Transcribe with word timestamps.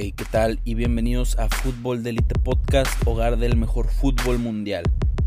Hey, 0.00 0.14
¿qué 0.16 0.24
tal? 0.30 0.60
Y 0.62 0.74
bienvenidos 0.74 1.36
a 1.40 1.48
Fútbol 1.48 2.04
de 2.04 2.10
Elite 2.10 2.38
Podcast, 2.38 2.88
hogar 3.04 3.36
del 3.36 3.56
mejor 3.56 3.88
fútbol 3.88 4.38
mundial. 4.38 4.84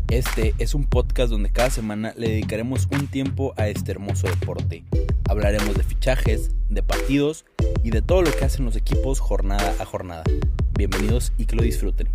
Este 0.08 0.54
es 0.56 0.74
un 0.74 0.84
podcast 0.84 1.30
donde 1.30 1.52
cada 1.52 1.68
semana 1.68 2.14
le 2.16 2.30
dedicaremos 2.30 2.88
un 2.90 3.06
tiempo 3.06 3.52
a 3.58 3.68
este 3.68 3.90
hermoso 3.90 4.28
deporte. 4.28 4.82
Hablaremos 5.28 5.74
de 5.76 5.84
fichajes, 5.84 6.52
de 6.70 6.82
partidos 6.82 7.44
y 7.84 7.90
de 7.90 8.00
todo 8.00 8.22
lo 8.22 8.32
que 8.32 8.46
hacen 8.46 8.64
los 8.64 8.74
equipos 8.74 9.20
jornada 9.20 9.74
a 9.78 9.84
jornada. 9.84 10.24
Bienvenidos 10.72 11.34
y 11.36 11.44
que 11.44 11.56
lo 11.56 11.62
disfruten. 11.64 12.08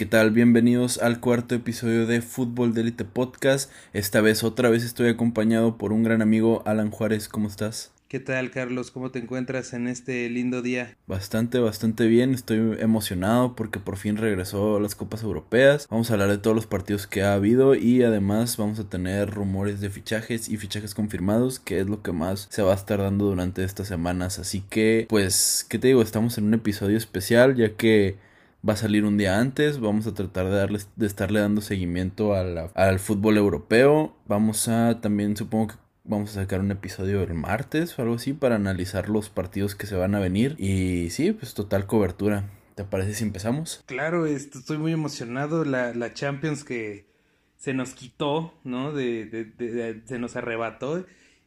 ¿Qué 0.00 0.06
tal? 0.06 0.30
Bienvenidos 0.30 0.96
al 0.96 1.20
cuarto 1.20 1.54
episodio 1.54 2.06
de 2.06 2.22
Fútbol 2.22 2.72
de 2.72 2.80
Elite 2.80 3.04
Podcast. 3.04 3.70
Esta 3.92 4.22
vez 4.22 4.42
otra 4.44 4.70
vez 4.70 4.82
estoy 4.82 5.10
acompañado 5.10 5.76
por 5.76 5.92
un 5.92 6.02
gran 6.04 6.22
amigo, 6.22 6.62
Alan 6.64 6.90
Juárez. 6.90 7.28
¿Cómo 7.28 7.48
estás? 7.48 7.92
¿Qué 8.08 8.18
tal, 8.18 8.50
Carlos? 8.50 8.90
¿Cómo 8.90 9.10
te 9.10 9.18
encuentras 9.18 9.74
en 9.74 9.88
este 9.88 10.30
lindo 10.30 10.62
día? 10.62 10.96
Bastante, 11.06 11.58
bastante 11.58 12.06
bien. 12.06 12.32
Estoy 12.32 12.78
emocionado 12.80 13.54
porque 13.54 13.78
por 13.78 13.98
fin 13.98 14.16
regresó 14.16 14.78
a 14.78 14.80
las 14.80 14.94
Copas 14.94 15.22
Europeas. 15.22 15.86
Vamos 15.90 16.08
a 16.08 16.14
hablar 16.14 16.30
de 16.30 16.38
todos 16.38 16.56
los 16.56 16.66
partidos 16.66 17.06
que 17.06 17.22
ha 17.22 17.34
habido 17.34 17.74
y 17.74 18.02
además 18.02 18.56
vamos 18.56 18.78
a 18.78 18.88
tener 18.88 19.28
rumores 19.28 19.82
de 19.82 19.90
fichajes 19.90 20.48
y 20.48 20.56
fichajes 20.56 20.94
confirmados, 20.94 21.60
que 21.60 21.78
es 21.78 21.86
lo 21.86 22.02
que 22.02 22.12
más 22.12 22.48
se 22.50 22.62
va 22.62 22.72
a 22.72 22.76
estar 22.76 23.00
dando 23.00 23.26
durante 23.26 23.64
estas 23.64 23.88
semanas. 23.88 24.38
Así 24.38 24.64
que, 24.70 25.04
pues, 25.10 25.66
¿qué 25.68 25.78
te 25.78 25.88
digo? 25.88 26.00
Estamos 26.00 26.38
en 26.38 26.44
un 26.44 26.54
episodio 26.54 26.96
especial 26.96 27.54
ya 27.54 27.74
que 27.74 28.29
va 28.66 28.74
a 28.74 28.76
salir 28.76 29.04
un 29.04 29.16
día 29.16 29.38
antes. 29.38 29.80
Vamos 29.80 30.06
a 30.06 30.14
tratar 30.14 30.46
de, 30.46 30.56
darles, 30.56 30.88
de 30.96 31.06
estarle 31.06 31.40
dando 31.40 31.60
seguimiento 31.60 32.34
al 32.34 32.98
fútbol 32.98 33.36
europeo. 33.36 34.16
Vamos 34.26 34.68
a 34.68 35.00
también, 35.00 35.36
supongo 35.36 35.68
que 35.68 35.74
vamos 36.04 36.30
a 36.30 36.42
sacar 36.42 36.60
un 36.60 36.70
episodio 36.70 37.22
el 37.22 37.34
martes 37.34 37.98
o 37.98 38.02
algo 38.02 38.14
así 38.14 38.32
para 38.32 38.56
analizar 38.56 39.08
los 39.08 39.30
partidos 39.30 39.74
que 39.74 39.86
se 39.86 39.96
van 39.96 40.14
a 40.14 40.20
venir. 40.20 40.56
Y 40.58 41.10
sí, 41.10 41.32
pues 41.32 41.54
total 41.54 41.86
cobertura. 41.86 42.50
¿Te 42.74 42.84
parece 42.84 43.14
si 43.14 43.24
empezamos? 43.24 43.82
Claro, 43.86 44.26
estoy 44.26 44.78
muy 44.78 44.92
emocionado. 44.92 45.64
La, 45.64 45.94
la 45.94 46.14
Champions 46.14 46.64
que 46.64 47.06
se 47.56 47.74
nos 47.74 47.92
quitó, 47.92 48.54
¿no? 48.64 48.92
De, 48.92 49.26
de, 49.26 50.02
se 50.06 50.18
nos 50.18 50.36
arrebató 50.36 51.04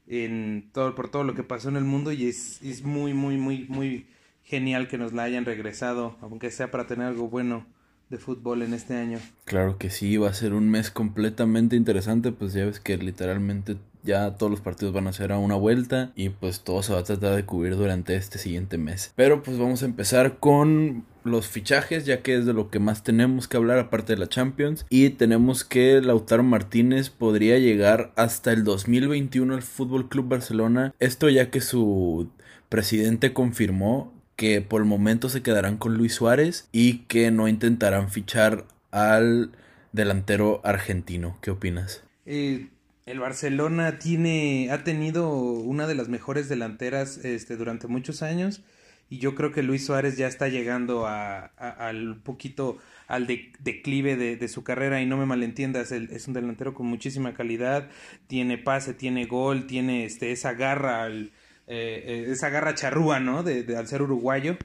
en 0.07 0.69
todo, 0.73 0.93
por 0.95 1.09
todo 1.09 1.23
lo 1.23 1.33
que 1.33 1.43
pasó 1.43 1.69
en 1.69 1.77
el 1.77 1.85
mundo 1.85 2.11
y 2.11 2.27
es, 2.27 2.61
es 2.61 2.83
muy, 2.83 3.13
muy, 3.13 3.37
muy, 3.37 3.65
muy 3.67 4.07
genial 4.43 4.87
que 4.87 4.97
nos 4.97 5.13
la 5.13 5.23
hayan 5.23 5.45
regresado, 5.45 6.17
aunque 6.21 6.51
sea 6.51 6.71
para 6.71 6.87
tener 6.87 7.07
algo 7.07 7.29
bueno 7.29 7.65
de 8.09 8.17
fútbol 8.17 8.61
en 8.61 8.73
este 8.73 8.95
año. 8.95 9.19
Claro 9.45 9.77
que 9.77 9.89
sí, 9.89 10.17
va 10.17 10.29
a 10.29 10.33
ser 10.33 10.53
un 10.53 10.69
mes 10.69 10.91
completamente 10.91 11.75
interesante, 11.75 12.31
pues 12.31 12.53
ya 12.53 12.65
ves 12.65 12.79
que 12.79 12.97
literalmente 12.97 13.77
ya 14.03 14.35
todos 14.35 14.51
los 14.51 14.61
partidos 14.61 14.93
van 14.93 15.07
a 15.07 15.13
ser 15.13 15.31
a 15.31 15.39
una 15.39 15.55
vuelta 15.55 16.11
y 16.15 16.29
pues 16.29 16.59
todo 16.61 16.83
se 16.83 16.93
va 16.93 16.99
a 16.99 17.03
tratar 17.03 17.35
de 17.35 17.45
cubrir 17.45 17.75
durante 17.75 18.15
este 18.15 18.37
siguiente 18.37 18.77
mes. 18.77 19.13
Pero 19.15 19.41
pues 19.41 19.57
vamos 19.57 19.81
a 19.81 19.85
empezar 19.85 20.37
con 20.39 21.05
los 21.23 21.47
fichajes, 21.47 22.05
ya 22.05 22.21
que 22.21 22.35
es 22.35 22.45
de 22.45 22.53
lo 22.53 22.69
que 22.69 22.79
más 22.79 23.03
tenemos 23.03 23.47
que 23.47 23.57
hablar 23.57 23.79
aparte 23.79 24.13
de 24.13 24.19
la 24.19 24.27
Champions. 24.27 24.85
Y 24.89 25.11
tenemos 25.11 25.63
que 25.63 26.01
Lautaro 26.01 26.43
Martínez 26.43 27.09
podría 27.09 27.57
llegar 27.59 28.11
hasta 28.15 28.51
el 28.51 28.63
2021 28.65 29.53
al 29.53 29.61
Fútbol 29.61 30.09
Club 30.09 30.27
Barcelona. 30.27 30.93
Esto 30.99 31.29
ya 31.29 31.49
que 31.49 31.61
su 31.61 32.29
presidente 32.67 33.33
confirmó 33.33 34.13
que 34.35 34.61
por 34.61 34.81
el 34.81 34.87
momento 34.87 35.29
se 35.29 35.41
quedarán 35.41 35.77
con 35.77 35.95
Luis 35.95 36.13
Suárez 36.13 36.67
y 36.71 36.99
que 36.99 37.31
no 37.31 37.47
intentarán 37.47 38.09
fichar 38.09 38.65
al 38.91 39.51
delantero 39.91 40.61
argentino. 40.63 41.37
¿Qué 41.41 41.51
opinas? 41.51 42.03
Eh, 42.25 42.67
el 43.05 43.19
Barcelona 43.19 43.99
tiene, 43.99 44.69
ha 44.71 44.83
tenido 44.83 45.29
una 45.29 45.87
de 45.87 45.95
las 45.95 46.09
mejores 46.09 46.49
delanteras 46.49 47.17
este, 47.17 47.57
durante 47.57 47.87
muchos 47.87 48.23
años 48.23 48.61
y 49.09 49.19
yo 49.19 49.35
creo 49.35 49.51
que 49.51 49.61
Luis 49.61 49.85
Suárez 49.85 50.17
ya 50.17 50.27
está 50.27 50.47
llegando 50.47 51.05
a, 51.05 51.45
al 51.57 52.21
poquito 52.23 52.77
al 53.07 53.27
declive 53.27 54.15
de, 54.15 54.47
su 54.47 54.63
carrera 54.63 55.01
y 55.01 55.05
no 55.05 55.17
me 55.17 55.25
malentiendas, 55.25 55.91
es 55.91 56.27
un 56.27 56.33
delantero 56.33 56.73
con 56.73 56.87
muchísima 56.87 57.35
calidad, 57.35 57.89
tiene 58.27 58.57
pase, 58.57 58.93
tiene 58.93 59.25
gol, 59.25 59.67
tiene 59.67 60.05
este, 60.05 60.31
esa 60.31 60.53
garra 60.53 61.03
al 61.03 61.31
eh, 61.67 62.03
eh, 62.05 62.31
esa 62.31 62.49
garra 62.49 62.75
charrúa, 62.75 63.19
¿no? 63.19 63.43
De, 63.43 63.75
al 63.77 63.87
ser 63.87 64.01
uruguayo. 64.01 64.57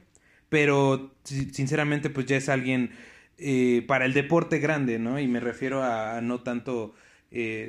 Pero 0.49 1.13
sinceramente, 1.23 2.09
pues 2.09 2.25
ya 2.25 2.37
es 2.37 2.49
alguien 2.49 2.91
eh, 3.37 3.83
para 3.87 4.05
el 4.05 4.13
deporte 4.13 4.59
grande, 4.59 4.99
¿no? 4.99 5.19
Y 5.19 5.27
me 5.27 5.39
refiero 5.39 5.83
a, 5.83 6.21
no 6.21 6.41
tanto 6.41 6.95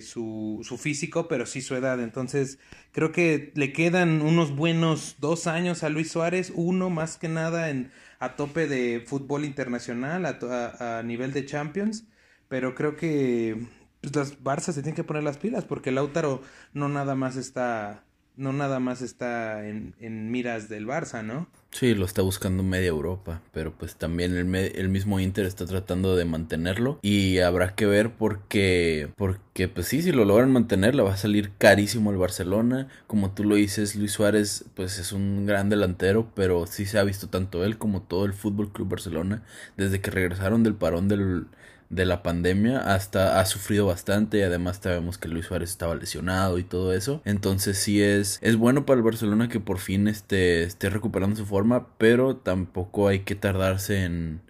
su, 0.00 0.60
su, 0.62 0.78
físico, 0.78 1.28
pero 1.28 1.44
sí 1.44 1.60
su 1.60 1.74
edad. 1.74 2.02
Entonces, 2.02 2.58
creo 2.92 3.12
que 3.12 3.52
le 3.54 3.72
quedan 3.74 4.22
unos 4.22 4.56
buenos 4.56 5.16
dos 5.20 5.46
años 5.46 5.84
a 5.84 5.90
Luis 5.90 6.10
Suárez, 6.10 6.50
uno 6.54 6.88
más 6.88 7.18
que 7.18 7.28
nada 7.28 7.68
en, 7.68 7.92
a 8.20 8.36
tope 8.36 8.66
de 8.66 9.02
fútbol 9.06 9.44
internacional, 9.44 10.24
a, 10.24 10.98
a, 10.98 11.02
nivel 11.02 11.32
de 11.32 11.44
Champions. 11.44 12.06
Pero 12.48 12.74
creo 12.74 12.96
que 12.96 13.66
pues, 14.00 14.16
las 14.16 14.42
Barça 14.42 14.72
se 14.72 14.82
tienen 14.82 14.94
que 14.96 15.04
poner 15.04 15.22
las 15.22 15.38
pilas 15.38 15.64
porque 15.64 15.90
Lautaro 15.92 16.42
no 16.72 16.88
nada 16.88 17.14
más 17.14 17.36
está 17.36 18.04
no 18.40 18.54
nada 18.54 18.80
más 18.80 19.02
está 19.02 19.68
en, 19.68 19.94
en, 20.00 20.30
miras 20.30 20.70
del 20.70 20.86
Barça, 20.86 21.22
¿no? 21.22 21.46
Sí, 21.72 21.94
lo 21.94 22.06
está 22.06 22.22
buscando 22.22 22.62
media 22.62 22.88
Europa, 22.88 23.42
pero 23.52 23.72
pues 23.72 23.96
también 23.96 24.34
el, 24.34 24.54
el, 24.54 24.88
mismo 24.88 25.20
Inter 25.20 25.44
está 25.44 25.66
tratando 25.66 26.16
de 26.16 26.24
mantenerlo 26.24 26.98
y 27.02 27.38
habrá 27.40 27.74
que 27.74 27.84
ver 27.84 28.10
porque, 28.14 29.10
porque 29.16 29.68
pues 29.68 29.86
sí, 29.86 30.00
si 30.00 30.10
lo 30.10 30.24
logran 30.24 30.50
mantener, 30.50 30.94
le 30.94 31.02
va 31.02 31.12
a 31.12 31.18
salir 31.18 31.52
carísimo 31.58 32.10
el 32.10 32.16
Barcelona. 32.16 32.88
Como 33.06 33.30
tú 33.32 33.44
lo 33.44 33.56
dices, 33.56 33.94
Luis 33.94 34.12
Suárez 34.12 34.64
pues 34.74 34.98
es 34.98 35.12
un 35.12 35.44
gran 35.44 35.68
delantero, 35.68 36.32
pero 36.34 36.66
sí 36.66 36.86
se 36.86 36.98
ha 36.98 37.04
visto 37.04 37.28
tanto 37.28 37.62
él 37.62 37.76
como 37.76 38.02
todo 38.02 38.24
el 38.24 38.32
Fútbol 38.32 38.72
Club 38.72 38.88
Barcelona 38.88 39.42
desde 39.76 40.00
que 40.00 40.10
regresaron 40.10 40.62
del 40.62 40.74
parón 40.74 41.08
del 41.08 41.46
de 41.90 42.06
la 42.06 42.22
pandemia 42.22 42.78
hasta 42.94 43.40
ha 43.40 43.46
sufrido 43.46 43.86
bastante 43.86 44.38
y 44.38 44.42
además 44.42 44.80
sabemos 44.82 45.18
que 45.18 45.28
Luis 45.28 45.46
Suárez 45.46 45.70
estaba 45.70 45.94
lesionado 45.94 46.58
y 46.58 46.64
todo 46.64 46.94
eso. 46.94 47.20
Entonces 47.24 47.78
sí 47.78 48.02
es 48.02 48.38
es 48.42 48.56
bueno 48.56 48.86
para 48.86 48.98
el 48.98 49.04
Barcelona 49.04 49.48
que 49.48 49.60
por 49.60 49.78
fin 49.78 50.08
esté, 50.08 50.62
esté 50.62 50.88
recuperando 50.88 51.36
su 51.36 51.46
forma 51.46 51.88
pero 51.98 52.36
tampoco 52.36 53.08
hay 53.08 53.20
que 53.20 53.34
tardarse 53.34 54.04
en 54.04 54.40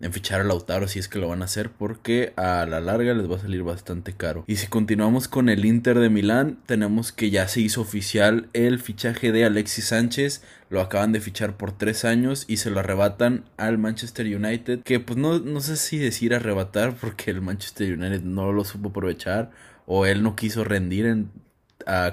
en 0.00 0.12
fichar 0.12 0.40
a 0.40 0.44
Lautaro 0.44 0.86
si 0.86 0.98
es 0.98 1.08
que 1.08 1.18
lo 1.18 1.28
van 1.28 1.42
a 1.42 1.46
hacer 1.46 1.70
porque 1.70 2.32
a 2.36 2.64
la 2.66 2.80
larga 2.80 3.14
les 3.14 3.30
va 3.30 3.36
a 3.36 3.40
salir 3.40 3.62
bastante 3.62 4.12
caro. 4.12 4.44
Y 4.46 4.56
si 4.56 4.66
continuamos 4.68 5.28
con 5.28 5.48
el 5.48 5.64
Inter 5.64 5.98
de 5.98 6.10
Milán, 6.10 6.58
tenemos 6.66 7.12
que 7.12 7.30
ya 7.30 7.48
se 7.48 7.60
hizo 7.60 7.80
oficial 7.80 8.48
el 8.52 8.78
fichaje 8.78 9.32
de 9.32 9.44
Alexis 9.44 9.86
Sánchez. 9.86 10.42
Lo 10.70 10.80
acaban 10.80 11.12
de 11.12 11.20
fichar 11.20 11.56
por 11.56 11.72
tres 11.72 12.04
años 12.04 12.44
y 12.46 12.58
se 12.58 12.70
lo 12.70 12.80
arrebatan 12.80 13.44
al 13.56 13.78
Manchester 13.78 14.26
United. 14.26 14.82
Que 14.82 15.00
pues 15.00 15.18
no, 15.18 15.38
no 15.38 15.60
sé 15.60 15.76
si 15.76 15.98
decir 15.98 16.34
arrebatar 16.34 16.94
porque 17.00 17.30
el 17.30 17.40
Manchester 17.40 17.92
United 17.92 18.22
no 18.22 18.52
lo 18.52 18.64
supo 18.64 18.90
aprovechar 18.90 19.50
o 19.86 20.06
él 20.06 20.22
no 20.22 20.36
quiso 20.36 20.64
rendir 20.64 21.06
en 21.06 21.30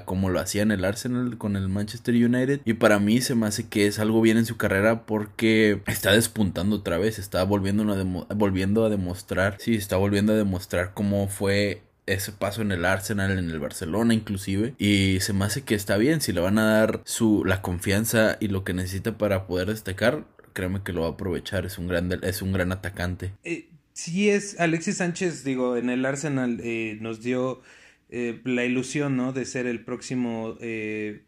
como 0.04 0.30
lo 0.30 0.40
hacía 0.40 0.62
en 0.62 0.70
el 0.70 0.84
Arsenal 0.84 1.38
con 1.38 1.56
el 1.56 1.68
Manchester 1.68 2.14
United. 2.14 2.60
Y 2.64 2.74
para 2.74 2.98
mí 2.98 3.20
se 3.20 3.34
me 3.34 3.46
hace 3.46 3.68
que 3.68 3.86
es 3.86 3.98
algo 3.98 4.20
bien 4.20 4.38
en 4.38 4.46
su 4.46 4.56
carrera 4.56 5.04
porque 5.06 5.82
está 5.86 6.12
despuntando 6.12 6.76
otra 6.76 6.98
vez, 6.98 7.18
está 7.18 7.44
volviendo 7.44 7.92
a, 7.92 8.34
volviendo 8.34 8.84
a 8.84 8.90
demostrar, 8.90 9.56
sí, 9.58 9.74
está 9.74 9.96
volviendo 9.96 10.32
a 10.32 10.36
demostrar 10.36 10.92
cómo 10.94 11.28
fue 11.28 11.82
ese 12.06 12.32
paso 12.32 12.62
en 12.62 12.72
el 12.72 12.84
Arsenal, 12.84 13.32
en 13.32 13.50
el 13.50 13.58
Barcelona 13.58 14.14
inclusive. 14.14 14.74
Y 14.78 15.18
se 15.20 15.32
me 15.32 15.44
hace 15.44 15.62
que 15.62 15.74
está 15.74 15.96
bien, 15.96 16.20
si 16.20 16.32
le 16.32 16.40
van 16.40 16.58
a 16.58 16.78
dar 16.78 17.02
su, 17.04 17.44
la 17.44 17.62
confianza 17.62 18.36
y 18.40 18.48
lo 18.48 18.64
que 18.64 18.74
necesita 18.74 19.18
para 19.18 19.46
poder 19.46 19.68
destacar, 19.68 20.24
créeme 20.52 20.82
que 20.82 20.92
lo 20.92 21.02
va 21.02 21.08
a 21.08 21.10
aprovechar, 21.10 21.66
es 21.66 21.78
un 21.78 21.88
gran, 21.88 22.10
es 22.22 22.42
un 22.42 22.52
gran 22.52 22.72
atacante. 22.72 23.32
Eh, 23.44 23.68
sí 23.92 24.30
es, 24.30 24.58
Alexis 24.58 24.98
Sánchez, 24.98 25.44
digo, 25.44 25.76
en 25.76 25.90
el 25.90 26.06
Arsenal 26.06 26.60
eh, 26.62 26.96
nos 27.00 27.20
dio 27.20 27.60
eh, 28.08 28.40
la 28.44 28.64
ilusión, 28.64 29.16
¿no? 29.16 29.32
De 29.32 29.44
ser 29.44 29.66
el 29.66 29.84
próximo 29.84 30.56
eh, 30.60 31.22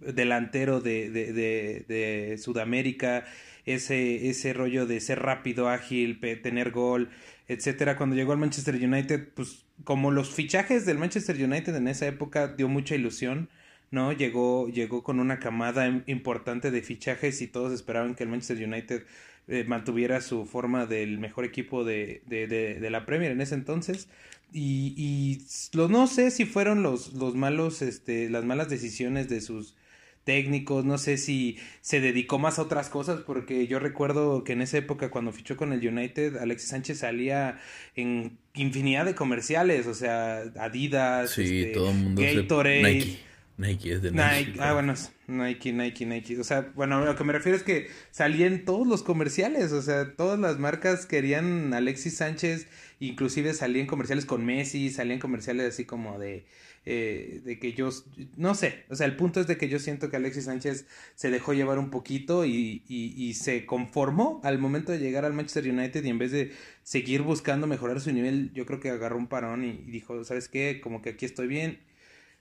delantero 0.00 0.80
de, 0.80 1.10
de, 1.10 1.32
de, 1.32 2.38
Sudamérica, 2.38 3.24
ese, 3.66 4.28
ese 4.28 4.52
rollo 4.52 4.86
de 4.86 5.00
ser 5.00 5.20
rápido, 5.20 5.68
ágil, 5.68 6.20
tener 6.42 6.70
gol, 6.70 7.10
etcétera. 7.48 7.96
Cuando 7.96 8.16
llegó 8.16 8.32
al 8.32 8.38
Manchester 8.38 8.74
United, 8.74 9.28
pues 9.34 9.64
como 9.84 10.10
los 10.10 10.30
fichajes 10.30 10.86
del 10.86 10.98
Manchester 10.98 11.36
United 11.42 11.74
en 11.74 11.88
esa 11.88 12.06
época 12.06 12.48
dio 12.48 12.68
mucha 12.68 12.94
ilusión, 12.94 13.48
¿no? 13.90 14.12
Llegó, 14.12 14.68
llegó 14.68 15.02
con 15.02 15.20
una 15.20 15.38
camada 15.38 16.02
importante 16.06 16.70
de 16.70 16.82
fichajes 16.82 17.40
y 17.42 17.46
todos 17.46 17.72
esperaban 17.72 18.14
que 18.14 18.24
el 18.24 18.28
Manchester 18.28 18.66
United 18.66 19.04
eh, 19.48 19.64
mantuviera 19.66 20.20
su 20.20 20.46
forma 20.46 20.86
del 20.86 21.18
mejor 21.18 21.44
equipo 21.44 21.82
de, 21.84 22.22
de, 22.26 22.46
de, 22.46 22.90
la 22.90 23.04
Premier 23.04 23.32
en 23.32 23.40
ese 23.40 23.54
entonces. 23.54 24.08
Y, 24.52 24.94
y 24.96 25.46
no 25.76 26.06
sé 26.06 26.30
si 26.30 26.44
fueron 26.44 26.82
los, 26.82 27.12
los 27.12 27.34
malos, 27.34 27.82
este, 27.82 28.28
las 28.30 28.44
malas 28.44 28.68
decisiones 28.68 29.28
de 29.28 29.40
sus 29.40 29.76
técnicos, 30.24 30.84
no 30.84 30.98
sé 30.98 31.16
si 31.16 31.58
se 31.80 32.00
dedicó 32.00 32.38
más 32.38 32.58
a 32.58 32.62
otras 32.62 32.88
cosas, 32.88 33.20
porque 33.20 33.66
yo 33.66 33.78
recuerdo 33.78 34.44
que 34.44 34.52
en 34.52 34.62
esa 34.62 34.78
época 34.78 35.10
cuando 35.10 35.32
fichó 35.32 35.56
con 35.56 35.72
el 35.72 35.86
United, 35.86 36.36
Alexis 36.36 36.68
Sánchez 36.70 36.98
salía 36.98 37.58
en 37.96 38.38
infinidad 38.54 39.06
de 39.06 39.14
comerciales, 39.14 39.86
o 39.86 39.94
sea, 39.94 40.42
Adidas, 40.58 41.30
sí, 41.30 41.60
este, 41.60 41.72
todo 41.72 41.90
el 41.90 41.96
mundo 41.96 42.22
Gatorade, 42.22 42.82
Nike. 42.82 43.18
Nike 43.56 43.92
es 43.92 44.02
de 44.02 44.10
Nike. 44.10 44.46
Nike 44.46 44.60
ah, 44.60 44.72
bueno, 44.72 44.94
Nike, 45.26 45.72
Nike, 45.72 46.06
Nike. 46.06 46.40
O 46.40 46.44
sea, 46.44 46.72
bueno, 46.74 47.04
lo 47.04 47.14
que 47.14 47.24
me 47.24 47.32
refiero 47.34 47.56
es 47.58 47.62
que 47.62 47.88
salían 48.10 48.64
todos 48.64 48.86
los 48.86 49.02
comerciales, 49.02 49.72
o 49.72 49.82
sea, 49.82 50.14
todas 50.16 50.38
las 50.38 50.58
marcas 50.58 51.04
querían 51.04 51.74
Alexis 51.74 52.16
Sánchez, 52.16 52.68
inclusive 53.00 53.52
salían 53.54 53.86
comerciales 53.86 54.24
con 54.24 54.44
Messi, 54.46 54.90
salían 54.90 55.18
comerciales 55.18 55.66
así 55.74 55.84
como 55.84 56.18
de 56.18 56.46
eh, 56.86 57.42
de 57.44 57.58
que 57.58 57.74
yo, 57.74 57.90
no 58.36 58.54
sé, 58.54 58.84
o 58.88 58.94
sea, 58.94 59.06
el 59.06 59.14
punto 59.14 59.38
es 59.38 59.46
de 59.46 59.58
que 59.58 59.68
yo 59.68 59.78
siento 59.78 60.08
que 60.08 60.16
Alexis 60.16 60.46
Sánchez 60.46 60.86
se 61.14 61.30
dejó 61.30 61.52
llevar 61.52 61.78
un 61.78 61.90
poquito 61.90 62.46
y, 62.46 62.82
y, 62.88 63.34
se 63.34 63.66
conformó 63.66 64.40
al 64.44 64.58
momento 64.58 64.90
de 64.90 64.98
llegar 64.98 65.26
al 65.26 65.34
Manchester 65.34 65.70
United 65.70 66.02
y 66.02 66.08
en 66.08 66.18
vez 66.18 66.32
de 66.32 66.52
seguir 66.82 67.20
buscando 67.20 67.66
mejorar 67.66 68.00
su 68.00 68.10
nivel, 68.12 68.50
yo 68.54 68.64
creo 68.64 68.80
que 68.80 68.88
agarró 68.88 69.18
un 69.18 69.26
parón 69.26 69.62
y, 69.62 69.72
dijo, 69.90 70.24
¿sabes 70.24 70.48
qué? 70.48 70.80
Como 70.82 71.02
que 71.02 71.10
aquí 71.10 71.26
estoy 71.26 71.48
bien. 71.48 71.80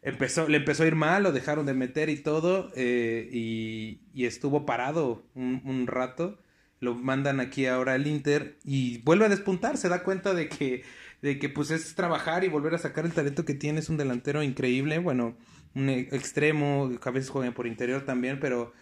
Empezó, 0.02 0.48
le 0.48 0.58
empezó 0.58 0.84
a 0.84 0.88
ir 0.88 0.96
mal, 0.96 1.24
lo 1.24 1.34
dejaron 1.34 1.66
de 1.66 1.74
meter 1.74 2.10
y 2.10 2.18
todo, 2.18 2.72
eh, 2.78 3.30
y, 3.34 4.00
y, 4.14 4.26
estuvo 4.26 4.66
parado 4.66 5.26
un, 5.36 5.62
un 5.66 5.86
rato. 5.86 6.40
Lo 6.80 6.96
mandan 6.96 7.40
aquí 7.40 7.66
ahora 7.66 7.94
al 7.94 8.08
Inter 8.08 8.58
y 8.64 9.00
vuelve 9.00 9.26
a 9.26 9.30
despuntar, 9.30 9.78
se 9.78 9.90
da 9.90 10.04
cuenta 10.04 10.34
de 10.34 10.48
que 10.48 10.84
de 11.22 11.40
que 11.40 11.50
pues 11.50 11.72
es 11.72 11.96
trabajar 11.96 12.44
y 12.44 12.48
volver 12.48 12.74
a 12.76 12.78
sacar 12.78 13.06
el 13.06 13.14
talento 13.14 13.46
que 13.46 13.54
tiene, 13.54 13.80
es 13.80 13.90
un 13.90 13.98
delantero 13.98 14.42
increíble, 14.44 15.00
bueno, 15.00 15.36
un 15.76 15.90
e, 15.90 16.02
extremo, 16.12 16.92
a 17.02 17.12
veces 17.12 17.30
juega 17.30 17.52
por 17.52 17.68
interior 17.68 18.04
también, 18.06 18.40
pero 18.40 18.74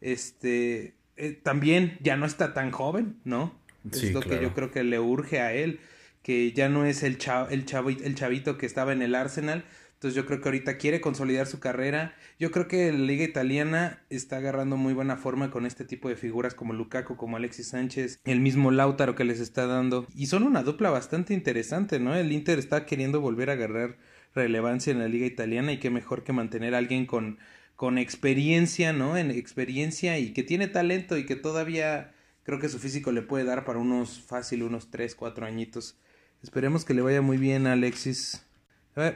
este 0.00 0.94
eh, 1.16 1.32
también 1.42 1.96
ya 2.00 2.16
no 2.16 2.26
está 2.26 2.52
tan 2.52 2.70
joven, 2.70 3.16
¿no? 3.24 3.58
es 3.90 4.12
lo 4.12 4.20
que 4.20 4.42
yo 4.42 4.52
creo 4.52 4.70
que 4.72 4.82
le 4.82 4.98
urge 4.98 5.40
a 5.40 5.52
él, 5.52 5.80
que 6.22 6.52
ya 6.52 6.68
no 6.68 6.84
es 6.84 7.02
el, 7.04 7.18
el, 7.50 7.64
el 8.02 8.14
chavito 8.14 8.58
que 8.58 8.66
estaba 8.66 8.92
en 8.92 9.00
el 9.00 9.14
Arsenal, 9.14 9.64
entonces 9.96 10.14
yo 10.14 10.26
creo 10.26 10.42
que 10.42 10.48
ahorita 10.48 10.76
quiere 10.76 11.00
consolidar 11.00 11.46
su 11.46 11.58
carrera. 11.58 12.14
Yo 12.38 12.50
creo 12.50 12.68
que 12.68 12.92
la 12.92 12.98
liga 12.98 13.24
italiana 13.24 14.04
está 14.10 14.36
agarrando 14.36 14.76
muy 14.76 14.92
buena 14.92 15.16
forma 15.16 15.50
con 15.50 15.64
este 15.64 15.86
tipo 15.86 16.10
de 16.10 16.16
figuras 16.16 16.54
como 16.54 16.74
Lukaku, 16.74 17.16
como 17.16 17.38
Alexis 17.38 17.68
Sánchez, 17.68 18.20
el 18.24 18.40
mismo 18.40 18.70
Lautaro 18.70 19.14
que 19.14 19.24
les 19.24 19.40
está 19.40 19.66
dando. 19.66 20.06
Y 20.14 20.26
son 20.26 20.42
una 20.42 20.62
dupla 20.62 20.90
bastante 20.90 21.32
interesante, 21.32 21.98
¿no? 21.98 22.14
El 22.14 22.30
Inter 22.30 22.58
está 22.58 22.84
queriendo 22.84 23.22
volver 23.22 23.48
a 23.48 23.54
agarrar 23.54 23.96
relevancia 24.34 24.90
en 24.90 24.98
la 24.98 25.08
liga 25.08 25.24
italiana 25.24 25.72
y 25.72 25.78
qué 25.78 25.88
mejor 25.88 26.24
que 26.24 26.34
mantener 26.34 26.74
a 26.74 26.78
alguien 26.78 27.06
con, 27.06 27.38
con 27.74 27.96
experiencia, 27.96 28.92
¿no? 28.92 29.16
En 29.16 29.30
experiencia 29.30 30.18
y 30.18 30.34
que 30.34 30.42
tiene 30.42 30.68
talento 30.68 31.16
y 31.16 31.24
que 31.24 31.36
todavía 31.36 32.12
creo 32.42 32.60
que 32.60 32.68
su 32.68 32.78
físico 32.78 33.12
le 33.12 33.22
puede 33.22 33.44
dar 33.44 33.64
para 33.64 33.78
unos 33.78 34.20
fácil, 34.20 34.62
unos 34.62 34.90
3, 34.90 35.14
4 35.14 35.46
añitos. 35.46 35.98
Esperemos 36.42 36.84
que 36.84 36.92
le 36.92 37.00
vaya 37.00 37.22
muy 37.22 37.38
bien 37.38 37.66
a 37.66 37.72
Alexis. 37.72 38.45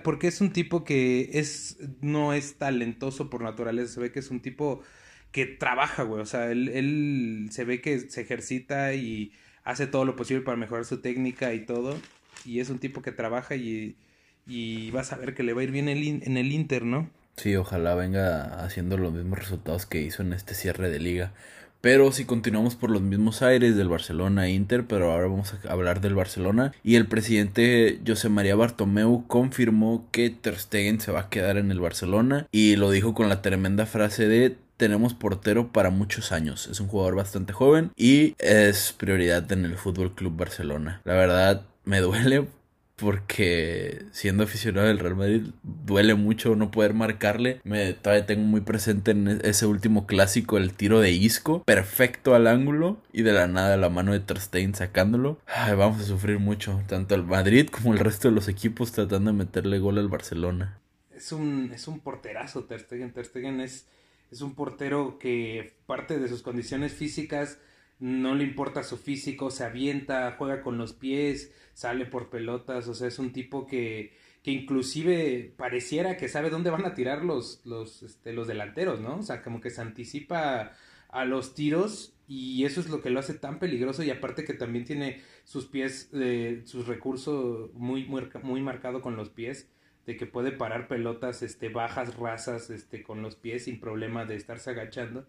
Porque 0.02 0.28
es 0.28 0.40
un 0.40 0.52
tipo 0.52 0.84
que 0.84 1.30
es 1.34 1.78
no 2.02 2.34
es 2.34 2.58
talentoso 2.58 3.30
por 3.30 3.42
naturaleza, 3.42 3.94
se 3.94 4.00
ve 4.00 4.12
que 4.12 4.18
es 4.18 4.30
un 4.30 4.40
tipo 4.40 4.82
que 5.32 5.46
trabaja, 5.46 6.02
güey, 6.02 6.20
o 6.20 6.26
sea, 6.26 6.50
él, 6.50 6.68
él 6.68 7.48
se 7.50 7.64
ve 7.64 7.80
que 7.80 7.98
se 7.98 8.20
ejercita 8.20 8.94
y 8.94 9.32
hace 9.64 9.86
todo 9.86 10.04
lo 10.04 10.16
posible 10.16 10.42
para 10.42 10.56
mejorar 10.56 10.84
su 10.84 11.00
técnica 11.00 11.54
y 11.54 11.64
todo, 11.64 11.98
y 12.44 12.60
es 12.60 12.68
un 12.68 12.78
tipo 12.78 13.00
que 13.00 13.12
trabaja 13.12 13.54
y, 13.54 13.96
y 14.46 14.90
vas 14.90 15.12
a 15.12 15.16
ver 15.16 15.34
que 15.34 15.44
le 15.44 15.54
va 15.54 15.62
a 15.62 15.64
ir 15.64 15.70
bien 15.70 15.88
en 15.88 16.36
el 16.36 16.52
Inter, 16.52 16.84
¿no? 16.84 17.08
Sí, 17.36 17.56
ojalá 17.56 17.94
venga 17.94 18.62
haciendo 18.62 18.98
los 18.98 19.14
mismos 19.14 19.38
resultados 19.38 19.86
que 19.86 20.02
hizo 20.02 20.22
en 20.22 20.34
este 20.34 20.54
cierre 20.54 20.90
de 20.90 20.98
liga. 20.98 21.32
Pero 21.80 22.12
si 22.12 22.24
continuamos 22.26 22.76
por 22.76 22.90
los 22.90 23.00
mismos 23.00 23.42
aires 23.42 23.76
del 23.76 23.88
Barcelona 23.88 24.48
Inter, 24.48 24.84
pero 24.86 25.12
ahora 25.12 25.28
vamos 25.28 25.54
a 25.54 25.72
hablar 25.72 26.00
del 26.00 26.14
Barcelona 26.14 26.72
y 26.84 26.96
el 26.96 27.06
presidente 27.06 28.00
José 28.06 28.28
María 28.28 28.54
Bartomeu 28.54 29.24
confirmó 29.26 30.06
que 30.10 30.30
Ter 30.30 30.58
Stegen 30.58 31.00
se 31.00 31.12
va 31.12 31.20
a 31.20 31.28
quedar 31.30 31.56
en 31.56 31.70
el 31.70 31.80
Barcelona 31.80 32.46
y 32.52 32.76
lo 32.76 32.90
dijo 32.90 33.14
con 33.14 33.28
la 33.28 33.40
tremenda 33.40 33.86
frase 33.86 34.28
de 34.28 34.56
tenemos 34.76 35.12
portero 35.12 35.72
para 35.72 35.90
muchos 35.90 36.32
años. 36.32 36.66
Es 36.66 36.80
un 36.80 36.88
jugador 36.88 37.14
bastante 37.14 37.52
joven 37.52 37.92
y 37.96 38.34
es 38.38 38.94
prioridad 38.96 39.50
en 39.52 39.66
el 39.66 39.76
Fútbol 39.76 40.14
Club 40.14 40.36
Barcelona. 40.36 41.02
La 41.04 41.14
verdad 41.14 41.66
me 41.84 42.00
duele 42.00 42.46
porque 43.00 44.04
siendo 44.12 44.44
aficionado 44.44 44.86
del 44.86 44.98
Real 44.98 45.16
Madrid 45.16 45.42
duele 45.62 46.14
mucho 46.14 46.54
no 46.54 46.70
poder 46.70 46.94
marcarle. 46.94 47.60
Me 47.64 47.92
todavía 47.94 48.26
tengo 48.26 48.42
muy 48.42 48.60
presente 48.60 49.12
en 49.12 49.28
e-, 49.28 49.38
ese 49.42 49.66
último 49.66 50.06
clásico 50.06 50.58
el 50.58 50.74
tiro 50.74 51.00
de 51.00 51.10
Isco, 51.10 51.64
perfecto 51.64 52.34
al 52.34 52.46
ángulo 52.46 52.98
y 53.12 53.22
de 53.22 53.32
la 53.32 53.46
nada 53.46 53.76
la 53.76 53.88
mano 53.88 54.12
de 54.12 54.20
Ter 54.20 54.38
sacándolo. 54.74 55.38
vamos 55.76 56.00
a 56.00 56.04
sufrir 56.04 56.38
mucho, 56.38 56.82
tanto 56.86 57.14
el 57.14 57.24
Madrid 57.24 57.68
como 57.68 57.92
el 57.92 57.98
resto 57.98 58.28
de 58.28 58.34
los 58.34 58.48
equipos 58.48 58.92
tratando 58.92 59.32
de 59.32 59.38
meterle 59.38 59.78
gol 59.78 59.98
al 59.98 60.08
Barcelona. 60.08 60.78
Es 61.14 61.32
un 61.32 61.72
es 61.74 61.88
un 61.88 62.00
porterazo 62.00 62.64
Ter 62.64 62.80
Stegen, 62.80 63.12
Ter 63.12 63.24
Stegen 63.24 63.60
es 63.60 63.86
es 64.30 64.42
un 64.42 64.54
portero 64.54 65.18
que 65.18 65.74
parte 65.86 66.18
de 66.18 66.28
sus 66.28 66.42
condiciones 66.42 66.92
físicas 66.92 67.58
no 68.00 68.34
le 68.34 68.44
importa 68.44 68.82
su 68.82 68.96
físico, 68.96 69.50
se 69.50 69.64
avienta, 69.64 70.34
juega 70.38 70.62
con 70.62 70.78
los 70.78 70.94
pies, 70.94 71.52
sale 71.74 72.06
por 72.06 72.30
pelotas, 72.30 72.88
o 72.88 72.94
sea, 72.94 73.08
es 73.08 73.18
un 73.18 73.32
tipo 73.32 73.66
que, 73.66 74.16
que 74.42 74.50
inclusive 74.50 75.54
pareciera 75.56 76.16
que 76.16 76.28
sabe 76.28 76.50
dónde 76.50 76.70
van 76.70 76.86
a 76.86 76.94
tirar 76.94 77.24
los, 77.24 77.60
los, 77.64 78.02
este, 78.02 78.32
los 78.32 78.48
delanteros, 78.48 79.00
¿no? 79.00 79.18
O 79.18 79.22
sea, 79.22 79.42
como 79.42 79.60
que 79.60 79.70
se 79.70 79.82
anticipa 79.82 80.72
a 81.10 81.24
los 81.26 81.54
tiros 81.54 82.14
y 82.26 82.64
eso 82.64 82.80
es 82.80 82.88
lo 82.88 83.02
que 83.02 83.10
lo 83.10 83.20
hace 83.20 83.34
tan 83.34 83.58
peligroso 83.58 84.02
y 84.02 84.10
aparte 84.10 84.44
que 84.44 84.54
también 84.54 84.84
tiene 84.84 85.20
sus 85.44 85.66
pies, 85.66 86.08
eh, 86.14 86.62
sus 86.64 86.86
recursos 86.86 87.72
muy, 87.74 88.04
muy, 88.04 88.28
muy 88.42 88.62
marcado 88.62 89.02
con 89.02 89.16
los 89.16 89.28
pies 89.28 89.68
de 90.06 90.16
que 90.16 90.26
puede 90.26 90.52
parar 90.52 90.88
pelotas 90.88 91.42
este 91.42 91.68
bajas 91.68 92.16
rasas 92.16 92.70
este 92.70 93.02
con 93.02 93.20
los 93.20 93.36
pies 93.36 93.64
sin 93.64 93.80
problema 93.80 94.24
de 94.24 94.36
estarse 94.36 94.70
agachando 94.70 95.26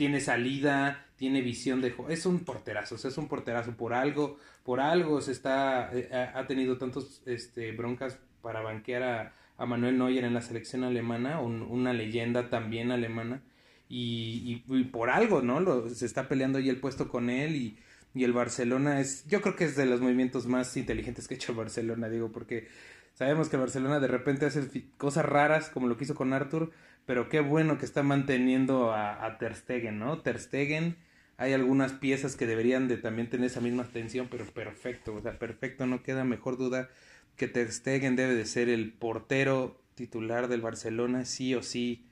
tiene 0.00 0.22
salida, 0.22 1.04
tiene 1.16 1.42
visión 1.42 1.82
de 1.82 1.94
es 2.08 2.24
un 2.24 2.38
porterazo, 2.40 2.94
es 2.94 3.18
un 3.18 3.28
porterazo 3.28 3.72
por 3.76 3.92
algo, 3.92 4.38
por 4.64 4.80
algo 4.80 5.20
se 5.20 5.32
está, 5.32 5.90
eh, 5.92 6.08
ha 6.10 6.46
tenido 6.46 6.78
tantos 6.78 7.20
este, 7.26 7.72
broncas 7.72 8.18
para 8.40 8.62
banquear 8.62 9.34
a, 9.58 9.66
Manuel 9.66 9.98
Neuer 9.98 10.24
en 10.24 10.32
la 10.32 10.40
selección 10.40 10.84
alemana, 10.84 11.42
una 11.42 11.92
leyenda 11.92 12.48
también 12.48 12.92
alemana, 12.92 13.42
y, 13.90 14.56
por 14.90 15.10
algo, 15.10 15.42
¿no? 15.42 15.86
Se 15.90 16.06
está 16.06 16.28
peleando 16.28 16.56
ahí 16.56 16.70
el 16.70 16.80
puesto 16.80 17.06
con 17.06 17.28
él 17.28 17.54
y, 17.54 17.78
y 18.14 18.24
el 18.24 18.32
Barcelona 18.32 19.00
es, 19.00 19.26
yo 19.28 19.42
creo 19.42 19.54
que 19.54 19.64
es 19.64 19.76
de 19.76 19.84
los 19.84 20.00
movimientos 20.00 20.46
más 20.46 20.74
inteligentes 20.78 21.28
que 21.28 21.34
ha 21.34 21.36
hecho 21.36 21.52
el 21.52 21.58
Barcelona, 21.58 22.08
digo, 22.08 22.32
porque 22.32 22.68
sabemos 23.12 23.50
que 23.50 23.56
el 23.56 23.60
Barcelona 23.60 24.00
de 24.00 24.08
repente 24.08 24.46
hace 24.46 24.66
cosas 24.96 25.26
raras 25.26 25.68
como 25.68 25.88
lo 25.88 25.98
que 25.98 26.04
hizo 26.04 26.14
con 26.14 26.32
Arthur, 26.32 26.70
pero 27.06 27.28
qué 27.28 27.40
bueno 27.40 27.78
que 27.78 27.84
está 27.84 28.02
manteniendo 28.02 28.92
a, 28.92 29.24
a 29.24 29.38
Ter 29.38 29.54
Stegen, 29.56 29.98
¿no? 29.98 30.20
Ter 30.20 30.38
Stegen, 30.38 30.96
hay 31.36 31.52
algunas 31.52 31.92
piezas 31.92 32.36
que 32.36 32.46
deberían 32.46 32.86
de 32.86 32.98
también 32.98 33.30
tener 33.30 33.46
esa 33.46 33.60
misma 33.60 33.84
atención, 33.84 34.28
pero 34.30 34.44
perfecto, 34.44 35.14
o 35.14 35.22
sea, 35.22 35.38
perfecto, 35.38 35.86
no 35.86 36.02
queda 36.02 36.24
mejor 36.24 36.58
duda 36.58 36.88
que 37.36 37.48
Ter 37.48 37.72
Stegen 37.72 38.16
debe 38.16 38.34
de 38.34 38.44
ser 38.44 38.68
el 38.68 38.92
portero 38.92 39.80
titular 39.94 40.48
del 40.48 40.60
Barcelona, 40.60 41.24
sí 41.24 41.54
o 41.54 41.62
sí, 41.62 42.04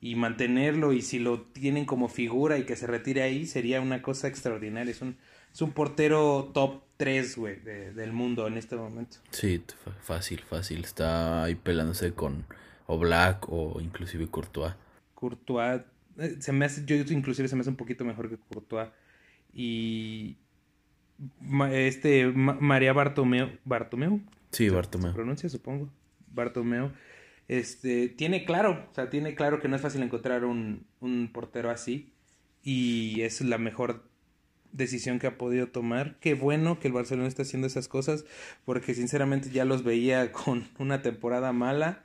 y 0.00 0.14
mantenerlo, 0.14 0.92
y 0.92 1.02
si 1.02 1.18
lo 1.18 1.40
tienen 1.40 1.84
como 1.84 2.08
figura 2.08 2.58
y 2.58 2.64
que 2.64 2.76
se 2.76 2.86
retire 2.86 3.22
ahí, 3.22 3.46
sería 3.46 3.80
una 3.80 4.02
cosa 4.02 4.28
extraordinaria, 4.28 4.92
es 4.92 5.02
un, 5.02 5.16
es 5.52 5.60
un 5.62 5.72
portero 5.72 6.50
top 6.54 6.82
3, 6.96 7.36
güey, 7.36 7.60
del 7.60 8.12
mundo 8.12 8.46
en 8.46 8.56
este 8.56 8.76
momento. 8.76 9.16
Sí, 9.30 9.62
fácil, 10.00 10.40
fácil, 10.40 10.84
está 10.84 11.44
ahí 11.44 11.56
pelándose 11.56 12.12
con 12.12 12.44
o 12.86 12.98
Black 12.98 13.46
o 13.48 13.80
inclusive 13.80 14.26
Courtois. 14.28 14.74
Courtois, 15.14 15.82
eh, 16.18 16.36
se 16.40 16.52
me 16.52 16.64
hace, 16.64 16.84
yo 16.84 16.96
inclusive 16.96 17.48
se 17.48 17.56
me 17.56 17.60
hace 17.60 17.70
un 17.70 17.76
poquito 17.76 18.04
mejor 18.04 18.28
que 18.28 18.36
Courtois. 18.36 18.88
Y 19.52 20.36
este 21.70 22.26
María 22.26 22.92
Bartomeu, 22.92 23.50
Bartomeu. 23.64 24.20
Sí, 24.50 24.68
Bartomeu. 24.68 25.10
Se 25.10 25.14
pronuncia, 25.14 25.48
supongo. 25.48 25.90
Bartomeu. 26.28 26.92
Este, 27.48 28.08
tiene 28.08 28.44
claro, 28.44 28.86
o 28.90 28.94
sea, 28.94 29.08
tiene 29.08 29.34
claro 29.34 29.60
que 29.60 29.68
no 29.68 29.76
es 29.76 29.82
fácil 29.82 30.02
encontrar 30.02 30.44
un, 30.44 30.86
un 31.00 31.30
portero 31.32 31.70
así. 31.70 32.12
Y 32.62 33.20
es 33.22 33.40
la 33.42 33.58
mejor 33.58 34.02
decisión 34.72 35.18
que 35.18 35.26
ha 35.26 35.38
podido 35.38 35.68
tomar. 35.68 36.16
Qué 36.20 36.34
bueno 36.34 36.78
que 36.78 36.88
el 36.88 36.94
Barcelona 36.94 37.28
está 37.28 37.42
haciendo 37.42 37.66
esas 37.66 37.88
cosas, 37.88 38.24
porque 38.64 38.94
sinceramente 38.94 39.50
ya 39.50 39.64
los 39.64 39.84
veía 39.84 40.32
con 40.32 40.68
una 40.78 41.02
temporada 41.02 41.52
mala 41.52 42.02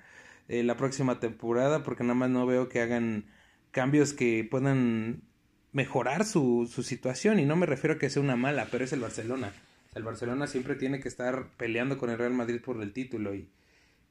eh, 0.51 0.63
la 0.63 0.75
próxima 0.75 1.21
temporada, 1.21 1.81
porque 1.81 2.03
nada 2.03 2.15
más 2.15 2.29
no 2.29 2.45
veo 2.45 2.67
que 2.67 2.81
hagan 2.81 3.23
cambios 3.71 4.11
que 4.11 4.45
puedan 4.51 5.23
mejorar 5.71 6.25
su, 6.25 6.69
su 6.69 6.83
situación. 6.83 7.39
Y 7.39 7.45
no 7.45 7.55
me 7.55 7.65
refiero 7.65 7.95
a 7.95 7.97
que 7.97 8.09
sea 8.09 8.21
una 8.21 8.35
mala, 8.35 8.67
pero 8.69 8.83
es 8.83 8.91
el 8.91 8.99
Barcelona. 8.99 9.53
El 9.95 10.03
Barcelona 10.03 10.47
siempre 10.47 10.75
tiene 10.75 10.99
que 10.99 11.07
estar 11.07 11.47
peleando 11.55 11.97
con 11.97 12.09
el 12.09 12.17
Real 12.17 12.33
Madrid 12.33 12.59
por 12.61 12.81
el 12.81 12.91
título 12.91 13.33
y, 13.33 13.49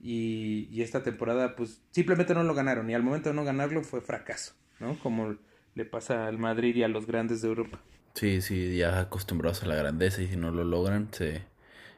y, 0.00 0.80
esta 0.80 1.02
temporada 1.02 1.56
pues 1.56 1.82
simplemente 1.90 2.32
no 2.32 2.42
lo 2.42 2.54
ganaron 2.54 2.88
y 2.88 2.94
al 2.94 3.02
momento 3.02 3.28
de 3.28 3.34
no 3.34 3.44
ganarlo 3.44 3.82
fue 3.84 4.00
fracaso. 4.00 4.54
¿no? 4.78 4.98
Como 4.98 5.36
le 5.74 5.84
pasa 5.84 6.26
al 6.26 6.38
Madrid 6.38 6.74
y 6.74 6.84
a 6.84 6.88
los 6.88 7.06
grandes 7.06 7.42
de 7.42 7.48
Europa. 7.48 7.80
Sí, 8.14 8.40
sí, 8.40 8.78
ya 8.78 8.98
acostumbrados 8.98 9.62
a 9.62 9.66
la 9.66 9.76
grandeza 9.76 10.22
y 10.22 10.28
si 10.28 10.36
no 10.36 10.50
lo 10.50 10.64
logran, 10.64 11.12
se, 11.12 11.42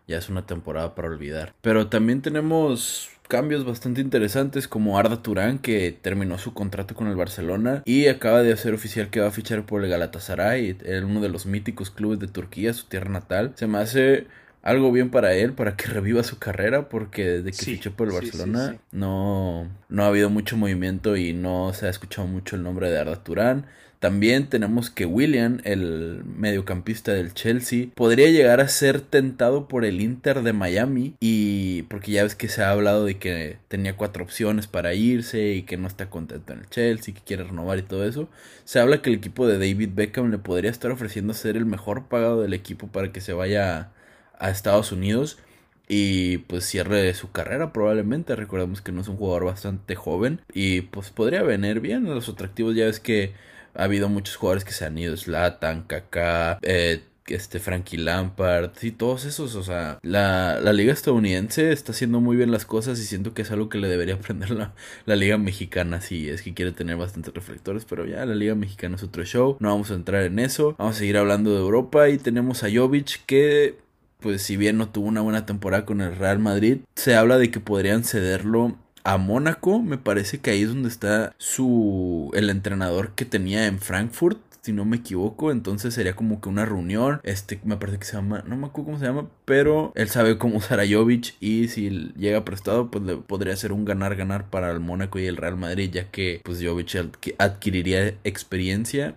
ya 0.07 0.19
es 0.19 0.29
una 0.29 0.47
temporada 0.47 0.95
para 0.95 1.09
olvidar. 1.09 1.55
Pero 1.61 1.89
también 1.89 2.23
tenemos 2.23 3.11
cambios 3.29 3.65
bastante 3.65 4.03
interesantes 4.03 4.69
como 4.69 4.99
Arda 4.99 5.23
Turán 5.23 5.59
que 5.59 5.97
terminó 6.03 6.37
su 6.37 6.53
contrato 6.53 6.95
con 6.95 7.07
el 7.07 7.17
Barcelona 7.17 7.83
y 7.87 8.09
acaba 8.09 8.43
de 8.43 8.53
hacer 8.53 8.75
oficial 8.75 9.09
que 9.09 9.21
va 9.21 9.29
a 9.29 9.31
fichar 9.31 9.65
por 9.65 9.83
el 9.83 9.91
Galatasaray, 9.91 10.77
uno 11.03 11.21
de 11.21 11.31
los 11.31 11.47
míticos 11.47 11.91
clubes 11.91 12.19
de 12.19 12.27
Turquía, 12.27 12.75
su 12.75 12.87
tierra 12.87 13.11
natal. 13.11 13.53
Se 13.55 13.67
me 13.67 13.79
hace 13.79 14.27
algo 14.63 14.93
bien 14.93 15.11
para 15.11 15.35
él, 15.35 15.53
para 15.53 15.77
que 15.77 15.87
reviva 15.89 16.23
su 16.23 16.39
carrera, 16.39 16.89
porque 16.89 17.25
desde 17.25 17.53
que 17.53 17.65
fichó 17.65 17.93
por 17.93 18.09
el 18.09 18.15
Barcelona 18.15 18.77
no, 18.91 19.67
no 19.89 20.05
ha 20.05 20.09
habido 20.09 20.31
mucho 20.31 20.57
movimiento 20.57 21.17
y 21.17 21.33
no 21.33 21.73
se 21.73 21.87
ha 21.87 21.91
escuchado 21.91 22.29
mucho 22.29 22.57
el 22.57 22.63
nombre 22.63 22.91
de 22.91 22.99
Arda 22.99 23.23
Turán. 23.23 23.67
También 24.03 24.49
tenemos 24.49 24.91
que 24.91 25.07
William, 25.07 25.61
el 25.63 26.25
mediocampista 26.25 27.13
del 27.13 27.35
Chelsea, 27.35 27.87
podría 27.95 28.31
llegar 28.31 28.61
a 28.61 28.67
ser 28.67 29.01
tentado 29.01 29.69
por 29.69 29.85
el 29.85 30.01
Inter 30.01 30.43
de 30.43 30.53
Miami 30.53 31.15
y 31.21 31.83
porque 31.83 32.11
ya 32.11 32.25
ves 32.25 32.35
que 32.35 32.49
se 32.49 32.65
ha 32.65 32.73
hablado 32.73 33.05
de 33.05 33.19
que 33.19 33.59
tenía 33.69 33.97
cuatro 33.97 34.25
opciones 34.25 34.67
para 34.67 34.95
irse 34.95 35.53
y 35.53 35.63
que 35.63 35.77
no 35.77 35.87
está 35.87 36.11
contento 36.11 36.53
en 36.53 36.59
el 36.59 36.69
Chelsea, 36.69 37.15
que 37.15 37.21
quiere 37.21 37.45
renovar 37.45 37.79
y 37.79 37.83
todo 37.83 38.05
eso. 38.05 38.29
Se 38.65 38.81
habla 38.81 39.03
que 39.03 39.11
el 39.11 39.17
equipo 39.19 39.47
de 39.47 39.57
David 39.57 39.91
Beckham 39.95 40.33
le 40.33 40.39
podría 40.39 40.73
estar 40.73 40.91
ofreciendo 40.91 41.33
ser 41.33 41.57
el 41.57 41.65
mejor 41.65 42.09
pagado 42.09 42.43
del 42.43 42.55
equipo 42.55 42.89
para 42.89 43.13
que 43.13 43.21
se 43.21 43.35
vaya 43.35 43.93
a 44.37 44.51
Estados 44.51 44.91
Unidos 44.91 45.39
y 45.87 46.39
pues 46.39 46.65
cierre 46.65 47.15
su 47.15 47.31
carrera 47.31 47.73
probablemente. 47.73 48.35
Recordemos 48.35 48.83
que 48.83 48.91
no 48.91 49.03
es 49.03 49.07
un 49.07 49.17
jugador 49.17 49.45
bastante 49.45 49.95
joven 49.95 50.41
y 50.53 50.81
pues 50.81 51.11
podría 51.11 51.45
venir 51.45 51.79
bien. 51.79 52.03
Los 52.07 52.29
atractivos 52.29 52.75
ya 52.75 52.87
ves 52.87 52.99
que 52.99 53.52
ha 53.75 53.85
habido 53.85 54.09
muchos 54.09 54.37
jugadores 54.37 54.65
que 54.65 54.73
se 54.73 54.85
han 54.85 54.99
ido, 54.99 55.17
Slatan, 55.17 55.83
Kaká, 55.83 56.59
eh, 56.63 57.03
este 57.27 57.61
Frankie 57.61 57.99
Lampard 57.99 58.73
y 58.83 58.91
todos 58.91 59.25
esos, 59.25 59.55
o 59.55 59.63
sea, 59.63 59.99
la, 60.03 60.61
la, 60.61 60.73
liga 60.73 60.93
estadounidense 60.93 61.73
está 61.73 61.93
haciendo 61.93 62.21
muy 62.21 62.37
bien 62.37 62.51
las 62.51 62.67
cosas 62.67 62.99
y 62.99 63.05
siento 63.05 63.33
que 63.33 63.43
es 63.43 63.51
algo 63.51 63.69
que 63.69 63.79
le 63.79 63.89
debería 63.89 64.15
aprender 64.17 64.51
la, 64.51 64.75
la 65.07 65.17
liga 65.17 65.39
mexicana 65.39 66.01
si 66.01 66.29
es 66.29 66.43
que 66.43 66.55
quiere 66.55 66.73
tener 66.73 66.97
bastantes 66.97 67.33
reflectores, 67.33 67.85
pero 67.85 68.07
ya 68.07 68.25
la 68.27 68.35
liga 68.35 68.55
mexicana 68.55 68.97
es 68.97 69.03
otro 69.03 69.25
show, 69.25 69.57
no 69.61 69.69
vamos 69.71 69.91
a 69.91 69.95
entrar 69.95 70.25
en 70.25 70.39
eso, 70.39 70.75
vamos 70.79 70.97
a 70.97 70.99
seguir 70.99 71.17
hablando 71.17 71.53
de 71.53 71.61
Europa 71.61 72.09
y 72.09 72.19
tenemos 72.19 72.65
a 72.65 72.69
Jovic 72.73 73.25
que 73.27 73.77
pues 74.21 74.43
si 74.43 74.57
bien 74.57 74.79
no 74.79 74.89
tuvo 74.89 75.09
una 75.09 75.21
buena 75.21 75.47
temporada 75.47 75.85
con 75.85 76.01
el 76.01 76.15
Real 76.15 76.39
Madrid, 76.39 76.79
se 76.95 77.17
habla 77.17 77.39
de 77.39 77.51
que 77.51 77.59
podrían 77.59 78.05
cederlo 78.05 78.79
a 79.05 79.19
Mónaco, 79.19 79.81
me 79.81 79.99
parece 79.99 80.41
que 80.41 80.51
ahí 80.51 80.63
es 80.63 80.69
donde 80.69 80.89
está 80.89 81.35
su 81.39 82.31
el 82.35 82.51
entrenador 82.51 83.13
que 83.15 83.25
tenía 83.25 83.67
en 83.67 83.79
Frankfurt, 83.79 84.39
si 84.63 84.73
no 84.73 84.85
me 84.85 84.99
equivoco, 84.99 85.51
entonces 85.51 85.93
sería 85.93 86.15
como 86.15 86.41
que 86.41 86.49
una 86.49 86.65
reunión, 86.65 87.21
este 87.25 87.61
me 87.65 87.77
parece 87.77 87.99
que 87.99 88.05
se 88.05 88.13
llama, 88.13 88.45
no 88.47 88.57
me 88.57 88.67
acuerdo 88.67 88.87
cómo 88.87 88.99
se 88.99 89.07
llama, 89.07 89.29
pero 89.45 89.93
él 89.97 90.09
sabe 90.09 90.39
cómo 90.39 90.59
usar 90.59 90.79
a 90.79 90.87
Jovic 90.89 91.35
y 91.41 91.67
si 91.69 92.13
llega 92.17 92.45
prestado, 92.45 92.91
pues 92.91 93.05
le 93.05 93.17
podría 93.17 93.57
ser 93.57 93.73
un 93.73 93.85
ganar 93.85 94.15
ganar 94.15 94.49
para 94.51 94.71
el 94.71 94.79
Mónaco 94.79 95.19
y 95.19 95.27
el 95.27 95.37
Real 95.37 95.57
Madrid, 95.57 95.91
ya 95.93 96.11
que 96.11 96.41
pues 96.45 96.63
Jovic 96.63 96.95
adquiriría 97.39 98.15
experiencia 98.23 99.17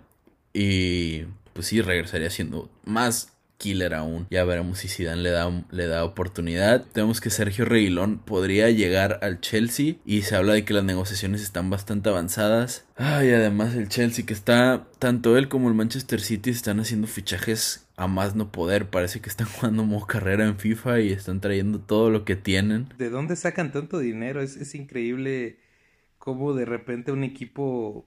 y 0.51 1.25
pues 1.53 1.67
sí 1.67 1.81
regresaría 1.81 2.29
siendo 2.31 2.69
más 2.83 3.34
killer 3.57 3.93
aún. 3.93 4.27
Ya 4.29 4.43
veremos 4.43 4.79
si 4.79 4.87
Zidane 4.87 5.21
le 5.21 5.31
da, 5.31 5.65
le 5.71 5.87
da 5.87 6.03
oportunidad. 6.03 6.85
Tenemos 6.93 7.21
que 7.21 7.29
Sergio 7.29 7.65
Reguilón 7.65 8.19
podría 8.19 8.69
llegar 8.69 9.19
al 9.21 9.41
Chelsea 9.41 9.95
y 10.05 10.23
se 10.23 10.35
habla 10.35 10.53
de 10.53 10.65
que 10.65 10.73
las 10.73 10.83
negociaciones 10.83 11.41
están 11.41 11.69
bastante 11.69 12.09
avanzadas. 12.09 12.85
Ay, 12.95 13.31
además 13.31 13.75
el 13.75 13.89
Chelsea 13.89 14.25
que 14.25 14.33
está, 14.33 14.87
tanto 14.99 15.37
él 15.37 15.49
como 15.49 15.69
el 15.69 15.75
Manchester 15.75 16.21
City 16.21 16.49
están 16.49 16.79
haciendo 16.79 17.07
fichajes 17.07 17.87
a 17.97 18.07
más 18.07 18.35
no 18.35 18.51
poder. 18.51 18.89
Parece 18.89 19.21
que 19.21 19.29
están 19.29 19.47
jugando 19.59 19.83
modo 19.83 20.05
carrera 20.05 20.45
en 20.45 20.57
FIFA 20.57 20.99
y 21.01 21.11
están 21.11 21.41
trayendo 21.41 21.79
todo 21.79 22.09
lo 22.09 22.25
que 22.25 22.35
tienen. 22.35 22.89
¿De 22.97 23.09
dónde 23.09 23.35
sacan 23.35 23.71
tanto 23.71 23.99
dinero? 23.99 24.41
Es, 24.41 24.55
es 24.57 24.75
increíble 24.75 25.57
cómo 26.17 26.53
de 26.53 26.65
repente 26.65 27.11
un 27.11 27.23
equipo 27.23 28.05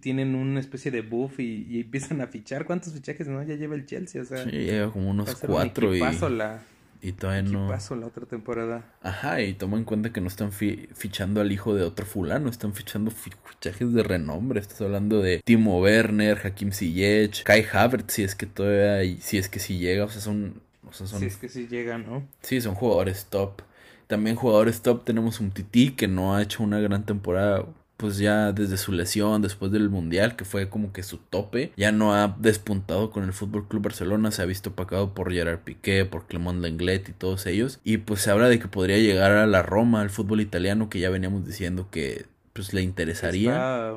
tienen 0.00 0.34
una 0.34 0.60
especie 0.60 0.90
de 0.90 1.02
buff 1.02 1.40
y, 1.40 1.80
empiezan 1.80 2.20
a 2.20 2.26
fichar. 2.26 2.64
¿Cuántos 2.66 2.92
fichajes 2.92 3.28
no? 3.28 3.42
Ya 3.42 3.54
lleva 3.56 3.74
el 3.74 3.86
Chelsea, 3.86 4.22
o 4.22 4.24
sea. 4.24 4.44
Sí, 4.44 4.50
lleva 4.50 4.92
como 4.92 5.10
unos 5.10 5.34
cuatro 5.36 5.94
y. 5.94 6.00
La, 6.00 6.62
y 7.04 7.12
todavía 7.12 7.42
no. 7.42 7.68
la 7.68 8.06
otra 8.06 8.26
temporada. 8.26 8.84
Ajá, 9.02 9.40
y 9.40 9.54
toma 9.54 9.76
en 9.76 9.84
cuenta 9.84 10.12
que 10.12 10.20
no 10.20 10.28
están 10.28 10.52
fichando 10.52 11.40
al 11.40 11.50
hijo 11.50 11.74
de 11.74 11.82
otro 11.82 12.06
fulano, 12.06 12.48
están 12.48 12.74
fichando 12.74 13.10
fichajes 13.10 13.92
de 13.92 14.04
renombre. 14.04 14.60
Estás 14.60 14.82
hablando 14.82 15.20
de 15.20 15.42
Timo 15.44 15.80
Werner, 15.80 16.38
Hakim 16.44 16.70
Ziyech, 16.70 17.42
Kai 17.42 17.66
Havertz, 17.72 18.14
si 18.14 18.22
es 18.22 18.36
que 18.36 18.46
todavía. 18.46 19.18
Si 19.20 19.36
es 19.36 19.48
que 19.48 19.58
si 19.58 19.78
llega, 19.78 20.04
o 20.04 20.08
sea, 20.08 20.20
son. 20.20 20.62
O 20.88 20.92
sea, 20.92 21.08
son 21.08 21.20
si 21.20 21.26
es 21.26 21.36
que 21.36 21.48
si 21.48 21.66
llega, 21.66 21.98
¿no? 21.98 22.22
Sí, 22.42 22.60
son 22.60 22.76
jugadores 22.76 23.26
top. 23.28 23.62
También 24.06 24.36
jugadores 24.36 24.82
top 24.82 25.04
tenemos 25.04 25.40
un 25.40 25.50
Titi 25.50 25.92
que 25.92 26.06
no 26.06 26.36
ha 26.36 26.42
hecho 26.42 26.62
una 26.62 26.78
gran 26.78 27.04
temporada 27.04 27.66
pues 28.02 28.18
ya 28.18 28.50
desde 28.50 28.78
su 28.78 28.90
lesión, 28.90 29.42
después 29.42 29.70
del 29.70 29.88
Mundial, 29.88 30.34
que 30.34 30.44
fue 30.44 30.68
como 30.68 30.92
que 30.92 31.04
su 31.04 31.18
tope, 31.18 31.70
ya 31.76 31.92
no 31.92 32.16
ha 32.16 32.36
despuntado 32.36 33.12
con 33.12 33.22
el 33.22 33.32
Fútbol 33.32 33.68
Club 33.68 33.84
Barcelona, 33.84 34.32
se 34.32 34.42
ha 34.42 34.44
visto 34.44 34.70
opacado 34.70 35.14
por 35.14 35.32
Gerard 35.32 35.60
Piqué, 35.60 36.04
por 36.04 36.26
Clement 36.26 36.60
Lenglet 36.60 37.08
y 37.08 37.12
todos 37.12 37.46
ellos, 37.46 37.78
y 37.84 37.98
pues 37.98 38.20
se 38.20 38.32
habla 38.32 38.48
de 38.48 38.58
que 38.58 38.66
podría 38.66 38.98
llegar 38.98 39.30
a 39.30 39.46
la 39.46 39.62
Roma, 39.62 40.00
al 40.00 40.10
fútbol 40.10 40.40
italiano, 40.40 40.90
que 40.90 40.98
ya 40.98 41.10
veníamos 41.10 41.46
diciendo 41.46 41.90
que 41.92 42.26
pues 42.52 42.74
le 42.74 42.82
interesaría. 42.82 43.94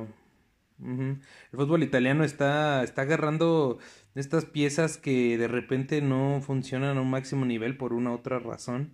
El 0.80 1.18
fútbol 1.52 1.82
italiano 1.82 2.24
está, 2.24 2.84
está 2.84 3.02
agarrando 3.02 3.80
estas 4.14 4.46
piezas 4.46 5.00
que 5.00 5.40
de 5.40 5.48
repente 5.48 6.04
no 6.04 6.44
funcionan 6.46 7.00
a 7.00 7.02
un 7.02 7.10
máximo 7.10 7.44
nivel 7.44 7.76
por 7.76 7.92
una 7.92 8.12
u 8.12 8.14
otra 8.14 8.38
razón 8.38 8.92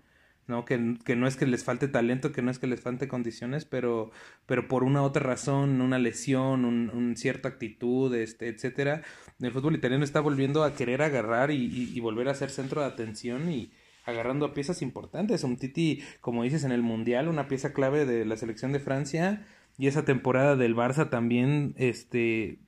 ¿no? 0.52 0.66
Que, 0.66 0.78
no 0.78 1.28
es 1.28 1.36
que 1.38 1.48
les 1.48 1.64
falte 1.64 1.88
talento, 1.88 2.32
que 2.32 2.42
no 2.42 2.52
es 2.52 2.60
que 2.60 2.68
les 2.68 2.82
falte 2.82 3.08
condiciones, 3.08 3.66
pero, 3.66 4.12
pero 4.46 4.68
por 4.68 4.84
una 4.84 5.02
otra 5.02 5.24
razón, 5.24 5.82
una 5.82 5.98
lesión, 5.98 6.66
un, 6.66 7.16
cierta 7.16 7.48
actitud, 7.50 8.14
este, 8.14 8.50
etcétera, 8.50 9.02
el 9.40 9.52
fútbol 9.52 9.76
italiano 9.76 10.04
está 10.04 10.20
volviendo 10.20 10.64
a 10.64 10.76
querer 10.76 11.02
agarrar 11.02 11.50
y, 11.50 11.92
y, 11.96 12.00
volver 12.02 12.28
a 12.28 12.36
ser 12.36 12.52
centro 12.52 12.82
de 12.82 12.88
atención 12.88 13.50
y 13.50 13.72
agarrando 14.06 14.46
a 14.46 14.54
piezas 14.54 14.82
importantes. 14.82 15.44
Un 15.44 15.58
Titi, 15.58 16.04
como 16.20 16.44
dices, 16.44 16.64
en 16.66 16.72
el 16.72 16.82
Mundial, 16.82 17.30
una 17.30 17.48
pieza 17.48 17.74
clave 17.74 18.06
de 18.06 18.26
la 18.26 18.38
selección 18.38 18.74
de 18.74 18.80
Francia, 18.80 19.46
y 19.78 19.88
esa 19.88 20.04
temporada 20.06 20.56
del 20.58 20.76
Barça 20.76 21.10
también, 21.10 21.74
este, 21.78 22.60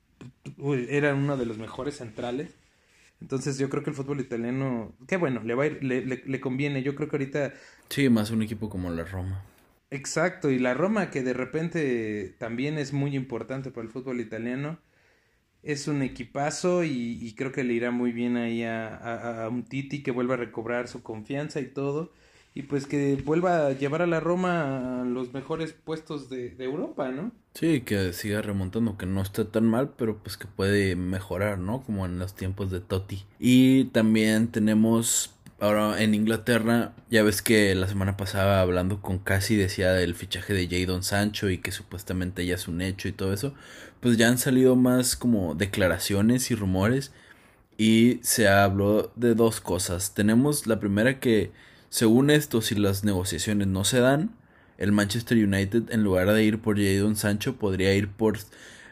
era 0.90 1.13
uno 1.13 1.36
de 1.38 1.46
los 1.46 1.58
mejores 1.58 1.98
centrales 1.98 2.56
entonces 3.24 3.58
yo 3.58 3.70
creo 3.70 3.84
que 3.84 3.90
el 3.90 3.96
fútbol 3.96 4.20
italiano, 4.20 4.94
qué 5.08 5.16
bueno, 5.16 5.42
le 5.44 5.56
va 5.56 5.63
a 5.63 5.68
ir, 5.68 5.82
le, 5.82 6.02
le, 6.06 6.40
conviene. 6.42 6.84
Yo 6.84 6.94
creo 6.94 7.08
que 7.08 7.16
ahorita... 7.16 7.54
Sí, 7.90 8.10
más 8.10 8.32
un 8.32 8.42
equipo 8.42 8.70
como 8.70 8.90
la 8.90 9.04
Roma. 9.04 9.44
Exacto, 9.90 10.50
y 10.50 10.60
la 10.60 10.74
Roma 10.74 11.12
que 11.12 11.22
de 11.22 11.34
repente 11.34 12.36
también 12.40 12.78
es 12.78 12.94
muy 12.94 13.16
importante 13.16 13.72
para 13.72 13.86
el 13.86 13.92
fútbol 13.92 14.20
italiano. 14.20 14.80
Es 15.62 15.88
un 15.88 16.02
equipazo 16.02 16.84
y, 16.84 17.34
creo 17.38 17.52
que 17.52 17.63
le 17.63 17.74
irá 17.74 17.92
muy 17.92 18.12
bien 18.12 18.36
ahí 18.36 18.63
a, 18.63 18.96
a, 18.96 19.46
a, 19.46 19.50
un 19.50 19.63
Titi 19.63 20.04
que 20.04 20.12
vuelva 20.12 20.34
a 20.34 20.38
recobrar 20.38 20.88
su 20.88 21.04
confianza 21.04 21.62
y 21.62 21.68
todo 21.68 22.12
y 22.56 22.63
pues 22.63 22.86
que 22.86 23.16
vuelva 23.16 23.68
a 23.68 23.72
llevar 23.72 24.04
a 24.04 24.08
la 24.08 24.20
Roma 24.20 25.02
a 25.02 25.06
los 25.06 25.34
mejores 25.34 25.74
puestos 25.74 26.30
de, 26.30 26.56
Europa, 26.60 27.12
¿no? 27.12 27.32
Sí, 27.56 27.82
que 27.82 28.13
siga 28.13 28.42
remontando, 28.42 28.98
que 28.98 29.06
no 29.06 29.22
está 29.22 29.46
tan 29.46 29.66
mal, 29.66 29.94
pero 29.98 30.18
pues 30.20 30.38
que 30.38 30.48
puede 30.48 30.96
mejorar, 30.96 31.58
¿no? 31.58 31.82
Como 31.82 32.06
en 32.06 32.20
los 32.20 32.36
tiempos 32.36 32.70
de 32.72 32.80
Totti. 32.80 33.25
Y 33.40 33.86
también 33.86 34.50
tenemos 34.50 35.34
ahora 35.63 36.01
en 36.03 36.13
Inglaterra, 36.13 36.93
ya 37.10 37.24
ves 37.24 37.41
que 37.41 37.74
la 37.74 37.88
semana 37.88 38.17
pasada 38.17 38.60
hablando 38.60 39.01
con 39.01 39.17
Casi 39.17 39.55
decía 39.55 39.93
del 39.93 40.13
fichaje 40.13 40.53
de 40.53 40.67
Jadon 40.67 41.03
Sancho 41.03 41.50
y 41.50 41.58
que 41.60 41.72
supuestamente 41.72 42.46
ya 42.46 42.55
es 42.55 42.67
un 42.67 42.82
hecho 42.82 43.08
y 43.08 43.13
todo 43.13 43.32
eso, 43.32 43.53
pues 44.01 44.17
ya 44.17 44.27
han 44.27 44.38
salido 44.38 44.75
más 44.75 45.15
como 45.15 45.55
declaraciones 45.55 46.51
y 46.51 46.55
rumores 46.55 47.13
y 47.77 48.20
se 48.24 48.50
habló 48.50 49.13
de 49.15 49.36
dos 49.36 49.62
cosas. 49.62 50.13
Tenemos 50.13 50.67
la 50.67 50.82
primera 50.82 51.22
que 51.22 51.51
según 51.88 52.29
esto, 52.29 52.62
si 52.62 52.75
las 52.75 53.05
negociaciones 53.05 53.67
no 53.67 53.86
se 53.86 54.01
dan, 54.01 54.32
el 54.77 54.91
Manchester 54.91 55.38
United, 55.38 55.91
en 55.91 56.03
lugar 56.03 56.29
de 56.34 56.43
ir 56.43 56.60
por 56.60 56.77
Jadon 56.77 57.15
Sancho, 57.15 57.55
podría 57.55 57.93
ir 57.93 58.10
por 58.10 58.38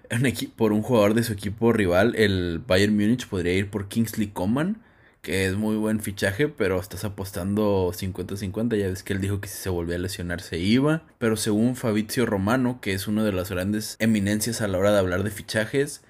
un, 0.09 0.33
por 0.55 0.71
un 0.71 0.83
jugador 0.83 1.15
de 1.15 1.23
su 1.23 1.33
equipo 1.33 1.73
rival. 1.73 2.15
El 2.15 2.61
Bayern 2.65 2.95
Múnich 2.95 3.27
podría 3.27 3.55
ir 3.55 3.69
por 3.69 3.89
Kingsley 3.89 4.27
Coman, 4.27 4.77
que 5.21 5.45
es 5.45 5.55
muy 5.55 5.75
buen 5.75 5.99
fichaje, 5.99 6.47
pero 6.47 6.79
estás 6.79 7.03
apostando 7.03 7.91
50-50. 7.93 8.75
Ya 8.77 8.87
ves 8.87 9.03
que 9.03 9.13
él 9.13 9.21
dijo 9.21 9.39
que 9.39 9.47
si 9.47 9.57
se 9.57 9.69
volvía 9.69 9.95
a 9.95 9.99
lesionar 9.99 10.41
se 10.41 10.57
iba. 10.57 11.03
Pero 11.19 11.37
según 11.37 11.75
Fabrizio 11.75 12.25
Romano, 12.25 12.79
que 12.81 12.93
es 12.93 13.07
una 13.07 13.23
de 13.23 13.31
las 13.31 13.49
grandes 13.49 13.95
eminencias 13.99 14.61
a 14.61 14.67
la 14.67 14.77
hora 14.77 14.91
de 14.91 14.99
hablar 14.99 15.23
de 15.23 15.31
fichajes, 15.31 16.01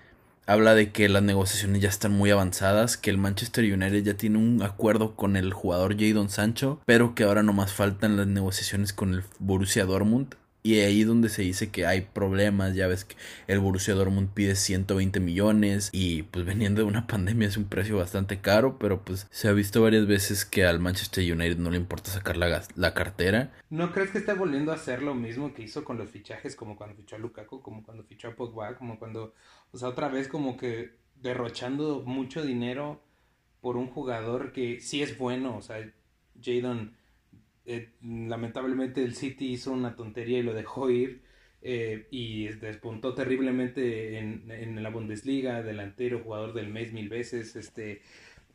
habla 0.46 0.76
de 0.76 0.92
que 0.92 1.10
las 1.10 1.24
negociaciones 1.24 1.82
ya 1.82 1.90
están 1.90 2.14
muy 2.14 2.32
avanzadas, 2.32 2.98
que 2.98 3.10
el 3.10 3.18
Manchester 3.18 3.66
United 3.66 4.04
ya 4.04 4.16
tiene 4.16 4.38
un 4.38 4.62
acuerdo 4.64 5.16
con 5.16 5.36
el 5.36 5.54
jugador 5.54 5.98
Jadon 6.00 6.30
Sancho, 6.30 6.82
pero 6.86 7.14
que 7.16 7.24
ahora 7.24 7.44
nomás 7.44 7.74
faltan 7.74 8.18
las 8.18 8.28
negociaciones 8.28 8.94
con 8.94 9.14
el 9.14 9.24
Borussia 9.40 9.86
Dortmund 9.86 10.36
Y 10.64 10.80
ahí 10.80 11.04
donde 11.04 11.30
se 11.30 11.42
dice 11.42 11.72
que 11.72 11.86
hay 11.86 12.02
problemas, 12.02 12.76
ya 12.76 12.88
ves 12.88 13.06
que 13.06 13.16
el 13.48 13.60
Borussia 13.60 13.96
Dortmund 13.96 14.30
pide 14.30 14.56
120 14.56 15.20
millones 15.20 15.90
y 15.92 16.24
pues 16.24 16.46
veniendo 16.52 16.82
de 16.82 16.88
una 16.88 17.08
pandemia 17.08 17.48
es 17.48 17.58
un 17.58 17.66
precio 17.66 17.98
bastante 17.98 18.42
caro, 18.42 18.78
pero 18.78 19.04
pues 19.04 19.28
se 19.32 19.48
ha 19.48 19.54
visto 19.54 19.82
varias 19.82 20.06
veces 20.06 20.46
que 20.46 20.66
al 20.66 20.80
Manchester 20.80 21.24
United 21.32 21.58
no 21.58 21.72
le 21.72 21.78
importa 21.78 22.12
sacar 22.12 22.38
la, 22.38 22.64
la 22.76 22.94
cartera. 22.94 23.52
¿No 23.70 23.92
crees 23.92 24.12
que 24.12 24.20
está 24.20 24.36
volviendo 24.36 24.72
a 24.72 24.76
hacer 24.76 25.02
lo 25.02 25.16
mismo 25.16 25.54
que 25.54 25.64
hizo 25.64 25.84
con 25.84 25.98
los 25.98 26.10
fichajes 26.10 26.56
como 26.56 26.76
cuando 26.76 26.96
fichó 26.96 27.16
a 27.16 27.20
Lukaku, 27.20 27.62
como 27.62 27.84
cuando 27.84 28.04
fichó 28.04 28.28
a 28.28 28.36
Pogba, 28.36 28.76
como 28.76 29.00
cuando, 29.00 29.34
o 29.72 29.78
sea, 29.78 29.88
otra 29.88 30.10
vez 30.10 30.28
como 30.28 30.58
que 30.58 30.96
derrochando 31.22 32.04
mucho 32.06 32.44
dinero 32.44 33.02
por 33.62 33.78
un 33.78 33.88
jugador 33.88 34.52
que 34.52 34.80
sí 34.80 35.02
es 35.02 35.18
bueno, 35.18 35.56
o 35.56 35.62
sea, 35.62 35.78
Jadon 36.42 36.96
eh, 37.72 37.90
lamentablemente 38.04 39.02
el 39.02 39.16
City 39.16 39.54
hizo 39.54 39.72
una 39.72 39.96
tontería 39.96 40.40
y 40.40 40.44
lo 40.44 40.54
dejó 40.54 40.90
ir 40.90 41.22
eh, 41.62 42.08
y 42.12 42.48
despuntó 42.50 43.14
terriblemente 43.14 44.18
en, 44.18 44.84
la 44.84 44.90
Bundesliga, 44.90 45.62
delantero, 45.62 46.20
jugador 46.20 46.54
del 46.54 46.70
mes 46.70 46.92
mil 46.92 47.08
veces, 47.08 47.56
este, 47.56 48.02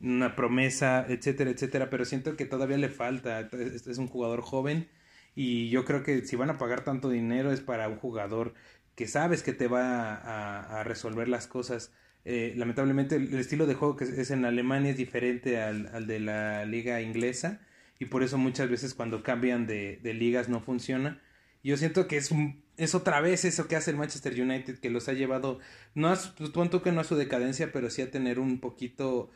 una 0.01 0.37
promesa, 0.37 1.07
etcétera, 1.09 1.51
etcétera, 1.51 1.89
pero 1.89 2.05
siento 2.05 2.37
que 2.37 2.45
todavía 2.45 2.77
le 2.77 2.91
falta, 2.91 3.41
este 3.41 3.91
es 3.91 3.99
un 3.99 4.09
jugador 4.09 4.43
joven 4.43 4.89
y 5.35 5.71
yo 5.71 5.85
creo 5.87 6.03
que 6.03 6.27
si 6.27 6.37
van 6.37 6.51
a 6.51 6.59
pagar 6.59 6.85
tanto 6.85 7.09
dinero 7.09 7.53
es 7.53 7.61
para 7.63 7.89
un 7.89 7.97
jugador 7.97 8.53
que 8.97 9.07
sabes 9.07 9.43
que 9.43 9.53
te 9.55 9.69
va 9.69 10.81
a, 10.81 10.85
resolver 10.85 11.29
las 11.29 11.47
cosas. 11.47 11.93
Eh, 12.25 12.55
lamentablemente 12.57 13.17
el, 13.17 13.35
estilo 13.35 13.67
de 13.67 13.75
juego 13.75 13.97
que 13.97 14.05
es 14.05 14.31
en 14.31 14.45
Alemania 14.45 14.91
es 14.91 14.97
diferente 14.97 15.61
al, 15.63 15.87
al 15.95 16.07
de 16.07 16.21
la 16.21 16.65
liga 16.67 17.01
inglesa 17.01 17.61
y 17.99 18.07
por 18.07 18.23
eso 18.23 18.39
muchas 18.39 18.69
veces 18.71 18.95
cuando 18.95 19.23
cambian 19.23 19.67
de, 19.67 20.01
ligas 20.03 20.49
no 20.49 20.61
funciona. 20.61 21.21
Yo 21.63 21.77
siento 21.77 22.07
que 22.07 22.17
es 22.17 22.31
un, 22.31 22.63
es 22.77 22.95
otra 22.95 23.21
vez 23.21 23.45
eso 23.45 23.67
que 23.69 23.77
hace 23.77 23.91
el 23.91 23.97
Manchester 23.97 24.41
United 24.41 24.79
que 24.79 24.91
los 24.91 25.09
ha 25.09 25.15
llevado, 25.15 25.59
no 25.95 26.09
a, 26.09 26.19
pues, 26.37 26.51
que 26.83 26.93
no 26.93 27.01
a 27.01 27.05
su 27.05 27.17
decadencia, 27.17 27.73
pero 27.73 27.91
sí 27.91 28.03
a 28.03 28.11
tener 28.11 28.39
un 28.39 28.61
poquito 28.61 29.31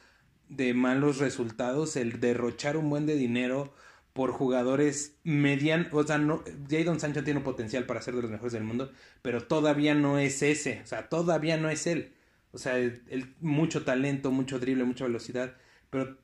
de 0.48 0.74
malos 0.74 1.18
resultados, 1.18 1.96
el 1.96 2.20
derrochar 2.20 2.76
un 2.76 2.90
buen 2.90 3.06
de 3.06 3.16
dinero 3.16 3.72
por 4.12 4.32
jugadores 4.32 5.16
median, 5.22 5.88
o 5.92 6.02
sea, 6.02 6.18
no, 6.18 6.42
Jadon 6.68 7.00
Sancho 7.00 7.24
tiene 7.24 7.40
potencial 7.40 7.86
para 7.86 8.02
ser 8.02 8.14
de 8.16 8.22
los 8.22 8.30
mejores 8.30 8.52
del 8.52 8.64
mundo, 8.64 8.92
pero 9.22 9.44
todavía 9.46 9.94
no 9.94 10.18
es 10.18 10.42
ese, 10.42 10.80
o 10.82 10.86
sea, 10.86 11.08
todavía 11.08 11.56
no 11.56 11.70
es 11.70 11.86
él. 11.86 12.12
O 12.52 12.58
sea, 12.58 12.74
mucho 13.40 13.84
talento, 13.84 14.32
mucho 14.32 14.58
drible, 14.58 14.84
mucha 14.84 15.04
velocidad, 15.04 15.56
pero 15.88 16.18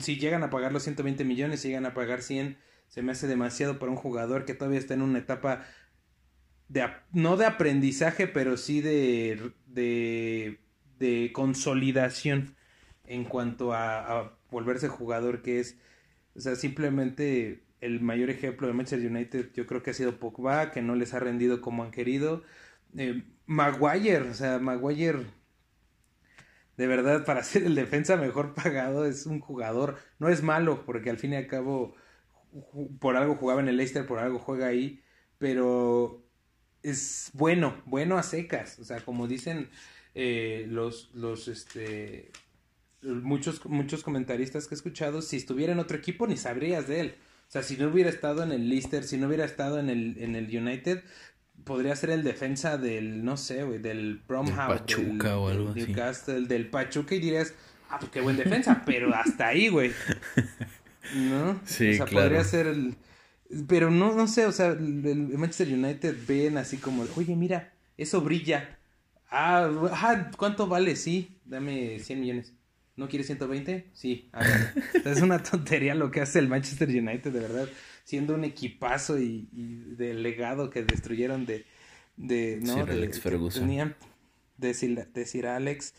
si 0.00 0.16
llegan 0.18 0.42
a 0.42 0.50
pagar 0.50 0.72
los 0.72 0.82
120 0.84 1.24
millones, 1.24 1.60
si 1.60 1.68
llegan 1.68 1.86
a 1.86 1.94
pagar 1.94 2.22
100, 2.22 2.58
se 2.88 3.02
me 3.02 3.12
hace 3.12 3.26
demasiado 3.26 3.78
para 3.78 3.90
un 3.90 3.98
jugador 3.98 4.44
que 4.44 4.54
todavía 4.54 4.78
está 4.78 4.94
en 4.94 5.02
una 5.02 5.18
etapa 5.18 5.64
de, 6.68 6.86
no 7.12 7.36
de 7.36 7.46
aprendizaje, 7.46 8.26
pero 8.26 8.56
sí 8.56 8.80
de, 8.80 9.52
de, 9.66 10.60
de 10.98 11.32
consolidación 11.32 12.56
en 13.06 13.24
cuanto 13.24 13.72
a, 13.72 14.38
volverse 14.50 14.86
jugador 14.86 15.42
que 15.42 15.58
es, 15.58 15.76
o 16.36 16.40
sea, 16.40 16.54
simplemente 16.54 17.64
el 17.80 18.00
mayor 18.00 18.30
ejemplo 18.30 18.68
de 18.68 18.72
Manchester 18.72 19.10
United 19.10 19.50
yo 19.52 19.66
creo 19.66 19.82
que 19.82 19.90
ha 19.90 19.94
sido 19.94 20.20
Pogba, 20.20 20.70
que 20.70 20.80
no 20.80 20.94
les 20.94 21.12
ha 21.12 21.18
rendido 21.18 21.60
como 21.60 21.82
han 21.82 21.90
querido. 21.90 22.44
Eh, 22.96 23.24
Maguire, 23.46 24.30
o 24.30 24.34
sea, 24.34 24.60
Maguire 24.60 25.26
de 26.76 26.86
verdad, 26.86 27.24
para 27.24 27.42
ser 27.42 27.64
el 27.64 27.74
defensa 27.74 28.16
mejor 28.16 28.54
pagado 28.54 29.04
es 29.06 29.26
un 29.26 29.40
jugador. 29.40 29.98
No 30.18 30.28
es 30.28 30.42
malo, 30.42 30.84
porque 30.84 31.10
al 31.10 31.18
fin 31.18 31.32
y 31.32 31.36
al 31.36 31.46
cabo, 31.46 31.94
por 32.98 33.16
algo 33.16 33.36
jugaba 33.36 33.60
en 33.60 33.68
el 33.68 33.76
Leicester, 33.76 34.06
por 34.06 34.18
algo 34.18 34.38
juega 34.38 34.66
ahí, 34.66 35.02
pero 35.38 36.24
es 36.82 37.30
bueno, 37.32 37.82
bueno 37.86 38.18
a 38.18 38.22
secas. 38.22 38.78
O 38.78 38.84
sea, 38.84 39.00
como 39.00 39.28
dicen 39.28 39.70
eh, 40.14 40.66
los, 40.68 41.10
los, 41.14 41.48
este, 41.48 42.30
muchos, 43.02 43.64
muchos 43.66 44.02
comentaristas 44.02 44.66
que 44.66 44.74
he 44.74 44.76
escuchado, 44.76 45.22
si 45.22 45.36
estuviera 45.36 45.72
en 45.72 45.78
otro 45.78 45.96
equipo 45.96 46.26
ni 46.26 46.36
sabrías 46.36 46.88
de 46.88 47.00
él. 47.00 47.14
O 47.48 47.52
sea, 47.54 47.62
si 47.62 47.76
no 47.76 47.88
hubiera 47.88 48.10
estado 48.10 48.42
en 48.42 48.52
el 48.52 48.68
Leicester, 48.68 49.04
si 49.04 49.16
no 49.16 49.28
hubiera 49.28 49.44
estado 49.44 49.78
en 49.78 49.90
el, 49.90 50.16
en 50.18 50.34
el 50.34 50.44
United, 50.46 51.04
podría 51.64 51.96
ser 51.96 52.10
el 52.10 52.22
defensa 52.22 52.78
del, 52.78 53.24
no 53.24 53.36
sé, 53.36 53.64
güey, 53.64 53.78
del 53.78 54.20
Bromhouse. 54.26 54.80
Pachuca 54.80 55.38
o 55.38 55.48
algo 55.48 55.70
así. 55.70 55.94
Del, 56.26 56.48
del 56.48 56.66
Pachuca 56.68 57.14
y 57.14 57.20
dirías, 57.20 57.54
ah, 57.90 57.98
pues 57.98 58.10
qué 58.12 58.20
buen 58.20 58.36
defensa, 58.36 58.82
pero 58.86 59.14
hasta 59.14 59.48
ahí, 59.48 59.68
güey. 59.68 59.92
¿No? 61.14 61.60
Sí, 61.64 61.90
o 61.90 61.94
sea, 61.96 62.06
podría 62.06 62.44
ser 62.44 62.66
el... 62.66 62.96
Pero 63.68 63.90
no, 63.90 64.14
no 64.14 64.26
sé, 64.26 64.46
o 64.46 64.52
sea, 64.52 64.68
el 64.68 65.30
Manchester 65.36 65.68
United 65.68 66.16
ven 66.26 66.56
así 66.56 66.78
como, 66.78 67.06
oye, 67.16 67.36
mira, 67.36 67.72
eso 67.96 68.20
brilla. 68.20 68.78
Ah, 69.30 69.70
ah 69.92 70.30
¿cuánto 70.36 70.66
vale? 70.66 70.96
Sí, 70.96 71.36
dame 71.44 71.98
100 71.98 72.20
millones. 72.20 72.53
¿No 72.96 73.08
quieres 73.08 73.26
120? 73.26 73.90
Sí. 73.92 74.30
es 75.04 75.20
una 75.20 75.42
tontería 75.42 75.94
lo 75.94 76.10
que 76.10 76.20
hace 76.20 76.38
el 76.38 76.48
Manchester 76.48 76.88
United, 76.88 77.32
de 77.32 77.40
verdad 77.40 77.68
siendo 78.04 78.34
un 78.34 78.44
equipazo 78.44 79.18
y, 79.18 79.48
y 79.52 79.94
del 79.96 80.22
legado 80.22 80.70
que 80.70 80.82
destruyeron 80.82 81.46
de, 81.46 81.64
de 82.16 82.60
¿no? 82.62 82.76
Alex 82.76 83.20
Ferguson. 83.20 83.62
Tenían 83.62 83.96
decir, 84.58 85.08
decir 85.12 85.46
Alex. 85.46 85.94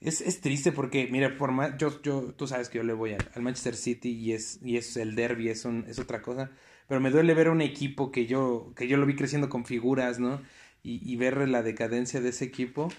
Es, 0.00 0.20
es 0.20 0.40
triste 0.40 0.70
porque, 0.70 1.08
mira, 1.10 1.36
por 1.38 1.50
más, 1.50 1.76
yo, 1.78 2.02
yo, 2.02 2.34
tú 2.34 2.46
sabes 2.46 2.68
que 2.68 2.78
yo 2.78 2.84
le 2.84 2.92
voy 2.92 3.14
al, 3.14 3.42
Manchester 3.42 3.74
City 3.74 4.10
y 4.10 4.32
es, 4.32 4.60
y 4.62 4.76
es 4.76 4.96
el 4.96 5.16
derby, 5.16 5.48
es, 5.48 5.64
un, 5.64 5.86
es 5.88 5.98
otra 5.98 6.22
cosa, 6.22 6.52
pero 6.86 7.00
me 7.00 7.10
duele 7.10 7.34
ver 7.34 7.48
un 7.48 7.60
equipo 7.60 8.12
que 8.12 8.26
yo, 8.26 8.72
que 8.76 8.86
yo 8.86 8.96
lo 8.96 9.06
vi 9.06 9.16
creciendo 9.16 9.48
con 9.48 9.64
figuras, 9.64 10.20
¿no? 10.20 10.40
Y, 10.84 11.00
y 11.10 11.16
ver 11.16 11.48
la 11.48 11.62
decadencia 11.62 12.20
de 12.20 12.28
ese 12.28 12.44
equipo. 12.44 12.92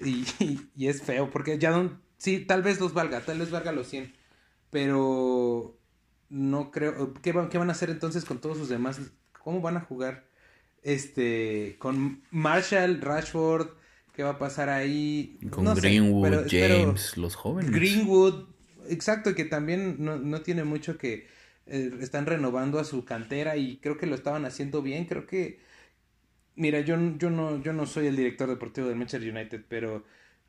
Y, 0.00 0.24
y, 0.76 0.86
es 0.86 1.02
feo, 1.02 1.30
porque 1.30 1.58
ya 1.58 1.70
no, 1.70 2.00
sí, 2.18 2.40
tal 2.40 2.62
vez 2.62 2.80
los 2.80 2.94
valga, 2.94 3.20
tal 3.20 3.38
vez 3.38 3.50
valga 3.50 3.72
los 3.72 3.88
100, 3.88 4.12
pero 4.70 5.78
no 6.28 6.70
creo. 6.70 7.14
¿qué 7.14 7.32
van, 7.32 7.48
¿Qué 7.48 7.58
van 7.58 7.68
a 7.68 7.72
hacer 7.72 7.90
entonces 7.90 8.24
con 8.24 8.40
todos 8.40 8.58
los 8.58 8.68
demás? 8.68 9.00
¿Cómo 9.42 9.60
van 9.60 9.76
a 9.76 9.80
jugar? 9.80 10.24
Este. 10.82 11.76
Con 11.78 12.22
Marshall, 12.30 13.00
Rashford. 13.00 13.68
¿Qué 14.12 14.22
va 14.22 14.30
a 14.30 14.38
pasar 14.38 14.70
ahí? 14.70 15.38
Con 15.50 15.72
Greenwood, 15.74 16.46
James, 16.48 17.18
los 17.18 17.34
jóvenes. 17.34 17.70
Greenwood, 17.70 18.46
exacto, 18.88 19.34
que 19.34 19.44
también 19.44 19.96
no, 19.98 20.16
no 20.16 20.40
tiene 20.42 20.64
mucho 20.64 20.96
que. 20.96 21.28
Eh, 21.66 21.90
están 22.00 22.26
renovando 22.26 22.78
a 22.78 22.84
su 22.84 23.04
cantera 23.04 23.56
y 23.56 23.78
creo 23.78 23.98
que 23.98 24.06
lo 24.06 24.14
estaban 24.14 24.44
haciendo 24.44 24.82
bien. 24.82 25.04
Creo 25.04 25.26
que. 25.26 25.60
Mira, 26.54 26.80
yo, 26.80 26.96
yo, 27.18 27.28
no, 27.28 27.62
yo 27.62 27.74
no 27.74 27.84
soy 27.84 28.06
el 28.06 28.16
director 28.16 28.48
deportivo 28.48 28.88
del 28.88 28.96
Manchester 28.96 29.30
United, 29.30 29.64
pero 29.68 30.04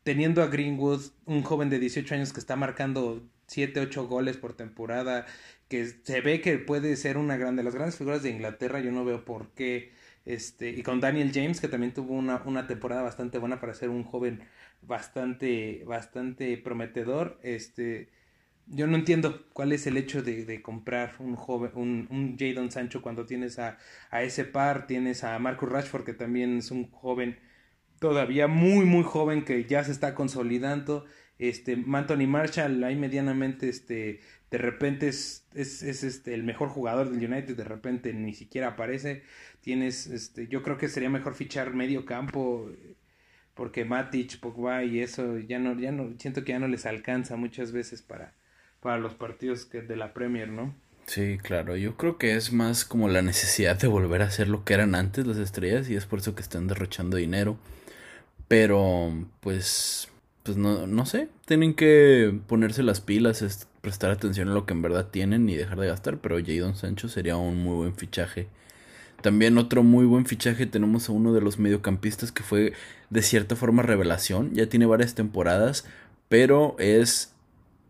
teniendo 0.08 0.42
a 0.42 0.48
Greenwood, 0.48 1.02
un 1.26 1.44
joven 1.44 1.70
de 1.70 1.80
18 1.80 2.16
años 2.16 2.32
que 2.32 2.40
está 2.40 2.56
marcando 2.56 3.28
7, 3.48 3.82
8 3.82 4.08
goles 4.08 4.38
por 4.38 4.54
temporada, 4.54 5.26
que 5.68 5.86
se 5.86 6.22
ve 6.22 6.40
que 6.40 6.60
puede 6.60 6.96
ser 6.96 7.18
una 7.18 7.36
gran 7.36 7.58
de 7.58 7.64
las 7.64 7.76
grandes 7.76 7.98
figuras 7.98 8.24
de 8.24 8.30
Inglaterra, 8.30 8.80
yo 8.80 8.94
no 8.94 9.04
veo 9.04 9.26
por 9.26 9.50
qué, 9.50 9.92
este, 10.24 10.70
y 10.70 10.82
con 10.82 11.02
Daniel 11.02 11.32
James, 11.34 11.60
que 11.60 11.68
también 11.68 11.94
tuvo 11.94 12.14
una, 12.14 12.42
una 12.46 12.68
temporada 12.68 13.02
bastante 13.02 13.38
buena 13.38 13.60
para 13.60 13.74
ser 13.74 13.90
un 13.90 14.06
joven 14.06 14.44
bastante, 14.82 15.84
bastante 15.86 16.56
prometedor, 16.58 17.38
este, 17.44 18.08
yo 18.66 18.88
no 18.88 18.96
entiendo 18.96 19.46
cuál 19.52 19.74
es 19.74 19.88
el 19.88 19.98
hecho 19.98 20.24
de, 20.24 20.46
de 20.46 20.62
comprar 20.62 21.16
un 21.20 21.36
joven, 21.36 21.72
un, 21.76 22.08
un 22.10 22.38
Jadon 22.40 22.72
Sancho 22.72 23.02
cuando 23.02 23.26
tienes 23.26 23.60
a, 23.60 23.78
a 24.10 24.24
ese 24.24 24.46
par, 24.46 24.88
tienes 24.88 25.26
a 25.26 25.38
Marcus 25.38 25.68
Rashford, 25.68 26.06
que 26.06 26.14
también 26.14 26.60
es 26.60 26.72
un 26.72 26.90
joven 26.92 27.38
todavía 28.00 28.48
muy, 28.48 28.86
muy 28.86 29.04
joven 29.04 29.44
que 29.44 29.66
ya 29.66 29.84
se 29.84 29.92
está 29.92 30.16
consolidando, 30.16 31.06
este, 31.40 31.84
Anthony 31.94 32.28
Marshall 32.28 32.84
ahí 32.84 32.96
medianamente, 32.96 33.70
este, 33.70 34.22
de 34.50 34.58
repente 34.58 35.08
es, 35.08 35.46
es, 35.54 35.84
es, 35.84 36.04
este, 36.04 36.34
el 36.34 36.44
mejor 36.44 36.70
jugador 36.70 37.10
del 37.10 37.32
United, 37.32 37.56
de 37.56 37.64
repente 37.64 38.14
ni 38.14 38.34
siquiera 38.34 38.70
aparece, 38.70 39.24
tienes, 39.62 40.08
este, 40.08 40.48
yo 40.48 40.64
creo 40.64 40.78
que 40.78 40.90
sería 40.90 41.10
mejor 41.10 41.36
fichar 41.36 41.74
medio 41.74 42.06
campo, 42.06 42.72
porque 43.54 43.86
Matic, 43.86 44.40
Pogba 44.40 44.84
y 44.84 45.00
eso, 45.00 45.38
ya 45.40 45.60
no, 45.60 45.78
ya 45.80 45.92
no, 45.92 46.14
siento 46.20 46.44
que 46.44 46.54
ya 46.54 46.60
no 46.60 46.68
les 46.68 46.86
alcanza 46.86 47.36
muchas 47.36 47.72
veces 47.72 48.02
para, 48.02 48.34
para 48.80 48.98
los 48.98 49.14
partidos 49.16 49.66
que 49.66 49.82
de 49.82 49.96
la 49.96 50.14
Premier, 50.14 50.50
¿no? 50.50 50.74
Sí, 51.08 51.38
claro, 51.42 51.78
yo 51.78 51.96
creo 51.96 52.18
que 52.18 52.36
es 52.36 52.52
más 52.52 52.84
como 52.84 53.08
la 53.08 53.22
necesidad 53.22 53.80
de 53.80 53.88
volver 53.88 54.22
a 54.22 54.30
ser 54.30 54.50
lo 54.50 54.66
que 54.66 54.74
eran 54.74 54.94
antes 54.94 55.26
las 55.26 55.38
estrellas 55.38 55.90
y 55.90 55.96
es 55.96 56.06
por 56.06 56.20
eso 56.20 56.36
que 56.36 56.42
están 56.42 56.68
derrochando 56.68 57.16
dinero. 57.16 57.58
Pero, 58.48 59.14
pues, 59.42 60.10
pues 60.44 60.58
no, 60.58 60.88
no 60.88 61.06
sé, 61.06 61.30
tienen 61.46 61.74
que 61.74 62.40
ponerse 62.48 62.84
las 62.84 63.02
pilas, 63.02 63.68
prestar 63.82 64.12
atención 64.12 64.50
a 64.50 64.54
lo 64.54 64.66
que 64.66 64.74
en 64.74 64.82
verdad 64.82 65.08
tienen 65.10 65.50
y 65.50 65.56
dejar 65.56 65.80
de 65.80 65.88
gastar, 65.88 66.18
pero 66.18 66.38
Jadon 66.38 66.76
Sancho 66.76 67.10
sería 67.10 67.38
un 67.38 67.64
muy 67.64 67.76
buen 67.76 67.96
fichaje. 67.96 68.48
También 69.22 69.58
otro 69.58 69.84
muy 69.84 70.06
buen 70.06 70.26
fichaje 70.26 70.66
tenemos 70.66 71.10
a 71.10 71.12
uno 71.12 71.34
de 71.34 71.42
los 71.42 71.58
mediocampistas 71.58 72.32
que 72.32 72.44
fue 72.44 72.74
de 73.10 73.22
cierta 73.22 73.56
forma 73.56 73.84
revelación, 73.84 74.54
ya 74.54 74.68
tiene 74.68 74.86
varias 74.86 75.16
temporadas, 75.16 75.86
pero 76.30 76.76
es 76.80 77.34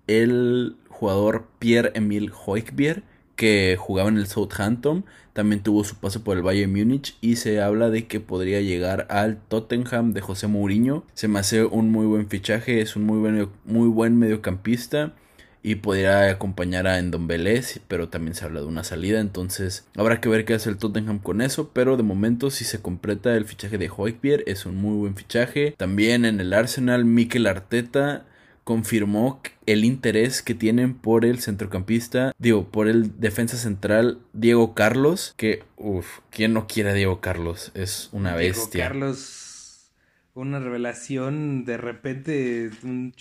el 0.07 0.77
jugador 0.89 1.47
Pierre-Emile 1.59 2.31
Hoikbier 2.45 3.03
que 3.37 3.77
jugaba 3.79 4.09
en 4.09 4.17
el 4.17 4.27
Southampton, 4.27 5.05
también 5.31 5.61
tuvo 5.61 5.83
su 5.83 5.95
paso 5.95 6.23
por 6.23 6.35
el 6.35 6.43
Bayern 6.43 6.73
Múnich 6.73 7.15
y 7.21 7.37
se 7.37 7.61
habla 7.61 7.89
de 7.89 8.07
que 8.07 8.19
podría 8.19 8.59
llegar 8.59 9.05
al 9.11 9.37
Tottenham 9.37 10.11
de 10.11 10.19
José 10.19 10.47
Mourinho. 10.47 11.05
Se 11.13 11.27
me 11.29 11.39
hace 11.39 11.63
un 11.63 11.91
muy 11.91 12.07
buen 12.07 12.27
fichaje, 12.27 12.81
es 12.81 12.95
un 12.95 13.05
muy 13.05 13.19
buen, 13.19 13.47
muy 13.63 13.87
buen 13.87 14.17
mediocampista 14.17 15.13
y 15.61 15.75
podría 15.75 16.29
acompañar 16.29 16.87
a 16.87 16.97
Endombele, 16.97 17.61
pero 17.87 18.09
también 18.09 18.33
se 18.33 18.45
habla 18.45 18.61
de 18.61 18.65
una 18.65 18.83
salida, 18.83 19.19
entonces 19.19 19.85
habrá 19.95 20.21
que 20.21 20.29
ver 20.29 20.45
qué 20.45 20.55
hace 20.55 20.69
el 20.69 20.77
Tottenham 20.77 21.19
con 21.19 21.41
eso, 21.41 21.69
pero 21.71 21.97
de 21.97 22.03
momento 22.03 22.49
si 22.49 22.63
se 22.63 22.81
completa 22.81 23.35
el 23.35 23.45
fichaje 23.45 23.77
de 23.77 23.91
Hoybier 23.95 24.43
es 24.47 24.65
un 24.65 24.77
muy 24.77 24.95
buen 24.95 25.15
fichaje. 25.15 25.75
También 25.77 26.25
en 26.25 26.39
el 26.39 26.53
Arsenal 26.53 27.05
Mikel 27.05 27.45
Arteta 27.45 28.25
confirmó 28.67 29.39
el 29.65 29.85
interés 29.85 30.41
que 30.41 30.53
tienen 30.53 30.93
por 30.93 31.23
el 31.23 31.39
centrocampista, 31.39 32.33
digo, 32.37 32.69
por 32.69 32.89
el 32.89 33.17
defensa 33.17 33.55
central 33.55 34.19
Diego 34.33 34.73
Carlos, 34.73 35.33
que, 35.37 35.63
uff, 35.77 36.19
¿quién 36.31 36.51
no 36.51 36.67
quiere 36.67 36.89
a 36.89 36.93
Diego 36.93 37.21
Carlos? 37.21 37.71
Es 37.75 38.09
una 38.11 38.35
bestia. 38.35 38.89
Diego 38.89 38.89
Carlos, 38.89 39.93
una 40.33 40.59
revelación, 40.59 41.63
de 41.63 41.77
repente, 41.77 42.69
un, 42.83 43.13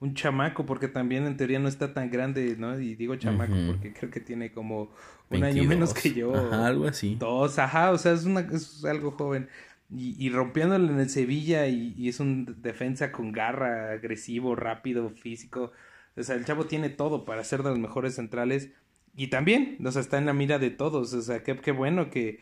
un, 0.00 0.14
chamaco, 0.14 0.64
porque 0.64 0.88
también 0.88 1.26
en 1.26 1.36
teoría 1.36 1.58
no 1.58 1.68
está 1.68 1.92
tan 1.92 2.10
grande, 2.10 2.56
¿no? 2.58 2.80
Y 2.80 2.94
digo 2.94 3.16
chamaco 3.16 3.52
porque 3.66 3.92
creo 3.92 4.10
que 4.10 4.20
tiene 4.20 4.50
como 4.50 4.94
un 5.28 5.44
año 5.44 5.62
menos 5.64 5.92
que 5.92 6.14
yo. 6.14 6.34
Ajá, 6.34 6.66
algo 6.66 6.86
así. 6.86 7.16
Dos, 7.16 7.58
ajá, 7.58 7.90
o 7.90 7.98
sea, 7.98 8.12
es, 8.12 8.24
una, 8.24 8.40
es 8.40 8.82
algo 8.86 9.10
joven 9.10 9.46
y, 9.92 10.14
y 10.24 10.30
rompiéndole 10.30 10.92
en 10.92 11.00
el 11.00 11.10
Sevilla 11.10 11.66
y, 11.66 12.08
es 12.08 12.20
un 12.20 12.56
defensa 12.62 13.10
con 13.10 13.32
garra, 13.32 13.92
agresivo, 13.92 14.54
rápido, 14.54 15.10
físico. 15.10 15.72
O 16.16 16.22
sea, 16.22 16.36
el 16.36 16.44
chavo 16.44 16.66
tiene 16.66 16.90
todo 16.90 17.24
para 17.24 17.44
ser 17.44 17.62
de 17.62 17.70
los 17.70 17.78
mejores 17.78 18.14
centrales 18.14 18.70
y 19.16 19.28
también, 19.28 19.78
o 19.84 19.90
sea, 19.90 20.00
está 20.00 20.18
en 20.18 20.26
la 20.26 20.32
mira 20.32 20.58
de 20.58 20.70
todos. 20.70 21.12
O 21.12 21.22
sea, 21.22 21.42
qué, 21.42 21.56
qué 21.56 21.72
bueno 21.72 22.10
que, 22.10 22.40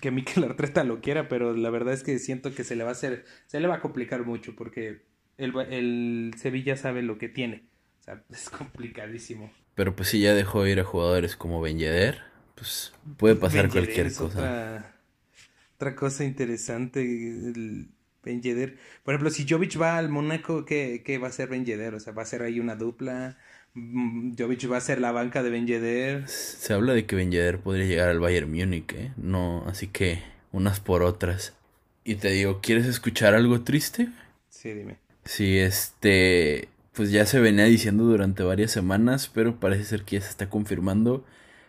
que 0.00 0.10
Mikel 0.10 0.44
Arteta 0.44 0.84
lo 0.84 1.00
quiera, 1.00 1.28
pero 1.28 1.54
la 1.54 1.70
verdad 1.70 1.92
es 1.92 2.02
que 2.02 2.18
siento 2.18 2.54
que 2.54 2.64
se 2.64 2.76
le 2.76 2.84
va 2.84 2.90
a 2.90 2.92
hacer, 2.92 3.24
se 3.46 3.60
le 3.60 3.68
va 3.68 3.76
a 3.76 3.80
complicar 3.80 4.24
mucho 4.24 4.54
porque 4.56 5.02
el, 5.36 5.54
el 5.70 6.34
Sevilla 6.38 6.76
sabe 6.76 7.02
lo 7.02 7.18
que 7.18 7.28
tiene. 7.28 7.64
O 8.00 8.04
sea, 8.04 8.22
es 8.30 8.48
complicadísimo. 8.48 9.52
Pero 9.74 9.94
pues 9.94 10.08
si 10.08 10.20
ya 10.20 10.34
dejó 10.34 10.66
ir 10.66 10.80
a 10.80 10.84
jugadores 10.84 11.36
como 11.36 11.60
Ben 11.60 11.78
Yedder, 11.78 12.22
pues 12.54 12.94
puede 13.18 13.34
pasar 13.34 13.68
cualquier 13.68 14.06
cosa. 14.14 14.38
Otra 14.38 14.95
cosa 15.96 16.24
interesante, 16.24 17.00
el 17.00 17.88
Ben 18.22 18.42
Yedder. 18.42 18.76
Por 19.04 19.14
ejemplo, 19.14 19.30
si 19.30 19.46
Jovic 19.48 19.80
va 19.80 19.96
al 19.96 20.08
Mónaco, 20.08 20.64
¿qué, 20.64 21.02
¿qué, 21.04 21.18
va 21.18 21.28
a 21.28 21.32
ser 21.32 21.48
Ben 21.48 21.64
Yedder? 21.64 21.94
O 21.94 22.00
sea, 22.00 22.12
va 22.12 22.22
a 22.22 22.26
ser 22.26 22.42
ahí 22.42 22.60
una 22.60 22.76
dupla. 22.76 23.38
Mm, 23.74 24.34
Jovic 24.36 24.70
va 24.70 24.78
a 24.78 24.80
ser 24.80 25.00
la 25.00 25.12
banca 25.12 25.42
de 25.42 25.50
Ben 25.50 25.66
Yedder. 25.66 26.28
Se 26.28 26.72
habla 26.72 26.92
de 26.92 27.06
que 27.06 27.16
Ben 27.16 27.30
Yedder 27.30 27.58
podría 27.60 27.86
llegar 27.86 28.08
al 28.08 28.20
Bayern 28.20 28.50
Múnich, 28.50 28.92
¿eh? 28.94 29.12
No, 29.16 29.64
así 29.66 29.86
que 29.86 30.22
unas 30.52 30.80
por 30.80 31.02
otras. 31.02 31.54
Y 32.04 32.16
te 32.16 32.30
digo, 32.30 32.60
¿quieres 32.60 32.86
escuchar 32.86 33.34
algo 33.34 33.62
triste? 33.62 34.08
Sí, 34.48 34.72
dime. 34.72 34.96
Sí, 35.24 35.58
este, 35.58 36.68
pues 36.92 37.10
ya 37.10 37.26
se 37.26 37.40
venía 37.40 37.64
diciendo 37.64 38.04
durante 38.04 38.42
varias 38.42 38.70
semanas, 38.70 39.30
pero 39.32 39.58
parece 39.60 39.84
ser 39.84 40.02
que 40.04 40.16
ya 40.16 40.22
se 40.22 40.30
está 40.30 40.48
confirmando 40.48 41.24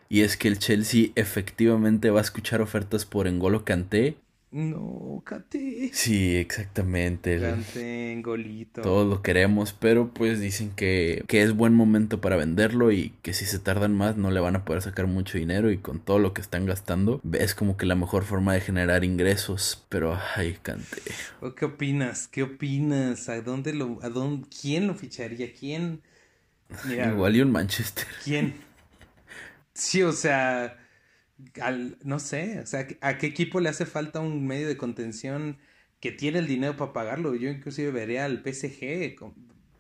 y 0.09 0.21
es 0.21 0.37
que 0.37 0.47
el 0.47 0.59
Chelsea 0.59 1.09
efectivamente 1.15 2.09
va 2.09 2.19
a 2.19 2.23
escuchar 2.23 2.61
ofertas 2.61 3.05
por 3.05 3.27
Engolo 3.27 3.65
Kanté. 3.65 4.17
No, 4.49 5.21
Kanté. 5.25 5.89
Sí, 5.91 6.37
exactamente. 6.37 7.37
Kanté, 7.37 8.13
Engolito. 8.13 8.81
Todos 8.81 9.05
lo 9.07 9.21
queremos, 9.21 9.73
pero 9.73 10.13
pues 10.13 10.39
dicen 10.39 10.71
que, 10.73 11.23
que 11.27 11.41
es 11.43 11.53
buen 11.53 11.73
momento 11.73 12.21
para 12.21 12.37
venderlo 12.37 12.93
y 12.93 13.13
que 13.23 13.33
si 13.33 13.45
se 13.45 13.59
tardan 13.59 13.93
más 13.93 14.15
no 14.15 14.31
le 14.31 14.39
van 14.39 14.55
a 14.55 14.63
poder 14.63 14.81
sacar 14.81 15.05
mucho 15.05 15.37
dinero 15.37 15.69
y 15.69 15.77
con 15.77 15.99
todo 15.99 16.19
lo 16.19 16.33
que 16.33 16.39
están 16.39 16.65
gastando 16.65 17.19
es 17.33 17.55
como 17.55 17.75
que 17.75 17.85
la 17.85 17.95
mejor 17.95 18.23
forma 18.23 18.53
de 18.53 18.61
generar 18.61 19.03
ingresos. 19.03 19.85
Pero, 19.89 20.17
ay, 20.35 20.57
Kanté. 20.61 21.01
¿Qué 21.57 21.65
opinas? 21.65 22.29
¿Qué 22.29 22.43
opinas? 22.43 23.27
¿A 23.27 23.41
dónde 23.41 23.73
lo, 23.73 23.99
a 24.01 24.07
dónde, 24.09 24.47
quién 24.61 24.87
lo 24.87 24.95
ficharía? 24.95 25.53
¿Quién? 25.53 26.01
Igual 26.89 27.35
y 27.35 27.41
un 27.41 27.51
Manchester. 27.51 28.05
¿Quién? 28.23 28.66
Sí, 29.77 30.01
o 30.03 30.11
sea, 30.11 30.77
al, 31.61 31.97
no 32.03 32.19
sé, 32.19 32.59
o 32.61 32.65
sea, 32.65 32.87
¿a 33.01 33.17
qué 33.17 33.27
equipo 33.27 33.59
le 33.59 33.69
hace 33.69 33.85
falta 33.85 34.19
un 34.19 34.47
medio 34.47 34.67
de 34.67 34.77
contención 34.77 35.59
que 35.99 36.11
tiene 36.11 36.39
el 36.39 36.47
dinero 36.47 36.77
para 36.77 36.93
pagarlo? 36.93 37.35
Yo 37.35 37.49
inclusive 37.49 37.91
vería 37.91 38.25
al 38.25 38.41
PSG. 38.41 39.15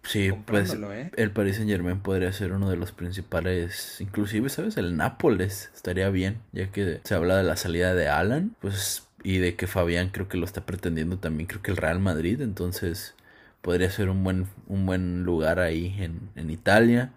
sí, 0.03 0.31
pues 0.45 0.73
¿eh? 0.73 1.11
el 1.15 1.31
Paris 1.31 1.57
Saint 1.57 1.69
Germain 1.69 1.99
podría 2.01 2.31
ser 2.31 2.53
uno 2.53 2.69
de 2.69 2.77
los 2.77 2.91
principales, 2.91 3.97
inclusive, 3.99 4.49
¿sabes? 4.49 4.77
El 4.77 4.97
Nápoles 4.97 5.71
estaría 5.75 6.09
bien, 6.09 6.41
ya 6.51 6.71
que 6.71 7.01
se 7.03 7.15
habla 7.15 7.37
de 7.37 7.43
la 7.43 7.57
salida 7.57 7.93
de 7.95 8.07
Alan, 8.07 8.55
pues, 8.61 9.07
y 9.23 9.39
de 9.39 9.55
que 9.55 9.67
Fabián 9.67 10.09
creo 10.09 10.27
que 10.29 10.37
lo 10.37 10.45
está 10.45 10.65
pretendiendo 10.65 11.17
también, 11.19 11.47
creo 11.47 11.61
que 11.61 11.71
el 11.71 11.77
Real 11.77 11.99
Madrid, 11.99 12.41
entonces 12.41 13.15
podría 13.61 13.89
ser 13.89 14.09
un 14.09 14.23
buen, 14.23 14.47
un 14.67 14.85
buen 14.85 15.23
lugar 15.23 15.59
ahí 15.59 15.95
en, 15.99 16.29
en 16.35 16.49
Italia. 16.51 17.13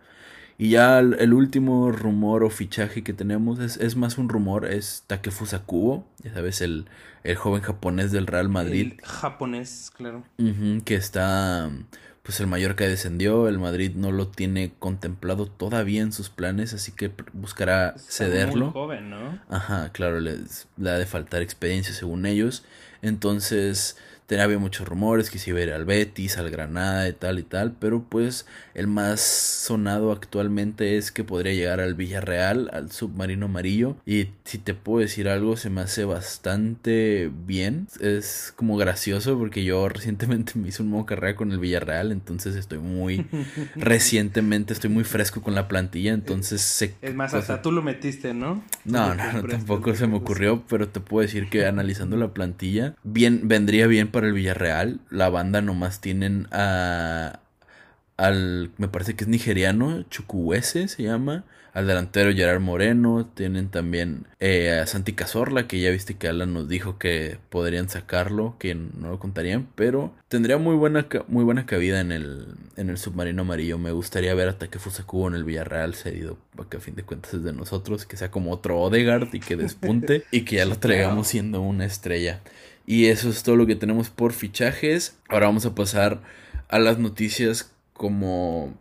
Y 0.60 0.68
ya 0.68 0.98
el, 0.98 1.32
último 1.32 1.90
rumor 1.90 2.44
o 2.44 2.50
fichaje 2.50 3.02
que 3.02 3.14
tenemos 3.14 3.60
es, 3.60 3.78
es 3.78 3.96
más 3.96 4.18
un 4.18 4.28
rumor, 4.28 4.66
es 4.66 5.04
Takefusa 5.06 5.60
Kubo, 5.60 6.06
ya 6.22 6.34
sabes, 6.34 6.60
el, 6.60 6.84
el 7.24 7.36
joven 7.36 7.62
japonés 7.62 8.12
del 8.12 8.26
Real 8.26 8.50
Madrid. 8.50 8.92
El 8.98 9.02
japonés, 9.02 9.90
claro. 9.96 10.22
que 10.84 10.96
está, 10.96 11.70
pues 12.22 12.40
el 12.40 12.46
Mallorca 12.46 12.84
descendió, 12.84 13.48
el 13.48 13.58
Madrid 13.58 13.92
no 13.94 14.12
lo 14.12 14.28
tiene 14.28 14.72
contemplado 14.78 15.46
todavía 15.46 16.02
en 16.02 16.12
sus 16.12 16.28
planes, 16.28 16.74
así 16.74 16.92
que 16.92 17.10
buscará 17.32 17.94
cederlo. 17.96 18.66
Muy 18.66 18.72
joven, 18.74 19.08
¿no? 19.08 19.38
Ajá, 19.48 19.92
claro, 19.92 20.20
les, 20.20 20.68
le 20.76 20.90
ha 20.90 20.98
de 20.98 21.06
faltar 21.06 21.40
experiencia 21.40 21.94
según 21.94 22.26
ellos. 22.26 22.66
Entonces, 23.00 23.96
había 24.38 24.58
muchos 24.58 24.86
rumores 24.86 25.30
que 25.30 25.38
si 25.38 25.50
iba 25.50 25.58
a 25.58 25.62
ir 25.62 25.72
al 25.72 25.84
Betis, 25.84 26.38
al 26.38 26.50
Granada 26.50 27.08
y 27.08 27.12
tal 27.12 27.38
y 27.38 27.42
tal, 27.42 27.72
pero 27.72 28.04
pues 28.08 28.46
el 28.74 28.86
más 28.86 29.20
sonado 29.20 30.12
actualmente 30.12 30.96
es 30.96 31.10
que 31.10 31.24
podría 31.24 31.52
llegar 31.52 31.80
al 31.80 31.94
Villarreal, 31.94 32.70
al 32.72 32.92
submarino 32.92 33.46
amarillo. 33.46 33.96
Y 34.06 34.28
si 34.44 34.58
te 34.58 34.74
puedo 34.74 35.00
decir 35.00 35.28
algo, 35.28 35.56
se 35.56 35.70
me 35.70 35.80
hace 35.80 36.04
bastante 36.04 37.30
bien. 37.46 37.88
Es 38.00 38.52
como 38.54 38.76
gracioso 38.76 39.38
porque 39.38 39.64
yo 39.64 39.88
recientemente 39.90 40.52
me 40.58 40.68
hice 40.68 40.82
un 40.82 40.90
modo 40.90 41.06
carrera 41.06 41.34
con 41.34 41.50
el 41.52 41.58
Villarreal, 41.58 42.12
entonces 42.12 42.54
estoy 42.56 42.78
muy 42.78 43.26
recientemente, 43.74 44.72
estoy 44.72 44.90
muy 44.90 45.04
fresco 45.04 45.42
con 45.42 45.54
la 45.54 45.66
plantilla, 45.66 46.12
entonces 46.12 46.60
sé... 46.60 46.94
Es 47.02 47.14
más, 47.14 47.34
hasta 47.34 47.62
tú 47.62 47.72
lo 47.72 47.82
metiste, 47.82 48.34
¿no? 48.34 48.62
No, 48.84 49.14
no, 49.14 49.32
no, 49.32 49.42
tampoco 49.44 49.94
se 49.94 50.06
me 50.06 50.16
ocurrió, 50.16 50.62
pero 50.68 50.88
te 50.88 51.00
puedo 51.00 51.22
decir 51.22 51.48
que 51.48 51.66
analizando 51.66 52.16
la 52.16 52.32
plantilla, 52.34 52.94
bien, 53.02 53.48
vendría 53.48 53.86
bien 53.86 54.08
para 54.08 54.19
el 54.24 54.32
Villarreal. 54.32 55.00
La 55.10 55.28
banda 55.28 55.60
nomás 55.60 56.00
tienen 56.00 56.46
a. 56.52 57.40
Al. 58.16 58.70
Me 58.76 58.88
parece 58.88 59.14
que 59.14 59.24
es 59.24 59.28
nigeriano, 59.28 60.02
Chukwueze 60.10 60.88
se 60.88 61.02
llama. 61.02 61.44
Al 61.72 61.86
delantero 61.86 62.32
Gerard 62.32 62.60
Moreno. 62.60 63.30
Tienen 63.34 63.68
también 63.68 64.26
eh, 64.40 64.80
a 64.82 64.86
Santi 64.86 65.12
Cazorla, 65.12 65.68
que 65.68 65.80
ya 65.80 65.90
viste 65.90 66.14
que 66.14 66.28
Alan 66.28 66.52
nos 66.52 66.68
dijo 66.68 66.98
que 66.98 67.38
podrían 67.48 67.88
sacarlo, 67.88 68.56
que 68.58 68.74
no 68.74 69.10
lo 69.10 69.18
contarían. 69.18 69.68
Pero 69.74 70.12
tendría 70.28 70.58
muy 70.58 70.74
buena, 70.74 71.06
muy 71.28 71.44
buena 71.44 71.66
cabida 71.66 72.00
en 72.00 72.12
el, 72.12 72.46
en 72.76 72.90
el 72.90 72.98
submarino 72.98 73.42
amarillo. 73.42 73.78
Me 73.78 73.92
gustaría 73.92 74.34
ver 74.34 74.48
hasta 74.48 74.68
que 74.68 74.78
Cubo 75.06 75.28
en 75.28 75.34
el 75.34 75.44
Villarreal 75.44 75.94
cedido, 75.94 76.38
porque 76.56 76.78
a 76.78 76.80
fin 76.80 76.94
de 76.94 77.04
cuentas 77.04 77.34
es 77.34 77.44
de 77.44 77.52
nosotros. 77.52 78.04
Que 78.04 78.16
sea 78.16 78.30
como 78.30 78.50
otro 78.50 78.80
Odegaard 78.80 79.32
y 79.32 79.40
que 79.40 79.56
despunte. 79.56 80.24
y 80.32 80.42
que 80.42 80.56
ya 80.56 80.64
lo 80.64 80.76
traigamos 80.76 81.28
siendo 81.28 81.60
una 81.60 81.84
estrella. 81.84 82.40
Y 82.90 83.06
eso 83.06 83.28
es 83.28 83.44
todo 83.44 83.54
lo 83.54 83.68
que 83.68 83.76
tenemos 83.76 84.10
por 84.10 84.32
fichajes. 84.32 85.16
Ahora 85.28 85.46
vamos 85.46 85.64
a 85.64 85.76
pasar 85.76 86.22
a 86.66 86.80
las 86.80 86.98
noticias 86.98 87.70
como 87.92 88.76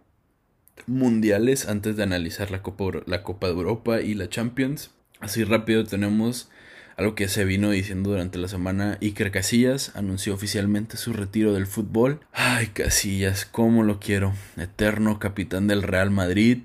mundiales 0.88 1.68
antes 1.68 1.96
de 1.96 2.02
analizar 2.02 2.50
la 2.50 2.64
Copa, 2.64 3.04
la 3.06 3.22
Copa 3.22 3.46
de 3.46 3.54
Europa 3.54 4.02
y 4.02 4.16
la 4.16 4.28
Champions. 4.28 4.90
Así 5.20 5.44
rápido 5.44 5.84
tenemos 5.84 6.50
algo 6.98 7.14
que 7.14 7.28
se 7.28 7.46
vino 7.46 7.70
diciendo 7.70 8.10
durante 8.10 8.40
la 8.40 8.48
semana. 8.48 8.98
Iker 9.00 9.30
Casillas 9.30 9.92
anunció 9.96 10.34
oficialmente 10.34 10.98
su 10.98 11.14
retiro 11.14 11.54
del 11.54 11.68
fútbol. 11.68 12.20
Ay, 12.34 12.70
Casillas, 12.74 13.46
cómo 13.46 13.84
lo 13.84 14.00
quiero. 14.00 14.34
Eterno 14.58 15.20
capitán 15.20 15.68
del 15.68 15.84
Real 15.84 16.10
Madrid. 16.10 16.64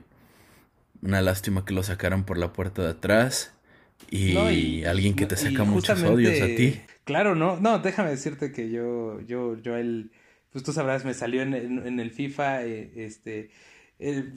Una 1.03 1.21
lástima 1.21 1.67
que 1.67 1.75
lo 1.75 1.83
sacaran 1.83 2.25
por 2.25 2.39
la 2.39 2.55
puerta 2.55 2.81
de 2.81 2.89
atrás. 2.89 3.53
Y, 4.11 4.85
alguien 4.85 5.15
que 5.15 5.27
te 5.27 5.37
saca 5.37 5.65
muchos 5.65 6.03
odios 6.05 6.41
a 6.41 6.47
ti. 6.47 6.81
Claro, 7.05 7.35
no, 7.35 7.61
no, 7.61 7.79
déjame 7.79 8.11
decirte 8.11 8.51
que 8.51 8.71
yo, 8.71 9.21
yo, 9.21 9.59
yo 9.61 9.77
él, 9.77 10.11
pues 10.51 10.65
tú 10.65 10.73
sabrás, 10.73 11.05
me 11.05 11.15
salió 11.15 11.43
en, 11.43 11.55
en, 11.55 12.01
el 12.01 12.11
FIFA, 12.11 12.65
eh, 12.65 12.93
este, 12.97 13.51
el, 13.99 14.33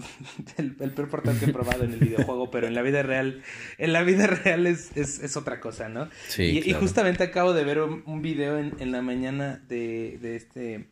el, 0.58 0.92
peor 0.92 1.10
portal 1.10 1.40
que 1.40 1.46
he 1.46 1.54
probado 1.54 1.86
en 1.86 1.94
el 1.94 2.00
videojuego, 2.00 2.52
pero 2.52 2.68
en 2.68 2.76
la 2.76 2.82
vida 2.82 3.04
real, 3.04 3.42
en 3.78 3.94
la 3.94 4.04
vida 4.04 4.28
real 4.28 4.68
es, 4.68 4.96
es, 4.96 5.20
es 5.20 5.38
otra 5.38 5.60
cosa, 5.62 5.88
¿no? 5.88 6.10
Sí, 6.28 6.44
y, 6.44 6.70
y, 6.70 6.74
justamente 6.74 7.24
acabo 7.24 7.54
de 7.54 7.64
ver 7.64 7.82
un, 7.82 8.22
video 8.22 8.58
en, 8.58 8.74
en, 8.80 8.92
la 8.92 9.02
mañana 9.02 9.64
de, 9.68 10.20
de 10.22 10.36
este, 10.36 10.90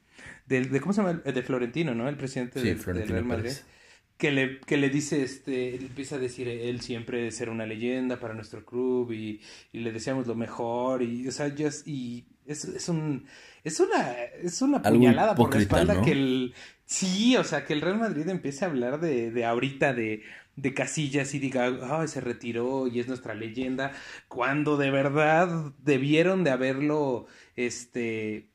de, 0.47 0.61
de, 0.61 0.79
¿cómo 0.79 0.93
se 0.93 1.01
llama? 1.01 1.13
De 1.13 1.43
Florentino, 1.43 1.93
¿no? 1.93 2.07
El 2.07 2.15
presidente 2.17 2.61
del, 2.61 2.81
Real 2.81 3.25
Madrid. 3.25 3.51
Que 4.17 4.31
le, 4.31 4.59
que 4.61 4.77
le 4.77 4.89
dice, 4.89 5.23
este, 5.23 5.75
empieza 5.75 6.15
a 6.15 6.19
decir, 6.19 6.47
él 6.47 6.81
siempre 6.81 7.31
será 7.31 7.51
una 7.51 7.65
leyenda 7.65 8.19
para 8.19 8.33
nuestro 8.33 8.65
club 8.65 9.11
y, 9.11 9.41
y 9.73 9.79
le 9.79 9.91
deseamos 9.91 10.25
lo 10.27 10.35
mejor 10.35 11.01
y, 11.03 11.27
o 11.27 11.31
sea, 11.31 11.53
just, 11.57 11.87
y 11.87 12.25
es, 12.45 12.63
es 12.65 12.87
un, 12.87 13.25
es 13.63 13.79
una, 13.79 14.13
es 14.41 14.61
una 14.61 14.81
puñalada 14.81 15.35
por 15.35 15.53
la 15.53 15.61
espalda 15.61 16.01
que 16.01 16.11
el, 16.11 16.53
sí, 16.85 17.35
o 17.35 17.43
sea, 17.43 17.65
que 17.65 17.73
el 17.73 17.81
Real 17.81 17.97
Madrid 17.97 18.27
empiece 18.29 18.63
a 18.63 18.69
hablar 18.69 19.01
de, 19.01 19.31
de 19.31 19.45
ahorita 19.45 19.93
de, 19.93 20.23
de 20.55 20.73
Casillas 20.73 21.33
y 21.33 21.39
diga, 21.39 21.65
ay, 21.99 22.07
se 22.07 22.21
retiró 22.21 22.87
y 22.87 22.99
es 22.99 23.07
nuestra 23.07 23.35
leyenda, 23.35 23.91
cuando 24.29 24.77
de 24.77 24.91
verdad 24.91 25.73
debieron 25.79 26.43
de 26.45 26.51
haberlo, 26.51 27.27
este, 27.57 28.47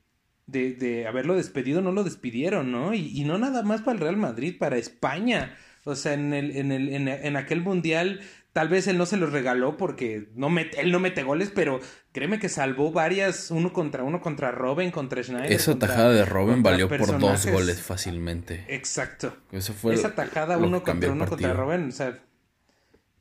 de, 0.51 0.73
de 0.73 1.07
haberlo 1.07 1.35
despedido, 1.35 1.81
no 1.81 1.91
lo 1.91 2.03
despidieron, 2.03 2.71
¿no? 2.71 2.93
Y, 2.93 3.07
y, 3.19 3.23
no 3.23 3.37
nada 3.37 3.63
más 3.63 3.81
para 3.81 3.93
el 3.93 4.01
Real 4.01 4.17
Madrid, 4.17 4.57
para 4.59 4.77
España. 4.77 5.57
O 5.83 5.95
sea, 5.95 6.13
en, 6.13 6.33
el, 6.33 6.55
en, 6.55 6.71
el, 6.71 6.89
en, 6.93 7.07
en 7.07 7.37
aquel 7.37 7.61
mundial, 7.61 8.21
tal 8.53 8.69
vez 8.69 8.87
él 8.87 8.97
no 8.97 9.05
se 9.05 9.17
los 9.17 9.31
regaló 9.31 9.77
porque 9.77 10.29
no 10.35 10.49
mete, 10.49 10.81
él 10.81 10.91
no 10.91 10.99
mete 10.99 11.23
goles, 11.23 11.51
pero 11.53 11.79
créeme 12.11 12.37
que 12.37 12.49
salvó 12.49 12.91
varias, 12.91 13.49
uno 13.49 13.73
contra 13.73 14.03
uno, 14.03 14.21
contra 14.21 14.51
Robin, 14.51 14.91
contra 14.91 15.23
Schneider. 15.23 15.51
Esa 15.51 15.71
contra, 15.71 15.89
tajada 15.89 16.11
de 16.11 16.25
Robin 16.25 16.61
valió 16.61 16.87
por 16.87 17.19
dos 17.19 17.45
goles 17.47 17.81
fácilmente. 17.81 18.65
Exacto. 18.67 19.35
Eso 19.51 19.73
fue 19.73 19.93
Esa 19.93 20.13
tajada 20.13 20.57
uno 20.57 20.83
contra 20.83 21.11
uno 21.11 21.25
contra 21.25 21.53
Robin, 21.53 21.87
o 21.87 21.91
sea, 21.91 22.19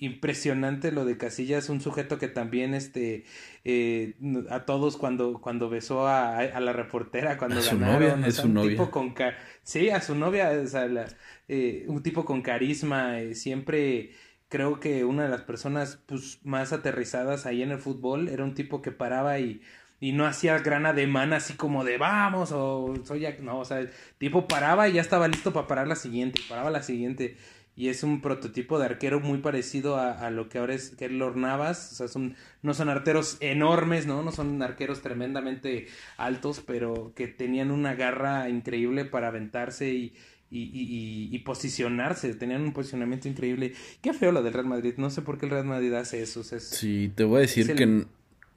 impresionante 0.01 0.93
lo 0.93 1.05
de 1.05 1.17
Casillas, 1.19 1.69
un 1.69 1.81
sujeto 1.81 2.19
que 2.19 2.29
también 2.29 2.75
este 2.75 3.25
eh, 3.65 4.17
a 4.51 4.65
todos 4.67 4.97
cuando 4.97 5.41
cuando 5.41 5.71
besó 5.71 6.07
a, 6.09 6.39
a 6.39 6.61
la 6.61 6.73
reportera 6.73 7.37
cuando 7.39 7.61
a 7.61 7.63
su 7.63 7.79
ganaron, 7.79 7.81
novia, 7.81 8.21
es 8.25 8.33
o 8.33 8.33
sea, 8.33 8.45
su 8.45 8.49
un 8.49 8.55
novia. 8.55 8.71
tipo 8.71 8.91
con 8.91 9.15
sí, 9.63 9.91
a 9.91 10.01
su 10.01 10.15
novia, 10.17 10.51
o 10.63 10.67
sea, 10.67 10.87
la, 10.89 11.07
eh, 11.49 11.85
un 11.89 12.03
tipo 12.03 12.25
con 12.25 12.43
carisma, 12.43 13.21
eh, 13.21 13.35
siempre 13.35 14.13
creo 14.49 14.81
que 14.81 15.05
una 15.05 15.25
de 15.25 15.29
las 15.31 15.43
personas 15.43 16.03
pues, 16.07 16.41
más 16.45 16.73
aterrizadas 16.73 17.47
ahí 17.47 17.63
en 17.63 17.71
el 17.73 17.79
fútbol 17.79 18.29
era 18.29 18.45
un 18.45 18.55
tipo 18.55 18.83
que 18.83 18.93
paraba 18.93 19.39
y 19.39 19.61
y 20.03 20.13
no 20.13 20.27
hacía 20.27 20.59
gran 20.61 20.87
ademán 20.87 21.35
así 21.35 21.55
como 21.55 21.85
de 21.85 21.99
vamos 21.99 22.53
o 22.53 22.95
soy 23.05 23.21
ya 23.21 23.37
no, 23.41 23.59
o 23.61 23.65
sea, 23.67 23.81
el 23.81 23.91
tipo 24.19 24.49
paraba 24.49 24.89
y 24.89 24.95
ya 24.95 25.03
estaba 25.03 25.29
listo 25.29 25.53
para 25.53 25.67
parar 25.67 25.89
la 25.89 25.97
siguiente, 25.97 26.41
paraba 26.49 26.71
la 26.71 26.83
siguiente 26.83 27.37
y 27.77 27.89
es 27.89 28.03
un 28.03 28.21
prototipo 28.21 28.79
de 28.79 28.85
arquero 28.87 29.21
muy 29.21 29.39
parecido 29.39 29.97
a, 29.97 30.13
a 30.13 30.31
lo 30.31 30.49
que 30.49 30.59
ahora 30.59 30.75
es 30.75 30.91
Keylor 30.91 31.37
Navas, 31.37 31.93
o 31.93 31.95
sea, 31.95 32.09
son, 32.09 32.35
no 32.63 32.75
son 32.75 32.89
arqueros 32.89 33.39
enormes, 33.41 34.07
¿no? 34.07 34.23
No 34.23 34.33
son 34.33 34.63
arqueros 34.63 35.01
tremendamente 35.01 35.87
altos, 36.19 36.63
pero 36.67 37.13
que 37.15 37.27
tenían 37.29 37.71
una 37.71 37.95
garra 37.95 38.49
increíble 38.51 39.05
para 39.07 39.29
aventarse 39.29 39.91
y, 39.95 40.13
y, 40.51 40.63
y, 40.63 41.29
y, 41.35 41.39
posicionarse, 41.39 42.35
tenían 42.35 42.63
un 42.63 42.73
posicionamiento 42.73 43.29
increíble. 43.29 43.73
Qué 44.03 44.13
feo 44.13 44.33
lo 44.33 44.43
del 44.43 44.53
Real 44.53 44.67
Madrid, 44.67 44.95
no 44.99 45.09
sé 45.09 45.23
por 45.23 45.39
qué 45.39 45.47
el 45.47 45.53
Real 45.53 45.65
Madrid 45.65 45.93
hace 45.95 46.21
eso. 46.23 46.41
O 46.41 46.45
sea, 46.45 46.59
es, 46.59 46.69
sí, 46.69 47.11
te 47.15 47.25
voy 47.25 47.39
a 47.39 47.41
decir 47.43 47.71
el... 47.71 47.77
que, 47.77 48.07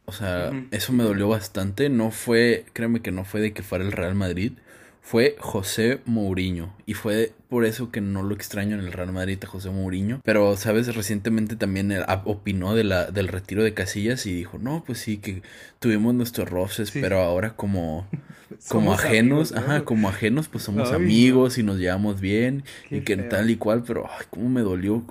o 0.06 0.12
sea, 0.12 0.50
uh 0.52 0.56
-huh. 0.56 0.68
eso 0.72 0.92
me 0.92 1.04
dolió 1.04 1.30
bastante, 1.30 1.90
no 1.90 2.12
fue, 2.12 2.66
créeme 2.74 3.02
que 3.02 3.12
no 3.12 3.24
fue 3.24 3.40
de 3.42 3.54
que 3.54 3.62
fuera 3.64 3.86
el 3.86 3.92
Real 3.92 4.16
Madrid, 4.16 4.54
fue 5.04 5.36
José 5.38 6.00
Mourinho. 6.06 6.74
Y 6.86 6.94
fue 6.94 7.34
por 7.50 7.66
eso 7.66 7.92
que 7.92 8.00
no 8.00 8.24
lo 8.24 8.34
extraño 8.34 8.80
en 8.80 8.86
el 8.86 8.94
Real 8.94 9.12
Madrid 9.12 9.38
a 9.44 9.48
José 9.48 9.70
Mourinho. 9.70 10.22
Pero, 10.24 10.56
¿sabes? 10.56 10.96
Recientemente 10.96 11.58
también 11.58 11.94
opinó 12.24 12.74
de 12.74 12.86
la, 12.86 13.12
del 13.12 13.28
retiro 13.28 13.64
de 13.64 13.74
Casillas 13.74 14.26
y 14.26 14.34
dijo, 14.34 14.58
no, 14.58 14.84
pues 14.86 15.00
sí, 15.00 15.18
que 15.18 15.44
tuvimos 15.80 16.16
nuestros 16.16 16.50
roces, 16.50 16.90
sí. 16.90 17.00
pero 17.02 17.20
ahora 17.20 17.56
como, 17.58 18.08
como 18.70 18.94
ajenos, 18.94 19.52
amigos, 19.52 19.70
ajá, 19.70 19.84
como 19.84 20.08
ajenos, 20.08 20.48
pues 20.48 20.64
somos 20.64 20.90
ay, 20.90 20.96
amigos 20.96 21.58
y 21.58 21.64
nos 21.64 21.78
llevamos 21.78 22.22
bien 22.22 22.64
y 22.90 23.02
que 23.02 23.18
feo. 23.18 23.28
tal 23.28 23.50
y 23.50 23.58
cual, 23.58 23.84
pero, 23.86 24.10
ay, 24.10 24.26
cómo 24.30 24.48
me 24.48 24.62
dolió. 24.62 25.04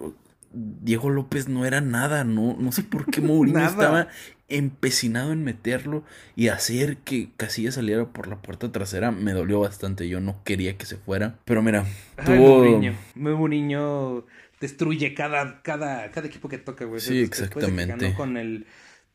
Diego 0.53 1.11
López 1.11 1.49
no 1.49 1.65
era 1.65 1.81
nada, 1.81 2.25
no, 2.25 2.57
no 2.59 2.73
sé 2.73 2.83
por 2.83 3.07
qué 3.07 3.21
Mourinho 3.21 3.59
estaba 3.67 4.09
empecinado 4.49 5.33
en 5.33 5.45
meterlo 5.45 6.05
y 6.37 6.49
hacer 6.49 6.99
que 6.99 7.31
Casillas 7.37 7.75
saliera 7.75 8.07
por 8.07 8.29
la 8.29 8.37
puerta 8.37 8.71
trasera 8.71 9.11
me 9.11 9.33
dolió 9.33 9.61
bastante. 9.61 10.09
Yo 10.09 10.21
no 10.21 10.43
quería 10.45 10.77
que 10.77 10.87
se 10.87 10.97
fuera. 10.97 11.39
Pero 11.45 11.63
mira, 11.63 11.87
tuvo... 12.25 12.59
Mourinho. 12.59 12.95
Mourinho 13.15 14.27
destruye 14.61 15.15
cada, 15.15 15.63
cada, 15.63 16.11
cada 16.11 16.27
equipo 16.27 16.49
que 16.49 16.59
toca, 16.59 16.85
güey. 16.85 17.01
Sí, 17.01 17.21
exactamente. 17.21 17.97
De 17.97 18.15
con 18.15 18.37
el 18.37 18.67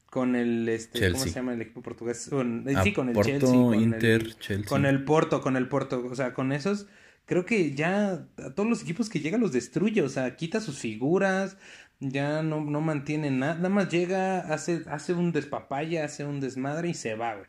con 0.10 0.36
el 0.36 0.68
este 0.70 1.00
Chelsea. 1.00 1.12
¿cómo 1.12 1.24
se 1.26 1.32
llama 1.32 1.54
el 1.54 1.62
equipo 1.62 1.82
portugués? 1.82 2.28
Con, 2.30 2.68
eh, 2.68 2.76
sí, 2.84 2.94
con 2.94 3.10
el 3.10 3.14
Porto, 3.14 3.30
Chelsea, 3.30 3.50
con 3.50 3.76
Inter, 3.76 4.22
el, 4.22 4.40
Chelsea. 4.40 4.68
con 4.68 4.86
el 4.86 5.04
Porto, 5.04 5.42
con 5.42 5.58
el 5.58 5.68
Porto, 5.68 6.06
o 6.10 6.16
sea, 6.16 6.34
con 6.34 6.52
esos 6.52 6.88
creo 7.28 7.46
que 7.46 7.76
ya 7.76 8.26
a 8.38 8.50
todos 8.56 8.68
los 8.68 8.82
equipos 8.82 9.10
que 9.10 9.20
llega 9.20 9.38
los 9.38 9.52
destruye, 9.52 10.02
o 10.02 10.10
sea, 10.10 10.36
quita 10.36 10.62
sus 10.62 10.80
figuras, 10.80 11.58
ya 12.00 12.42
no, 12.44 12.62
no 12.62 12.82
mantiene 12.82 13.30
nada, 13.32 13.56
nada 13.56 13.70
más 13.70 13.90
llega, 13.90 14.40
hace, 14.54 14.84
hace 14.90 15.14
un 15.14 15.32
despapaya, 15.32 16.06
hace 16.06 16.26
un 16.26 16.40
desmadre 16.40 16.90
y 16.90 16.94
se 16.96 17.16
va, 17.16 17.36
güey. 17.36 17.48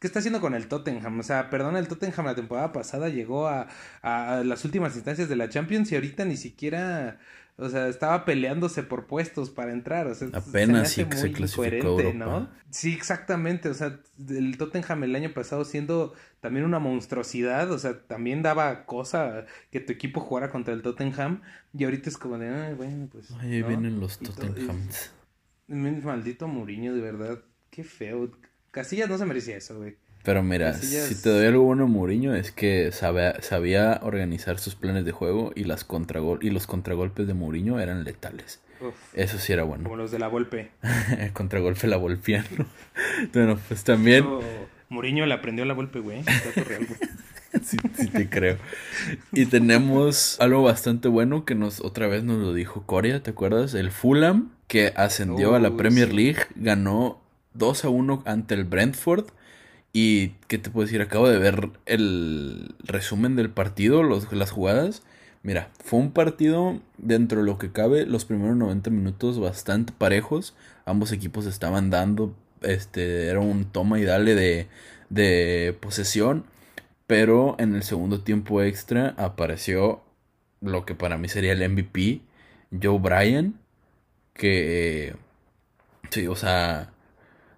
¿Qué 0.00 0.06
está 0.06 0.20
haciendo 0.20 0.40
con 0.40 0.54
el 0.54 0.68
Tottenham? 0.68 1.18
O 1.18 1.22
sea, 1.24 1.50
perdón, 1.50 1.76
el 1.76 1.88
Tottenham 1.88 2.26
la 2.26 2.36
temporada 2.36 2.72
pasada 2.72 3.08
llegó 3.08 3.48
a, 3.48 3.68
a, 4.02 4.44
las 4.44 4.64
últimas 4.64 4.94
instancias 4.94 5.28
de 5.28 5.34
la 5.34 5.48
Champions 5.48 5.90
y 5.90 5.96
ahorita 5.96 6.24
ni 6.24 6.36
siquiera, 6.36 7.18
o 7.60 7.68
sea, 7.68 7.88
estaba 7.88 8.24
peleándose 8.24 8.84
por 8.84 9.06
puestos 9.06 9.50
para 9.50 9.72
entrar. 9.72 10.06
O 10.06 10.14
sea, 10.14 10.28
apenas 10.32 10.90
se 10.90 11.02
sí 11.02 11.10
que 11.10 11.16
se 11.16 11.32
clasificó 11.32 11.98
Europa. 12.00 12.14
¿no? 12.14 12.48
Sí, 12.70 12.94
exactamente. 12.94 13.68
O 13.68 13.74
sea, 13.74 13.98
el 14.28 14.56
Tottenham 14.56 15.02
el 15.02 15.16
año 15.16 15.34
pasado 15.34 15.64
siendo 15.64 16.14
también 16.38 16.64
una 16.64 16.78
monstruosidad, 16.78 17.72
o 17.72 17.78
sea, 17.78 18.00
también 18.06 18.42
daba 18.42 18.86
cosa 18.86 19.46
que 19.72 19.80
tu 19.80 19.92
equipo 19.92 20.20
jugara 20.20 20.50
contra 20.50 20.72
el 20.72 20.82
Tottenham 20.82 21.42
y 21.76 21.82
ahorita 21.82 22.08
es 22.08 22.16
como 22.16 22.38
de, 22.38 22.48
ay, 22.48 22.74
bueno, 22.74 23.08
pues. 23.10 23.32
Ahí 23.40 23.60
¿no? 23.60 23.68
vienen 23.68 23.98
los 23.98 24.20
Tottenhams. 24.20 25.10
Maldito 25.66 26.46
Mourinho, 26.46 26.94
de 26.94 27.00
verdad, 27.00 27.40
qué 27.70 27.82
feo. 27.82 28.30
Casillas 28.70 29.08
no 29.08 29.18
se 29.18 29.26
merecía 29.26 29.56
eso, 29.56 29.78
güey. 29.78 29.96
Pero 30.28 30.42
mira, 30.42 30.72
Casillas... 30.72 31.06
si 31.06 31.22
te 31.22 31.30
doy 31.30 31.46
algo 31.46 31.62
bueno 31.62 31.84
a 31.84 31.86
Mourinho 31.86 32.34
es 32.34 32.52
que 32.52 32.92
sabía, 32.92 33.40
sabía 33.40 33.98
organizar 34.02 34.58
sus 34.58 34.74
planes 34.74 35.06
de 35.06 35.12
juego 35.12 35.52
y 35.54 35.64
las 35.64 35.84
contragol 35.84 36.40
y 36.42 36.50
los 36.50 36.66
contragolpes 36.66 37.26
de 37.26 37.32
Mourinho 37.32 37.80
eran 37.80 38.04
letales. 38.04 38.60
Uf, 38.82 38.94
Eso 39.14 39.38
sí 39.38 39.54
era 39.54 39.62
bueno. 39.62 39.84
Como 39.84 39.96
los 39.96 40.10
de 40.10 40.18
la 40.18 40.28
Volpe. 40.28 40.70
Contragolpe 41.32 41.86
la 41.86 41.96
Volpiano. 41.96 42.46
bueno, 43.32 43.58
pues 43.68 43.84
también. 43.84 44.18
Eso, 44.18 44.42
Mourinho 44.90 45.24
le 45.24 45.32
aprendió 45.32 45.64
la 45.64 45.72
Volpe, 45.72 46.00
güey. 46.00 46.22
Real, 46.56 46.84
güey. 46.84 47.00
sí, 47.62 47.78
sí 47.96 48.08
te 48.08 48.28
creo. 48.28 48.58
Y 49.32 49.46
tenemos 49.46 50.38
algo 50.42 50.62
bastante 50.62 51.08
bueno 51.08 51.46
que 51.46 51.54
nos 51.54 51.80
otra 51.80 52.06
vez 52.06 52.22
nos 52.22 52.36
lo 52.36 52.52
dijo 52.52 52.82
Coria, 52.84 53.22
¿te 53.22 53.30
acuerdas? 53.30 53.72
El 53.72 53.90
Fulham 53.90 54.50
que 54.66 54.92
ascendió 54.94 55.54
a 55.54 55.58
la 55.58 55.74
Premier 55.74 56.10
sí. 56.10 56.16
League, 56.16 56.40
ganó 56.54 57.18
2 57.54 57.86
a 57.86 57.88
1 57.88 58.24
ante 58.26 58.52
el 58.52 58.64
Brentford. 58.64 59.30
Y, 60.00 60.34
¿qué 60.46 60.58
te 60.58 60.70
puedo 60.70 60.86
decir? 60.86 61.02
Acabo 61.02 61.28
de 61.28 61.38
ver 61.38 61.70
el 61.84 62.76
resumen 62.84 63.34
del 63.34 63.50
partido, 63.50 64.04
los, 64.04 64.32
las 64.32 64.52
jugadas. 64.52 65.02
Mira, 65.42 65.72
fue 65.82 65.98
un 65.98 66.12
partido 66.12 66.80
dentro 66.98 67.40
de 67.40 67.46
lo 67.46 67.58
que 67.58 67.72
cabe, 67.72 68.06
los 68.06 68.24
primeros 68.24 68.56
90 68.56 68.90
minutos 68.90 69.40
bastante 69.40 69.92
parejos. 69.92 70.54
Ambos 70.84 71.10
equipos 71.10 71.46
estaban 71.46 71.90
dando, 71.90 72.32
este, 72.62 73.26
era 73.26 73.40
un 73.40 73.64
toma 73.64 73.98
y 73.98 74.04
dale 74.04 74.36
de, 74.36 74.68
de 75.10 75.76
posesión. 75.80 76.44
Pero 77.08 77.56
en 77.58 77.74
el 77.74 77.82
segundo 77.82 78.20
tiempo 78.20 78.62
extra 78.62 79.16
apareció 79.18 80.04
lo 80.60 80.86
que 80.86 80.94
para 80.94 81.18
mí 81.18 81.28
sería 81.28 81.54
el 81.54 81.68
MVP, 81.68 82.20
Joe 82.80 83.00
Bryan. 83.00 83.58
Que, 84.34 85.16
sí, 86.10 86.28
o 86.28 86.36
sea, 86.36 86.92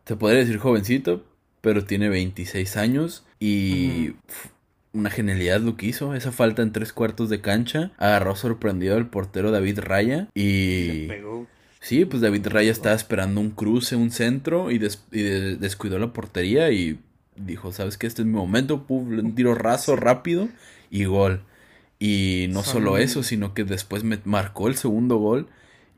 te 0.05 0.17
podría 0.17 0.41
decir 0.41 0.59
jovencito, 0.59 1.25
pero 1.61 1.85
tiene 1.85 2.09
26 2.09 2.77
años 2.77 3.25
y... 3.39 4.11
Uh 4.11 4.13
-huh 4.13 4.51
una 4.93 5.11
genialidad 5.11 5.61
lo 5.61 5.77
que 5.77 5.87
hizo. 5.87 6.15
Esa 6.15 6.33
falta 6.33 6.63
en 6.63 6.73
tres 6.73 6.93
cuartos 6.93 7.29
de 7.29 7.41
cancha. 7.41 7.93
Agarró 7.99 8.37
sorprendido 8.37 8.97
al 8.97 9.09
portero 9.09 9.51
David 9.51 9.81
Raya. 9.81 10.29
Y. 10.35 11.07
Se 11.07 11.07
pegó. 11.09 11.47
Sí, 11.81 12.05
pues 12.05 12.21
David 12.21 12.49
Raya 12.49 12.71
estaba 12.71 12.95
esperando 12.95 13.41
un 13.41 13.51
cruce, 13.51 13.97
un 13.97 14.11
centro. 14.11 14.71
Y, 14.71 14.79
des 14.79 15.03
y 15.13 15.23
de 15.23 15.57
descuidó 15.57 15.99
la 15.99 16.13
portería. 16.13 16.71
Y 16.71 16.99
dijo: 17.37 17.73
¿Sabes 17.73 17.99
qué? 17.99 18.07
Este 18.07 18.23
es 18.23 18.27
mi 18.27 18.35
momento. 18.35 18.87
Puf, 18.87 19.09
un 19.09 19.35
tiro 19.35 19.55
raso, 19.55 19.97
rápido. 19.97 20.49
Y 20.91 21.05
gol. 21.05 21.43
Y 21.99 22.47
no 22.51 22.63
solo 22.63 22.97
eso, 22.97 23.23
sino 23.23 23.53
que 23.53 23.65
después 23.65 24.05
me 24.05 24.19
marcó 24.25 24.69
el 24.69 24.77
segundo 24.77 25.19
gol. 25.19 25.49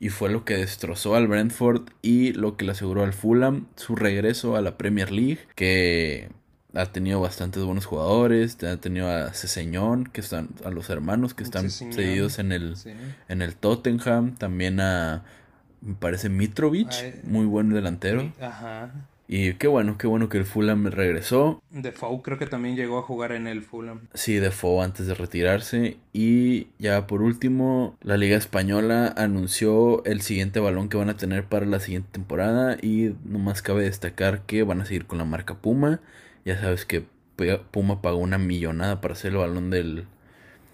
Y 0.03 0.09
fue 0.09 0.29
lo 0.29 0.43
que 0.43 0.57
destrozó 0.57 1.15
al 1.15 1.29
Brentford. 1.29 1.83
Y 2.01 2.33
lo 2.33 2.57
que 2.57 2.65
le 2.65 2.73
aseguró 2.73 3.03
al 3.03 3.13
Fulham 3.13 3.67
su 3.77 3.95
regreso 3.95 4.57
a 4.57 4.61
la 4.61 4.77
Premier 4.77 5.13
League. 5.13 5.39
Que 5.55 6.27
ha 6.73 6.87
tenido 6.87 7.21
bastantes 7.21 7.63
buenos 7.63 7.85
jugadores, 7.85 8.61
ha 8.65 8.75
tenido 8.81 9.09
a 9.09 9.31
Ceseñón, 9.33 10.03
que 10.05 10.19
están 10.19 10.49
a 10.65 10.71
los 10.71 10.89
hermanos 10.89 11.33
que 11.33 11.43
están 11.43 11.69
Ceseñón, 11.69 11.93
cedidos 11.93 12.37
en 12.39 12.51
el 12.51 12.75
sí. 12.75 12.91
en 13.29 13.41
el 13.41 13.55
Tottenham, 13.55 14.35
también 14.35 14.81
a 14.81 15.23
me 15.79 15.95
parece 15.95 16.27
Mitrovic, 16.27 16.89
Ay, 16.91 17.21
muy 17.23 17.45
buen 17.45 17.69
delantero. 17.69 18.33
Ajá. 18.41 19.07
Y 19.27 19.53
qué 19.53 19.67
bueno, 19.67 19.97
qué 19.97 20.05
bueno 20.05 20.27
que 20.27 20.37
el 20.37 20.45
Fulham 20.45 20.85
regresó. 20.87 21.61
Defoe 21.69 22.21
creo 22.21 22.37
que 22.37 22.45
también 22.45 22.75
llegó 22.75 22.99
a 22.99 23.03
jugar 23.03 23.31
en 23.31 23.47
el 23.47 23.63
Fulham. 23.63 24.01
Sí, 24.13 24.35
Defoe 24.35 24.83
antes 24.83 25.07
de 25.07 25.13
retirarse. 25.13 25.97
Y 26.11 26.67
ya 26.77 27.07
por 27.07 27.21
último, 27.21 27.97
la 28.01 28.17
Liga 28.17 28.37
Española 28.37 29.13
anunció 29.15 30.03
el 30.05 30.21
siguiente 30.21 30.59
balón 30.59 30.89
que 30.89 30.97
van 30.97 31.09
a 31.09 31.17
tener 31.17 31.45
para 31.45 31.65
la 31.65 31.79
siguiente 31.79 32.09
temporada. 32.11 32.77
Y 32.81 33.15
nomás 33.23 33.61
cabe 33.61 33.83
destacar 33.83 34.41
que 34.41 34.63
van 34.63 34.81
a 34.81 34.85
seguir 34.85 35.05
con 35.05 35.17
la 35.17 35.25
marca 35.25 35.55
Puma. 35.55 36.01
Ya 36.43 36.59
sabes 36.59 36.85
que 36.85 37.05
Puma 37.71 38.01
pagó 38.01 38.17
una 38.17 38.37
millonada 38.37 38.99
para 38.99 39.13
hacer 39.13 39.31
el 39.31 39.37
balón 39.37 39.69
del 39.69 40.05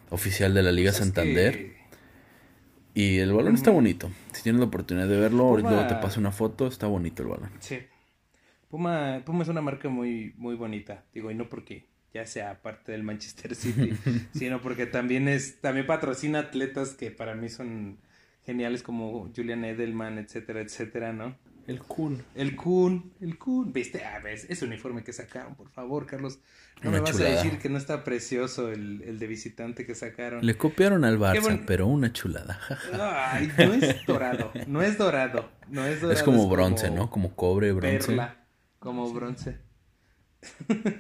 oficial 0.10 0.56
de 0.56 0.64
la 0.64 0.72
Liga 0.72 0.92
Santander. 0.92 1.78
Y 2.96 3.20
el 3.20 3.32
balón 3.32 3.54
está 3.54 3.70
bonito. 3.70 4.10
Si 4.34 4.42
tienes 4.42 4.60
la 4.60 4.66
oportunidad 4.66 5.08
de 5.08 5.20
verlo, 5.20 5.56
luego 5.56 5.88
te 5.88 5.96
paso 5.96 6.20
una 6.20 6.32
foto, 6.32 6.68
está 6.68 6.88
bonito 6.88 7.22
el 7.22 7.30
balón. 7.30 7.52
Sí. 7.60 7.78
Puma, 8.70 9.24
Puma 9.26 9.44
es 9.44 9.50
una 9.50 9.62
marca 9.62 9.90
muy, 9.90 10.34
muy 10.38 10.56
bonita, 10.56 11.04
digo, 11.14 11.32
y 11.32 11.36
no 11.36 11.50
porque 11.50 11.88
ya 12.14 12.26
sea 12.26 12.62
parte 12.62 12.92
del 12.92 13.04
Manchester 13.04 13.56
City, 13.56 13.94
sino 14.34 14.62
porque 14.62 14.86
también 14.86 15.28
es, 15.28 15.60
también 15.60 15.88
patrocina 15.88 16.40
atletas 16.40 16.92
que 16.92 17.12
para 17.12 17.36
mí 17.36 17.50
son 17.50 17.98
geniales 18.46 18.84
como 18.84 19.30
Julian 19.36 19.66
Edelman, 19.66 20.18
etcétera, 20.18 20.62
etcétera, 20.62 21.14
¿no? 21.14 21.36
El 21.68 21.82
Kun. 21.82 22.24
El 22.34 22.56
Kun, 22.56 23.14
el 23.22 23.38
Kun. 23.38 23.72
¿Viste? 23.72 24.04
Ah, 24.04 24.20
ves, 24.24 24.48
ese 24.50 24.66
uniforme 24.66 25.04
que 25.04 25.14
sacaron, 25.14 25.54
por 25.54 25.70
favor, 25.70 26.08
Carlos. 26.08 26.40
No 26.82 26.90
me 26.90 27.00
vas 27.00 27.20
a 27.20 27.24
decir 27.24 27.60
que 27.60 27.70
no 27.70 27.78
está 27.78 28.04
precioso 28.04 28.72
el, 28.72 29.04
el, 29.04 29.20
de 29.20 29.28
visitante 29.28 29.86
que 29.86 29.94
sacaron. 29.94 30.44
Le 30.44 30.58
copiaron 30.58 31.06
al 31.06 31.20
Barça, 31.20 31.62
pero 31.68 31.86
una 31.86 32.12
chulada. 32.12 32.60
Ay, 33.32 33.52
no 33.56 33.74
es 33.74 34.06
dorado, 34.08 34.52
no 34.66 34.82
es 34.82 34.98
dorado, 34.98 35.52
no 35.68 35.86
es 35.86 36.02
dorado. 36.02 36.18
Es 36.18 36.24
como 36.24 36.50
bronce, 36.50 36.90
¿no? 36.90 37.12
Como 37.12 37.36
cobre, 37.36 37.72
bronce. 37.72 38.08
Perla. 38.08 38.40
Como 38.80 39.12
bronce. 39.12 39.58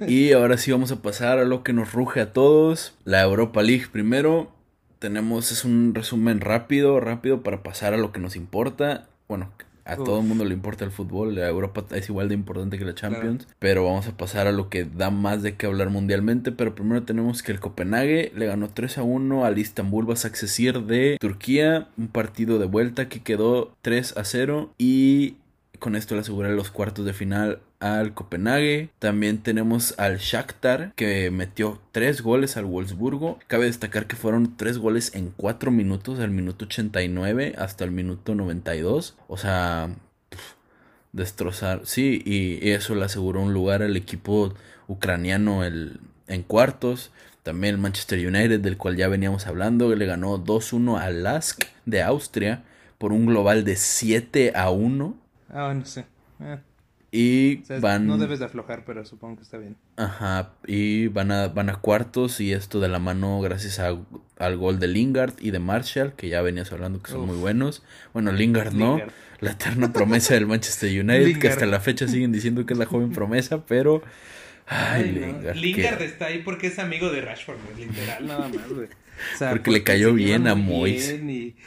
y 0.07 0.33
ahora 0.33 0.57
sí 0.57 0.71
vamos 0.71 0.91
a 0.91 1.01
pasar 1.01 1.39
a 1.39 1.45
lo 1.45 1.63
que 1.63 1.73
nos 1.73 1.93
ruge 1.93 2.19
a 2.19 2.33
todos. 2.33 2.97
La 3.05 3.21
Europa 3.21 3.63
League 3.63 3.87
primero. 3.91 4.51
Tenemos, 4.99 5.53
es 5.53 5.63
un 5.63 5.95
resumen 5.95 6.41
rápido, 6.41 6.99
rápido 6.99 7.41
para 7.41 7.63
pasar 7.63 7.93
a 7.93 7.97
lo 7.97 8.11
que 8.11 8.19
nos 8.19 8.35
importa. 8.35 9.07
Bueno, 9.29 9.49
a 9.89 9.95
todo 9.95 10.19
el 10.19 10.27
mundo 10.27 10.45
le 10.45 10.53
importa 10.53 10.85
el 10.85 10.91
fútbol. 10.91 11.35
La 11.35 11.47
Europa 11.47 11.85
es 11.95 12.09
igual 12.09 12.27
de 12.27 12.35
importante 12.35 12.77
que 12.77 12.85
la 12.85 12.93
Champions. 12.95 13.47
Pero 13.59 13.85
vamos 13.85 14.07
a 14.07 14.17
pasar 14.17 14.47
a 14.47 14.51
lo 14.51 14.69
que 14.69 14.83
da 14.83 15.09
más 15.09 15.41
de 15.41 15.55
qué 15.55 15.65
hablar 15.65 15.89
mundialmente. 15.89 16.51
Pero 16.51 16.75
primero 16.75 17.03
tenemos 17.03 17.41
que 17.41 17.51
el 17.51 17.59
Copenhague 17.59 18.31
le 18.35 18.45
ganó 18.45 18.69
3 18.69 18.97
a 18.99 19.03
1 19.03 19.45
al 19.45 19.57
Istanbul 19.57 20.05
Basaksehir 20.05 20.83
de 20.83 21.17
Turquía. 21.19 21.87
Un 21.97 22.09
partido 22.09 22.59
de 22.59 22.65
vuelta 22.65 23.09
que 23.09 23.21
quedó 23.21 23.73
3 23.81 24.17
a 24.17 24.23
0. 24.25 24.73
Y 24.77 25.35
con 25.79 25.95
esto 25.95 26.15
le 26.15 26.21
asegura 26.21 26.49
los 26.49 26.71
cuartos 26.71 27.05
de 27.05 27.13
final 27.13 27.61
al 27.79 28.13
Copenhague. 28.13 28.89
También 28.99 29.39
tenemos 29.39 29.95
al 29.97 30.17
Shakhtar 30.17 30.93
que 30.95 31.31
metió 31.31 31.81
tres 31.91 32.21
goles 32.21 32.57
al 32.57 32.65
Wolfsburgo. 32.65 33.39
Cabe 33.47 33.65
destacar 33.65 34.07
que 34.07 34.15
fueron 34.15 34.57
tres 34.57 34.77
goles 34.77 35.15
en 35.15 35.33
cuatro 35.35 35.71
minutos, 35.71 36.17
del 36.17 36.31
minuto 36.31 36.65
89 36.65 37.55
hasta 37.57 37.83
el 37.85 37.91
minuto 37.91 38.35
92. 38.35 39.17
O 39.27 39.37
sea, 39.37 39.89
destrozar. 41.13 41.81
Sí, 41.85 42.21
y 42.25 42.69
eso 42.69 42.95
le 42.95 43.05
aseguró 43.05 43.41
un 43.41 43.53
lugar 43.53 43.81
al 43.81 43.97
equipo 43.97 44.53
ucraniano 44.87 45.63
el, 45.63 45.99
en 46.27 46.43
cuartos. 46.43 47.11
También 47.43 47.75
el 47.75 47.81
Manchester 47.81 48.19
United, 48.19 48.59
del 48.59 48.77
cual 48.77 48.97
ya 48.97 49.07
veníamos 49.07 49.47
hablando, 49.47 49.93
le 49.95 50.05
ganó 50.05 50.43
2-1 50.43 50.99
al 50.99 51.23
Lask 51.23 51.63
de 51.85 52.03
Austria 52.03 52.63
por 52.97 53.13
un 53.13 53.25
global 53.25 53.63
de 53.63 53.75
7 53.75 54.51
a 54.55 54.69
1. 54.69 55.15
Ah, 55.49 55.73
no 55.73 55.85
sé. 55.85 56.05
Ah. 56.39 56.59
Y 57.11 57.63
van... 57.79 58.05
No 58.05 58.17
debes 58.17 58.39
de 58.39 58.45
aflojar, 58.45 58.83
pero 58.85 59.03
supongo 59.03 59.37
que 59.37 59.43
está 59.43 59.57
bien. 59.57 59.75
Ajá, 59.97 60.53
y 60.67 61.07
van 61.07 61.31
a, 61.31 61.47
van 61.47 61.69
a 61.69 61.75
cuartos 61.75 62.39
y 62.39 62.53
esto 62.53 62.79
de 62.79 62.87
la 62.87 62.99
mano 62.99 63.41
gracias 63.41 63.79
a, 63.79 63.97
al 64.37 64.57
gol 64.57 64.79
de 64.79 64.87
Lingard 64.87 65.33
y 65.39 65.49
de 65.49 65.59
Marshall, 65.59 66.13
que 66.13 66.29
ya 66.29 66.41
venías 66.41 66.71
hablando 66.71 67.01
que 67.01 67.11
son 67.11 67.25
muy 67.25 67.37
buenos. 67.37 67.83
Bueno, 68.13 68.31
Lingard 68.31 68.73
no, 68.73 69.01
la 69.39 69.51
eterna 69.51 69.91
promesa 69.91 70.35
del 70.35 70.45
Manchester 70.45 70.89
United, 70.89 71.39
que 71.39 71.47
hasta 71.47 71.65
la 71.65 71.79
fecha 71.79 72.07
siguen 72.07 72.31
diciendo 72.31 72.65
que 72.65 72.73
es 72.73 72.79
la 72.79 72.85
joven 72.85 73.11
promesa, 73.11 73.65
pero... 73.65 74.03
Ay, 74.67 75.11
Lingard. 75.11 75.55
Lingard 75.55 76.01
está 76.03 76.27
ahí 76.27 76.43
porque 76.45 76.67
es 76.67 76.77
amigo 76.77 77.09
de 77.09 77.21
Rashford, 77.21 77.57
literal, 77.75 78.27
nada 78.27 78.49
más, 78.49 78.69
güey. 78.69 78.87
porque, 79.49 79.71
le 79.71 79.83
cayó 79.83 80.13
bien 80.13 80.47
a 80.47 80.53
Mois, 80.53 81.15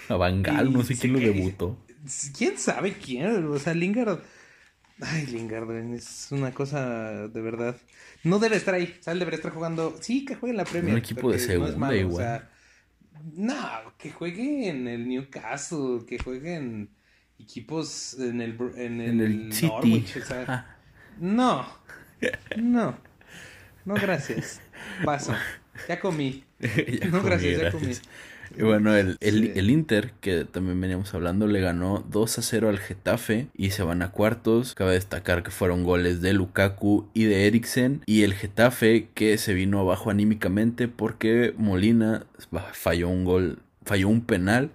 a 0.08 0.14
Bangal, 0.14 0.72
no 0.72 0.84
sé 0.84 0.96
quién 0.96 1.14
lo 1.14 1.18
debutó. 1.18 1.76
¿Quién 2.36 2.58
sabe 2.58 2.94
quién? 2.94 3.46
O 3.46 3.58
sea, 3.58 3.74
Lingard 3.74 4.20
Ay, 5.00 5.26
Lingard, 5.26 5.70
es 5.94 6.28
una 6.30 6.52
cosa 6.52 7.28
de 7.28 7.40
verdad. 7.40 7.76
No 8.22 8.38
debe 8.38 8.56
estar 8.56 8.74
ahí. 8.74 8.94
O 9.00 9.02
sea, 9.02 9.14
debería 9.14 9.36
estar 9.36 9.52
jugando. 9.52 9.96
Sí, 10.00 10.24
que 10.24 10.36
juegue 10.36 10.52
en 10.52 10.56
la 10.58 10.64
Premier. 10.64 10.94
Un 10.94 10.98
equipo 10.98 11.32
de 11.32 11.38
segunda 11.38 11.94
igual. 11.94 12.14
O 12.14 12.18
sea, 12.18 12.50
no, 13.34 13.94
que 13.98 14.10
juegue 14.10 14.68
en 14.68 14.86
el 14.86 15.08
Newcastle, 15.08 16.04
que 16.06 16.18
juegue 16.18 16.54
en 16.54 16.90
equipos 17.38 18.14
en 18.18 18.40
el, 18.40 18.56
en 18.76 19.00
el, 19.00 19.52
City. 19.52 20.04
o 20.20 20.24
sea, 20.24 20.78
no, 21.18 21.66
no, 22.56 22.96
no, 23.84 23.94
gracias. 23.94 24.60
Paso. 25.04 25.34
Ya 25.88 25.98
comí. 25.98 26.44
no, 27.10 27.22
gracias, 27.22 27.60
ya 27.60 27.72
comí. 27.72 27.92
Y 28.56 28.62
bueno, 28.62 28.94
el, 28.94 29.18
el, 29.20 29.70
Inter, 29.70 30.12
que 30.20 30.44
también 30.44 30.80
veníamos 30.80 31.12
hablando, 31.14 31.46
le 31.46 31.60
ganó 31.60 32.04
2 32.10 32.38
a 32.38 32.42
0 32.42 32.68
al 32.68 32.78
Getafe 32.78 33.48
y 33.54 33.70
se 33.70 33.82
van 33.82 34.02
a 34.02 34.10
cuartos. 34.10 34.74
Cabe 34.74 34.92
destacar 34.92 35.42
que 35.42 35.50
fueron 35.50 35.84
goles 35.84 36.20
de 36.20 36.32
Lukaku 36.32 37.08
y 37.14 37.24
de 37.24 37.46
Eriksen. 37.46 38.02
Y 38.06 38.22
el 38.22 38.34
Getafe 38.34 39.08
que 39.14 39.38
se 39.38 39.54
vino 39.54 39.80
abajo 39.80 40.10
anímicamente 40.10 40.88
porque 40.88 41.54
Molina 41.56 42.26
falló 42.72 43.08
un 43.08 43.24
gol, 43.24 43.58
falló 43.84 44.08
un 44.08 44.22
penal. 44.22 44.70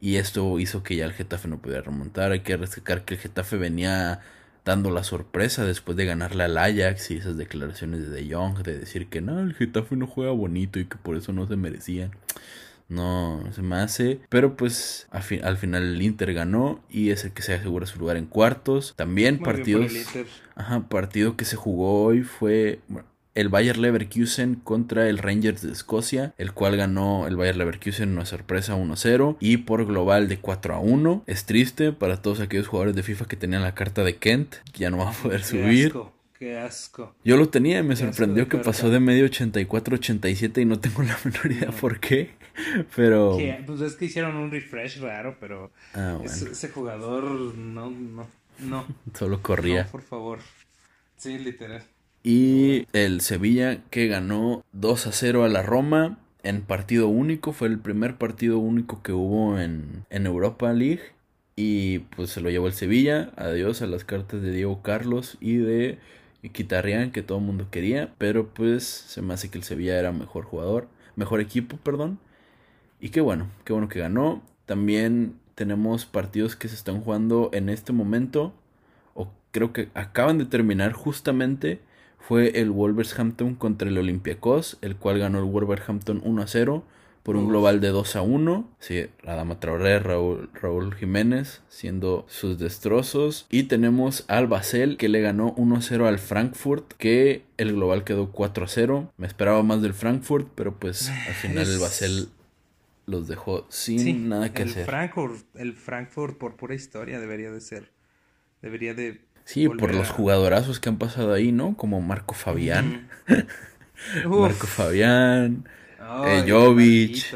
Y 0.00 0.16
esto 0.16 0.58
hizo 0.58 0.82
que 0.82 0.96
ya 0.96 1.06
el 1.06 1.12
Getafe 1.12 1.48
no 1.48 1.58
pudiera 1.58 1.82
remontar. 1.82 2.32
Hay 2.32 2.40
que 2.40 2.56
destacar 2.56 3.04
que 3.04 3.14
el 3.14 3.20
Getafe 3.20 3.56
venía 3.56 4.20
dando 4.64 4.90
la 4.90 5.04
sorpresa 5.04 5.64
después 5.64 5.96
de 5.96 6.06
ganarle 6.06 6.44
al 6.44 6.56
Ajax 6.56 7.10
y 7.10 7.16
esas 7.18 7.36
declaraciones 7.36 8.10
de 8.10 8.22
De 8.22 8.34
Jong 8.34 8.62
de 8.62 8.78
decir 8.78 9.08
que 9.08 9.20
no, 9.20 9.40
el 9.40 9.54
Getafe 9.54 9.94
no 9.94 10.06
juega 10.06 10.32
bonito 10.32 10.78
y 10.78 10.86
que 10.86 10.96
por 10.96 11.16
eso 11.16 11.32
no 11.32 11.46
se 11.46 11.56
merecían 11.56 12.12
no 12.88 13.42
se 13.54 13.62
me 13.62 13.76
hace. 13.76 14.20
Pero 14.28 14.56
pues 14.56 15.08
al, 15.10 15.56
final 15.56 15.82
el 15.82 16.02
Inter 16.02 16.32
ganó 16.34 16.80
y 16.90 17.10
es 17.10 17.24
el 17.24 17.32
que 17.32 17.42
se 17.42 17.54
asegura 17.54 17.86
su 17.86 17.98
lugar 17.98 18.16
en 18.16 18.26
cuartos. 18.26 18.94
También 18.96 19.38
partidos. 19.38 19.92
Ajá, 20.54 20.88
partido 20.88 21.36
que 21.36 21.44
se 21.44 21.56
jugó 21.56 22.04
hoy 22.04 22.22
fue 22.22 22.80
el 23.34 23.48
Bayer 23.48 23.78
Leverkusen 23.78 24.54
contra 24.54 25.08
el 25.08 25.18
Rangers 25.18 25.62
de 25.62 25.72
Escocia, 25.72 26.34
el 26.38 26.52
cual 26.52 26.76
ganó 26.76 27.26
el 27.26 27.36
Bayer 27.36 27.56
Leverkusen 27.56 28.10
una 28.10 28.26
sorpresa 28.26 28.76
1-0 28.76 29.36
y 29.40 29.58
por 29.58 29.84
global 29.86 30.28
de 30.28 30.40
4-1. 30.40 31.22
Es 31.26 31.44
triste 31.44 31.92
para 31.92 32.22
todos 32.22 32.40
aquellos 32.40 32.68
jugadores 32.68 32.94
de 32.94 33.02
FIFA 33.02 33.26
que 33.26 33.36
tenían 33.36 33.62
la 33.62 33.74
carta 33.74 34.04
de 34.04 34.16
Kent, 34.16 34.56
que 34.72 34.80
ya 34.80 34.90
no 34.90 34.98
va 34.98 35.10
a 35.10 35.12
poder 35.12 35.42
subir. 35.42 35.94
Qué 36.38 36.58
asco. 36.58 37.14
Yo 37.24 37.36
lo 37.36 37.48
tenía 37.48 37.78
y 37.78 37.82
me 37.82 37.96
sorprendió 37.96 38.48
que 38.48 38.58
pasó 38.58 38.90
de 38.90 39.00
medio 39.00 39.26
84-87 39.26 40.62
y 40.62 40.64
no 40.64 40.78
tengo 40.78 41.02
la 41.02 41.16
menor 41.24 41.50
idea 41.50 41.70
por 41.70 42.00
qué. 42.00 42.32
Pero. 42.96 43.38
Pues 43.66 43.80
es 43.80 43.96
que 43.96 44.06
hicieron 44.06 44.36
un 44.36 44.50
refresh 44.50 45.00
raro, 45.00 45.36
pero. 45.40 45.70
Ah, 45.94 46.18
ese 46.24 46.68
jugador 46.68 47.24
no, 47.56 47.90
no, 47.90 48.26
no. 48.60 48.86
Solo 49.14 49.42
corría. 49.42 49.86
por 49.86 50.02
favor. 50.02 50.38
Sí, 51.16 51.38
literal. 51.38 51.82
Y 52.22 52.86
el 52.92 53.20
Sevilla 53.20 53.82
que 53.90 54.06
ganó 54.08 54.64
2 54.72 55.06
a 55.08 55.12
0 55.12 55.44
a 55.44 55.48
la 55.48 55.62
Roma 55.62 56.18
en 56.42 56.62
partido 56.62 57.08
único. 57.08 57.52
Fue 57.52 57.68
el 57.68 57.78
primer 57.78 58.16
partido 58.16 58.58
único 58.58 59.02
que 59.02 59.12
hubo 59.12 59.58
en, 59.58 60.04
en 60.10 60.26
Europa 60.26 60.72
League. 60.72 61.02
Y 61.56 62.00
pues 62.00 62.30
se 62.30 62.40
lo 62.40 62.50
llevó 62.50 62.66
el 62.66 62.72
Sevilla. 62.72 63.30
Adiós 63.36 63.82
a 63.82 63.86
las 63.86 64.04
cartas 64.04 64.42
de 64.42 64.52
Diego 64.52 64.82
Carlos 64.82 65.36
y 65.40 65.56
de 65.56 65.98
Quitarrián 66.52 67.10
que 67.10 67.22
todo 67.22 67.38
el 67.38 67.44
mundo 67.44 67.68
quería. 67.70 68.14
Pero 68.16 68.48
pues 68.48 68.84
se 68.84 69.20
me 69.20 69.34
hace 69.34 69.50
que 69.50 69.58
el 69.58 69.64
Sevilla 69.64 69.98
era 69.98 70.12
mejor 70.12 70.44
jugador. 70.44 70.88
Mejor 71.16 71.40
equipo, 71.40 71.76
perdón. 71.76 72.18
Y 73.00 73.10
qué 73.10 73.20
bueno, 73.20 73.48
qué 73.64 73.72
bueno 73.72 73.88
que 73.88 74.00
ganó. 74.00 74.42
También 74.66 75.36
tenemos 75.54 76.06
partidos 76.06 76.56
que 76.56 76.68
se 76.68 76.74
están 76.74 77.00
jugando 77.00 77.50
en 77.52 77.68
este 77.68 77.92
momento. 77.92 78.54
O 79.14 79.30
creo 79.50 79.72
que 79.72 79.88
acaban 79.94 80.38
de 80.38 80.46
terminar 80.46 80.92
justamente. 80.92 81.80
Fue 82.18 82.60
el 82.60 82.70
Wolverhampton 82.70 83.54
contra 83.54 83.88
el 83.88 83.98
Olympiacos. 83.98 84.78
El 84.80 84.96
cual 84.96 85.18
ganó 85.18 85.38
el 85.38 85.44
Wolverhampton 85.44 86.22
1 86.24 86.42
a 86.42 86.46
0 86.46 86.84
por 87.24 87.36
un 87.36 87.48
global 87.48 87.80
de 87.80 87.88
2 87.88 88.16
a 88.16 88.22
1. 88.22 88.68
Sí, 88.78 89.06
Radama 89.22 89.58
Traoré, 89.58 89.98
Raúl, 89.98 90.50
Raúl 90.52 90.94
Jiménez 90.94 91.62
siendo 91.70 92.26
sus 92.28 92.58
destrozos. 92.58 93.46
Y 93.50 93.64
tenemos 93.64 94.24
al 94.28 94.46
Basel 94.46 94.98
que 94.98 95.08
le 95.08 95.22
ganó 95.22 95.54
1 95.56 95.76
a 95.76 95.80
0 95.80 96.06
al 96.06 96.18
Frankfurt, 96.18 96.92
que 96.98 97.44
el 97.56 97.72
global 97.72 98.04
quedó 98.04 98.30
4 98.30 98.66
a 98.66 98.68
0. 98.68 99.12
Me 99.16 99.26
esperaba 99.26 99.62
más 99.62 99.80
del 99.80 99.94
Frankfurt, 99.94 100.48
pero 100.54 100.78
pues 100.78 101.08
al 101.08 101.34
final 101.34 101.66
el 101.66 101.78
Basel 101.78 102.28
los 103.06 103.28
dejó 103.28 103.66
sin 103.70 104.28
nada 104.28 104.52
que 104.52 104.62
el 104.62 104.70
hacer. 104.70 104.86
Frankfurt, 104.86 105.44
el 105.56 105.74
Frankfurt 105.74 106.38
por 106.38 106.56
pura 106.56 106.74
historia 106.74 107.20
debería 107.20 107.50
de 107.50 107.60
ser. 107.60 107.92
Debería 108.62 108.94
de 108.94 109.20
Sí, 109.44 109.68
por 109.68 109.94
los 109.94 110.10
jugadorazos 110.10 110.80
que 110.80 110.88
han 110.88 110.98
pasado 110.98 111.32
ahí, 111.32 111.52
¿no? 111.52 111.76
Como 111.76 112.00
Marco 112.00 112.34
Fabián. 112.34 113.08
Marco 114.26 114.66
Fabián, 114.66 115.68
eh, 116.00 116.44
Jovic, 116.48 117.34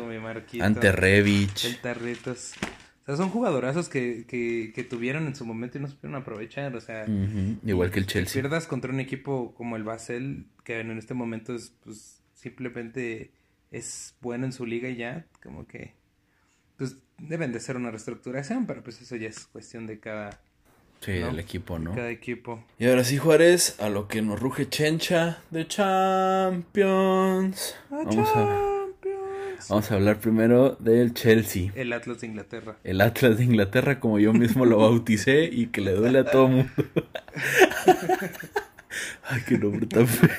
Ante 0.60 0.92
Revich. 0.92 1.66
El 1.66 1.80
Tarritos. 1.80 2.54
O 3.02 3.06
sea, 3.06 3.16
son 3.16 3.30
jugadorazos 3.30 3.88
que, 3.88 4.24
que, 4.26 4.72
que, 4.74 4.84
tuvieron 4.84 5.26
en 5.26 5.34
su 5.34 5.46
momento 5.46 5.78
y 5.78 5.80
no 5.80 5.88
supieron 5.88 6.20
aprovechar. 6.20 6.74
O 6.76 6.80
sea, 6.80 7.06
igual 7.64 7.90
que 7.90 8.00
el 8.00 8.06
Chelsea. 8.06 8.42
Pierdas 8.42 8.66
contra 8.66 8.92
un 8.92 9.00
equipo 9.00 9.54
como 9.54 9.76
el 9.76 9.84
Basel, 9.84 10.46
que 10.64 10.80
en 10.80 10.96
este 10.98 11.14
momento 11.14 11.54
es 11.54 11.72
pues 11.84 12.22
simplemente 12.34 13.32
es 13.70 14.14
bueno 14.20 14.46
en 14.46 14.52
su 14.52 14.66
liga 14.66 14.88
y 14.88 14.96
ya, 14.96 15.26
como 15.42 15.66
que 15.66 15.94
pues 16.76 16.96
deben 17.18 17.52
de 17.52 17.60
ser 17.60 17.76
una 17.76 17.90
reestructuración, 17.90 18.66
pero 18.66 18.82
pues 18.82 19.00
eso 19.00 19.16
ya 19.16 19.28
es 19.28 19.46
cuestión 19.46 19.86
de 19.86 19.98
cada 19.98 20.40
Sí, 21.00 21.12
del 21.12 21.38
equipo, 21.38 21.78
¿no? 21.78 21.94
Cada 21.94 22.10
equipo. 22.10 22.64
Y 22.78 22.86
ahora 22.88 23.04
sí, 23.04 23.18
Juárez, 23.18 23.78
a 23.80 23.88
lo 23.88 24.08
que 24.08 24.20
nos 24.20 24.40
ruge 24.40 24.68
Chencha 24.68 25.38
de 25.50 25.68
Champions. 25.68 26.56
vamos, 27.88 28.28
A, 28.34 28.86
vamos 29.68 29.90
a 29.90 29.94
hablar 29.94 30.18
primero 30.18 30.76
del 30.80 31.14
Chelsea. 31.14 31.70
El 31.76 31.92
Atlas 31.92 32.20
de 32.20 32.26
Inglaterra. 32.26 32.78
El 32.82 33.00
Atlas 33.00 33.38
de 33.38 33.44
Inglaterra, 33.44 34.00
como 34.00 34.18
yo 34.18 34.32
mismo 34.32 34.64
lo 34.64 34.78
bauticé 34.78 35.44
y 35.44 35.68
que 35.68 35.82
le 35.82 35.92
duele 35.92 36.18
a 36.18 36.24
todo 36.24 36.46
el 36.48 36.52
mundo. 36.52 36.72
Ay, 39.22 39.42
qué 39.46 39.56
nombre 39.56 39.86
tan 39.86 40.08
feo. 40.08 40.30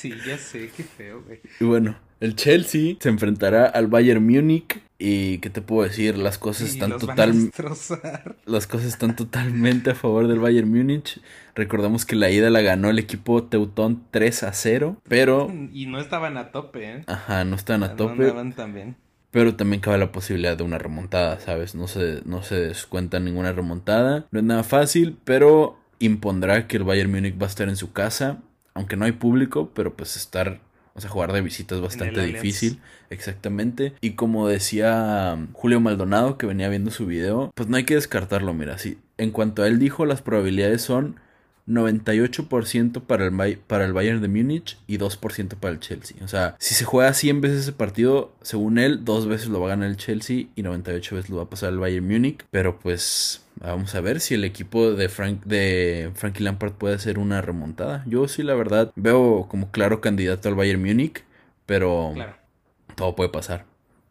Sí, 0.00 0.14
ya 0.26 0.38
sé, 0.38 0.70
qué 0.74 0.82
feo, 0.82 1.22
güey. 1.26 1.40
Y 1.60 1.64
bueno, 1.64 1.94
el 2.20 2.34
Chelsea 2.34 2.96
se 2.98 3.10
enfrentará 3.10 3.66
al 3.66 3.86
Bayern 3.86 4.24
Múnich 4.24 4.80
y 4.98 5.36
qué 5.38 5.50
te 5.50 5.60
puedo 5.60 5.86
decir, 5.86 6.16
las 6.16 6.38
cosas 6.38 6.70
están 6.70 6.96
totalmente 6.96 7.62
las 8.46 8.66
cosas 8.66 8.86
están 8.86 9.14
totalmente 9.14 9.90
a 9.90 9.94
favor 9.94 10.26
del 10.26 10.38
Bayern 10.38 10.70
Múnich. 10.70 11.20
Recordamos 11.54 12.06
que 12.06 12.16
la 12.16 12.30
ida 12.30 12.48
la 12.48 12.62
ganó 12.62 12.88
el 12.88 12.98
equipo 12.98 13.44
Teutón 13.44 14.02
3 14.10 14.44
a 14.44 14.54
0, 14.54 14.96
pero 15.06 15.52
y 15.70 15.84
no 15.84 16.00
estaban 16.00 16.38
a 16.38 16.50
tope, 16.50 16.90
¿eh? 16.90 17.04
Ajá, 17.06 17.44
no 17.44 17.54
estaban 17.56 17.82
a 17.82 17.94
tope. 17.94 18.32
también. 18.56 18.96
Pero 19.30 19.54
también 19.54 19.82
cabe 19.82 19.98
la 19.98 20.12
posibilidad 20.12 20.56
de 20.56 20.64
una 20.64 20.78
remontada, 20.78 21.38
¿sabes? 21.40 21.74
No 21.74 21.88
se, 21.88 22.22
no 22.24 22.42
se 22.42 22.54
descuenta 22.54 23.20
ninguna 23.20 23.52
remontada. 23.52 24.26
No 24.30 24.38
es 24.38 24.44
nada 24.46 24.62
fácil, 24.62 25.18
pero 25.24 25.78
impondrá 25.98 26.66
que 26.66 26.78
el 26.78 26.84
Bayern 26.84 27.10
Múnich 27.10 27.38
va 27.38 27.44
a 27.44 27.50
estar 27.50 27.68
en 27.68 27.76
su 27.76 27.92
casa 27.92 28.40
aunque 28.80 28.96
no 28.96 29.04
hay 29.04 29.12
público, 29.12 29.70
pero 29.74 29.94
pues 29.94 30.16
estar, 30.16 30.60
o 30.94 31.00
sea, 31.00 31.10
jugar 31.10 31.32
de 31.32 31.42
visita 31.42 31.74
es 31.74 31.82
bastante 31.82 32.24
difícil. 32.24 32.80
Exactamente. 33.10 33.92
Y 34.00 34.12
como 34.12 34.48
decía 34.48 35.34
um, 35.36 35.52
Julio 35.52 35.80
Maldonado, 35.80 36.38
que 36.38 36.46
venía 36.46 36.70
viendo 36.70 36.90
su 36.90 37.04
video, 37.04 37.52
pues 37.54 37.68
no 37.68 37.76
hay 37.76 37.84
que 37.84 37.94
descartarlo, 37.94 38.54
mira, 38.54 38.78
sí. 38.78 38.98
En 39.18 39.32
cuanto 39.32 39.62
a 39.62 39.66
él 39.66 39.78
dijo, 39.78 40.06
las 40.06 40.22
probabilidades 40.22 40.80
son 40.80 41.20
98% 41.68 43.02
para 43.02 43.26
el, 43.26 43.58
para 43.58 43.84
el 43.84 43.92
Bayern 43.92 44.22
de 44.22 44.28
Múnich 44.28 44.78
y 44.86 44.96
2% 44.96 45.56
para 45.56 45.74
el 45.74 45.80
Chelsea. 45.80 46.16
O 46.24 46.28
sea, 46.28 46.56
si 46.58 46.74
se 46.74 46.86
juega 46.86 47.12
100 47.12 47.42
veces 47.42 47.60
ese 47.60 47.72
partido, 47.72 48.32
según 48.40 48.78
él, 48.78 49.04
dos 49.04 49.26
veces 49.26 49.48
lo 49.48 49.60
va 49.60 49.66
a 49.66 49.70
ganar 49.70 49.90
el 49.90 49.98
Chelsea 49.98 50.46
y 50.56 50.62
98 50.62 51.16
veces 51.16 51.30
lo 51.30 51.36
va 51.36 51.42
a 51.42 51.50
pasar 51.50 51.68
el 51.68 51.78
Bayern 51.78 52.08
Múnich. 52.08 52.46
Pero 52.50 52.78
pues 52.78 53.42
vamos 53.60 53.94
a 53.94 54.00
ver 54.00 54.20
si 54.20 54.34
el 54.34 54.44
equipo 54.44 54.92
de, 54.92 55.08
Frank, 55.08 55.44
de 55.44 56.10
Frankie 56.14 56.42
Lampard 56.42 56.72
puede 56.72 56.94
hacer 56.94 57.18
una 57.18 57.42
remontada. 57.42 58.04
Yo 58.06 58.26
sí, 58.28 58.42
la 58.42 58.54
verdad, 58.54 58.92
veo 58.96 59.46
como 59.48 59.70
claro 59.70 60.00
candidato 60.00 60.48
al 60.48 60.54
Bayern 60.54 60.82
Múnich, 60.82 61.24
pero 61.66 62.14
todo 62.96 63.14
puede 63.14 63.30
pasar. 63.30 63.66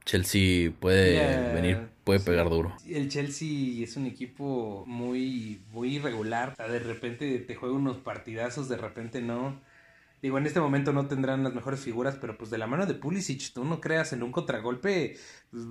Chelsea 0.06 0.72
puede 0.80 1.54
venir, 1.54 1.90
puede 2.04 2.20
pegar 2.20 2.50
duro. 2.50 2.76
El 2.88 3.10
Chelsea 3.10 3.84
es 3.84 3.96
un 3.96 4.08
equipo 4.08 4.84
muy, 4.88 5.62
muy 5.72 5.96
irregular. 5.96 6.56
de 6.58 6.80
repente 6.80 7.38
te 7.40 7.56
juega 7.56 7.76
unos 7.76 7.98
partidazos, 7.98 8.70
de 8.70 8.78
repente 8.78 9.22
no. 9.22 9.60
Digo, 10.22 10.38
en 10.38 10.46
este 10.46 10.60
momento 10.60 10.92
no 10.92 11.08
tendrán 11.08 11.44
las 11.44 11.54
mejores 11.54 11.80
figuras, 11.80 12.18
pero 12.20 12.38
pues 12.38 12.50
de 12.50 12.58
la 12.58 12.68
mano 12.68 12.86
de 12.86 12.94
Pulisic, 12.94 13.54
tú 13.54 13.64
no 13.64 13.80
creas 13.80 14.12
en 14.12 14.22
un 14.22 14.34
contragolpe, 14.34 15.16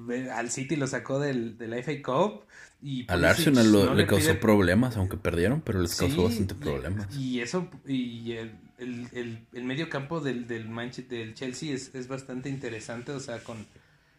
pues, 0.07 0.31
al 0.31 0.51
City 0.51 0.77
lo 0.77 0.87
sacó 0.87 1.19
del, 1.19 1.59
del 1.59 1.75
FA 1.83 1.93
Cup 2.03 2.45
y 2.81 3.11
al 3.11 3.25
Arsenal 3.25 3.97
le, 3.97 4.07
causó 4.07 4.39
problemas, 4.39 4.97
aunque 4.97 5.17
perdieron, 5.17 5.61
pero 5.61 5.81
les 5.81 5.95
causó 5.97 6.25
bastante 6.25 6.55
problemas. 6.55 7.15
Y 7.17 7.41
eso, 7.41 7.69
y 7.87 8.33
el, 8.33 8.53
el, 8.79 9.47
el, 9.53 9.65
medio 9.65 9.89
campo 9.89 10.21
del, 10.21 10.47
del, 10.47 10.69
del 11.09 11.35
Chelsea 11.35 11.75
es, 11.75 11.95
es 11.95 12.07
bastante 12.07 12.49
interesante, 12.49 13.13
o 13.13 13.21
sea, 13.21 13.43
con 13.43 13.67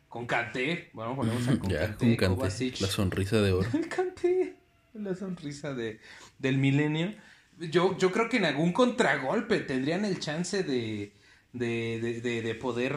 con 0.10 0.26
Kanté, 0.26 0.90
bueno, 0.94 1.16
ponemos 1.16 1.48
a 1.48 1.58
con 1.60 1.72
la 1.72 2.88
sonrisa 2.88 3.42
de 3.42 3.52
oro. 3.54 3.70
Kanté, 3.96 4.56
la 4.96 5.16
sonrisa 5.16 5.74
de, 5.74 6.00
del 6.40 6.58
milenio. 6.58 7.14
Yo, 7.60 7.96
yo 7.98 8.12
creo 8.12 8.28
que 8.28 8.38
en 8.38 8.46
algún 8.46 8.74
contragolpe 8.74 9.60
tendrían 9.60 10.06
el 10.06 10.20
chance 10.20 10.64
de, 10.64 11.14
de, 11.54 12.22
de, 12.24 12.42
de, 12.42 12.56
poder 12.56 12.96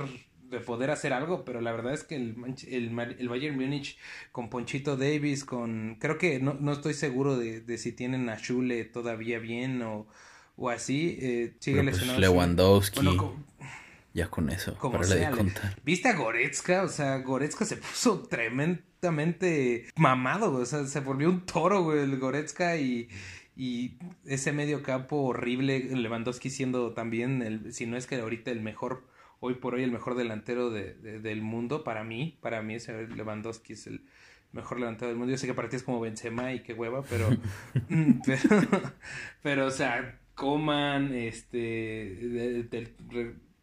de 0.53 0.61
poder 0.61 0.91
hacer 0.91 1.13
algo, 1.13 1.45
pero 1.45 1.61
la 1.61 1.73
verdad 1.73 1.95
es 1.95 2.05
que 2.05 2.17
el, 2.17 2.37
el, 2.69 3.17
el 3.19 3.29
Bayern 3.29 3.57
Múnich 3.57 3.99
con 4.31 4.51
Ponchito 4.51 4.97
Davis, 4.97 5.45
con 5.45 5.97
creo 5.99 6.19
que 6.19 6.39
no, 6.39 6.55
no 6.55 6.73
estoy 6.73 6.95
seguro 6.95 7.37
de, 7.37 7.61
de 7.61 7.79
si 7.79 7.93
tienen 7.93 8.29
a 8.29 8.39
Schule 8.39 8.85
todavía 8.85 9.39
bien 9.39 9.83
o, 9.83 10.07
o 10.57 10.71
así, 10.71 11.19
eh, 11.21 11.55
sigue 11.59 11.83
pues 11.83 12.07
Lewandowski. 12.19 13.01
Ya 14.15 14.29
con 14.29 14.51
eso, 14.51 14.77
para 14.79 15.07
de 15.07 15.31
contar. 15.31 15.75
¿Viste 15.85 16.09
a 16.11 16.15
Goretzka? 16.15 16.83
O 16.83 16.89
sea, 16.89 17.19
Goretzka 17.19 17.65
se 17.65 17.77
puso 17.79 18.21
tremendamente 18.21 19.87
mamado, 19.97 20.53
O 20.55 20.67
sea, 20.67 20.85
se 20.87 21.01
volvió 21.01 21.31
un 21.31 21.47
toro, 21.47 21.83
güey, 21.83 22.01
el 22.01 22.19
Goretzka 22.19 22.77
y, 22.77 23.09
y 23.57 23.97
ese 24.27 24.53
medio 24.53 24.83
campo 24.83 25.17
horrible, 25.17 25.79
Lewandowski 25.79 26.51
siendo 26.51 26.93
también, 26.93 27.41
el, 27.43 27.73
si 27.73 27.87
no 27.87 27.97
es 27.97 28.07
que 28.07 28.17
ahorita 28.17 28.51
el 28.51 28.61
mejor, 28.61 29.07
hoy 29.45 29.55
por 29.55 29.75
hoy 29.75 29.83
el 29.83 29.91
mejor 29.91 30.15
delantero 30.15 30.71
de, 30.71 30.95
del 30.95 31.43
mundo, 31.43 31.83
para 31.83 32.05
mí, 32.05 32.39
para 32.41 32.63
mí 32.63 32.77
ese 32.77 33.09
Lewandowski 33.09 33.73
es 33.73 33.89
el 33.89 34.05
mejor 34.53 34.79
delantero 34.79 35.09
del 35.09 35.17
mundo. 35.17 35.33
Yo 35.33 35.37
sé 35.37 35.49
que 35.49 35.55
para 35.55 35.69
ti 35.69 35.75
es 35.75 35.83
como 35.83 36.01
Benzema 36.01 36.55
y 36.55 36.61
qué 36.63 36.75
hueva, 36.75 37.03
pero, 37.03 37.29
pero, 38.25 38.69
pero, 39.43 39.67
o 39.67 39.71
sea, 39.71 40.21
Coman, 40.37 41.13
este, 41.13 42.69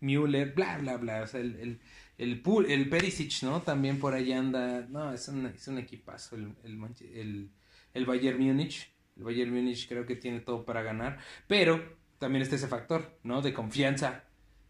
Müller, 0.02 0.54
bla, 0.54 0.78
bla, 0.80 0.98
bla. 0.98 1.24
O 1.24 1.28
sea, 1.28 1.40
el, 1.40 1.56
el, 1.56 1.80
el, 2.18 2.44
el 2.68 2.90
Perisic, 2.90 3.44
¿no? 3.44 3.62
También 3.62 4.00
por 4.00 4.14
ahí 4.14 4.34
anda. 4.34 4.86
No, 4.90 5.14
es 5.14 5.30
un, 5.30 5.46
es 5.46 5.66
un 5.70 5.78
equipazo 5.78 6.36
el, 6.36 6.56
el, 6.66 7.50
el, 7.94 8.06
Bayern 8.06 8.38
Múnich. 8.38 8.92
El 9.16 9.24
Bayern 9.24 9.54
Múnich 9.54 9.88
creo 9.88 10.06
que 10.06 10.18
tiene 10.18 10.42
todo 10.42 10.66
para 10.66 10.84
ganar. 10.84 11.20
Pero 11.48 11.98
también 12.18 12.42
está 12.42 12.58
ese 12.58 12.68
factor, 12.68 13.18
¿no? 13.24 13.42
De 13.42 13.54
confianza. 13.54 14.26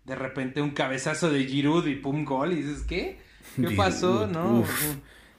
De 0.09 0.15
repente 0.15 0.59
un 0.59 0.71
cabezazo 0.71 1.29
de 1.29 1.45
Giroud 1.45 1.85
y 1.85 1.93
pum, 1.93 2.25
gol. 2.25 2.53
Y 2.53 2.63
dices, 2.63 2.81
¿qué? 2.81 3.19
¿Qué 3.55 3.69
pasó? 3.75 4.25
¿No? 4.25 4.65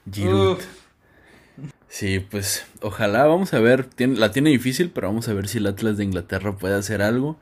Giroud. 0.09 0.59
Sí, 1.89 2.19
pues 2.21 2.65
ojalá, 2.79 3.25
vamos 3.25 3.53
a 3.53 3.59
ver, 3.59 3.83
tiene, 3.83 4.15
la 4.15 4.31
tiene 4.31 4.49
difícil, 4.49 4.89
pero 4.89 5.07
vamos 5.07 5.27
a 5.27 5.33
ver 5.33 5.49
si 5.49 5.57
el 5.57 5.67
Atlas 5.67 5.97
de 5.97 6.05
Inglaterra 6.05 6.55
puede 6.55 6.75
hacer 6.75 7.01
algo. 7.01 7.37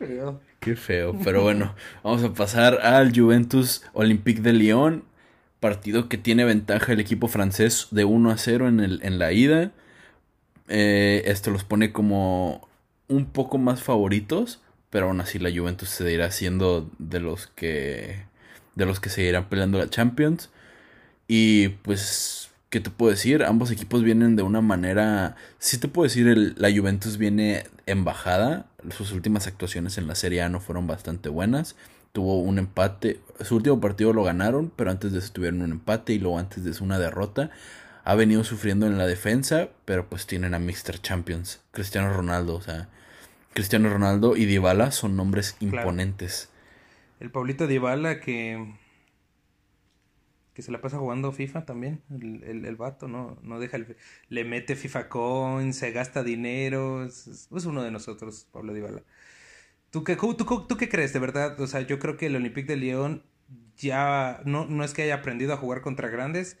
feo. 0.00 0.40
Qué 0.58 0.74
feo. 0.74 1.16
Pero 1.22 1.42
bueno, 1.42 1.76
vamos 2.02 2.24
a 2.24 2.34
pasar 2.34 2.80
al 2.84 3.16
Juventus 3.16 3.84
Olympique 3.92 4.40
de 4.40 4.52
Lyon. 4.52 5.04
Partido 5.60 6.08
que 6.08 6.18
tiene 6.18 6.44
ventaja 6.44 6.92
el 6.92 6.98
equipo 6.98 7.28
francés 7.28 7.86
de 7.92 8.04
1 8.04 8.32
a 8.32 8.36
0 8.36 8.66
en, 8.66 8.80
el, 8.80 9.00
en 9.04 9.20
la 9.20 9.30
ida. 9.30 9.70
Eh, 10.66 11.22
esto 11.26 11.52
los 11.52 11.62
pone 11.62 11.92
como 11.92 12.68
un 13.12 13.26
poco 13.26 13.58
más 13.58 13.82
favoritos. 13.82 14.60
Pero 14.90 15.06
aún 15.06 15.20
así 15.20 15.38
la 15.38 15.50
Juventus 15.50 15.88
se 15.88 16.12
irá 16.12 16.30
siendo 16.30 16.90
de 16.98 17.20
los 17.20 17.46
que. 17.46 18.24
De 18.74 18.86
los 18.86 19.00
que 19.00 19.10
seguirán 19.10 19.48
peleando 19.48 19.78
la 19.78 19.90
Champions. 19.90 20.50
Y 21.28 21.68
pues 21.68 22.52
¿Qué 22.72 22.80
te 22.80 22.88
puedo 22.88 23.10
decir? 23.10 23.44
Ambos 23.44 23.70
equipos 23.70 24.02
vienen 24.02 24.34
de 24.34 24.42
una 24.42 24.62
manera. 24.62 25.36
Sí 25.58 25.76
te 25.76 25.88
puedo 25.88 26.04
decir, 26.04 26.54
la 26.56 26.72
Juventus 26.74 27.18
viene 27.18 27.64
en 27.84 28.02
bajada. 28.02 28.64
Sus 28.96 29.12
últimas 29.12 29.46
actuaciones 29.46 29.98
en 29.98 30.06
la 30.06 30.14
Serie 30.14 30.40
A 30.40 30.48
no 30.48 30.58
fueron 30.58 30.86
bastante 30.86 31.28
buenas. 31.28 31.76
Tuvo 32.12 32.40
un 32.40 32.58
empate. 32.58 33.20
Su 33.42 33.56
último 33.56 33.78
partido 33.78 34.14
lo 34.14 34.24
ganaron, 34.24 34.72
pero 34.74 34.90
antes 34.90 35.12
de 35.12 35.18
eso 35.18 35.34
tuvieron 35.34 35.60
un 35.60 35.72
empate 35.72 36.14
y 36.14 36.18
luego 36.18 36.38
antes 36.38 36.64
de 36.64 36.70
eso 36.70 36.82
una 36.82 36.98
derrota. 36.98 37.50
Ha 38.04 38.14
venido 38.14 38.42
sufriendo 38.42 38.86
en 38.86 38.96
la 38.96 39.06
defensa, 39.06 39.68
pero 39.84 40.08
pues 40.08 40.26
tienen 40.26 40.54
a 40.54 40.58
Mr. 40.58 40.98
Champions. 41.02 41.60
Cristiano 41.72 42.10
Ronaldo, 42.10 42.54
o 42.54 42.62
sea. 42.62 42.88
Cristiano 43.54 43.88
Ronaldo 43.88 44.36
y 44.36 44.46
Dybala 44.46 44.90
son 44.90 45.16
nombres 45.16 45.56
imponentes. 45.60 46.50
El 47.20 47.30
Pablito 47.30 47.66
Dybala 47.66 48.20
que 48.20 48.74
que 50.54 50.62
se 50.62 50.70
la 50.70 50.80
pasa 50.80 50.98
jugando 50.98 51.32
FIFA 51.32 51.64
también, 51.64 52.02
el, 52.10 52.64
el, 52.66 52.76
vato, 52.76 53.08
¿no? 53.08 53.38
No 53.42 53.58
deja 53.58 53.78
el, 53.78 53.96
le 54.28 54.44
mete 54.44 54.76
FIFA 54.76 55.08
Coins, 55.08 55.76
se 55.76 55.92
gasta 55.92 56.22
dinero, 56.22 57.04
es, 57.04 57.48
uno 57.64 57.82
de 57.82 57.90
nosotros, 57.90 58.46
Pablo 58.52 58.74
Dybala. 58.74 59.02
¿Tú 59.90 60.04
qué, 60.04 60.16
tú, 60.16 60.34
tú, 60.34 60.76
qué 60.76 60.88
crees, 60.88 61.12
de 61.12 61.20
verdad? 61.20 61.58
O 61.60 61.66
sea, 61.66 61.80
yo 61.82 61.98
creo 61.98 62.16
que 62.16 62.26
el 62.26 62.36
Olympique 62.36 62.66
de 62.66 62.76
Lyon 62.76 63.24
ya, 63.76 64.42
no, 64.44 64.66
no 64.66 64.84
es 64.84 64.92
que 64.94 65.02
haya 65.02 65.16
aprendido 65.16 65.54
a 65.54 65.56
jugar 65.56 65.80
contra 65.80 66.08
grandes, 66.08 66.58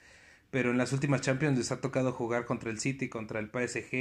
pero 0.50 0.70
en 0.70 0.78
las 0.78 0.92
últimas 0.92 1.20
Champions 1.20 1.58
les 1.58 1.72
ha 1.72 1.80
tocado 1.80 2.12
jugar 2.12 2.46
contra 2.46 2.70
el 2.70 2.78
City, 2.78 3.08
contra 3.08 3.40
el 3.40 3.48
PSG, 3.48 3.94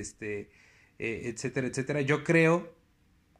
este, 0.00 0.50
eh, 0.98 1.22
etcétera, 1.24 1.66
etcétera. 1.66 2.00
Yo 2.00 2.24
creo 2.24 2.74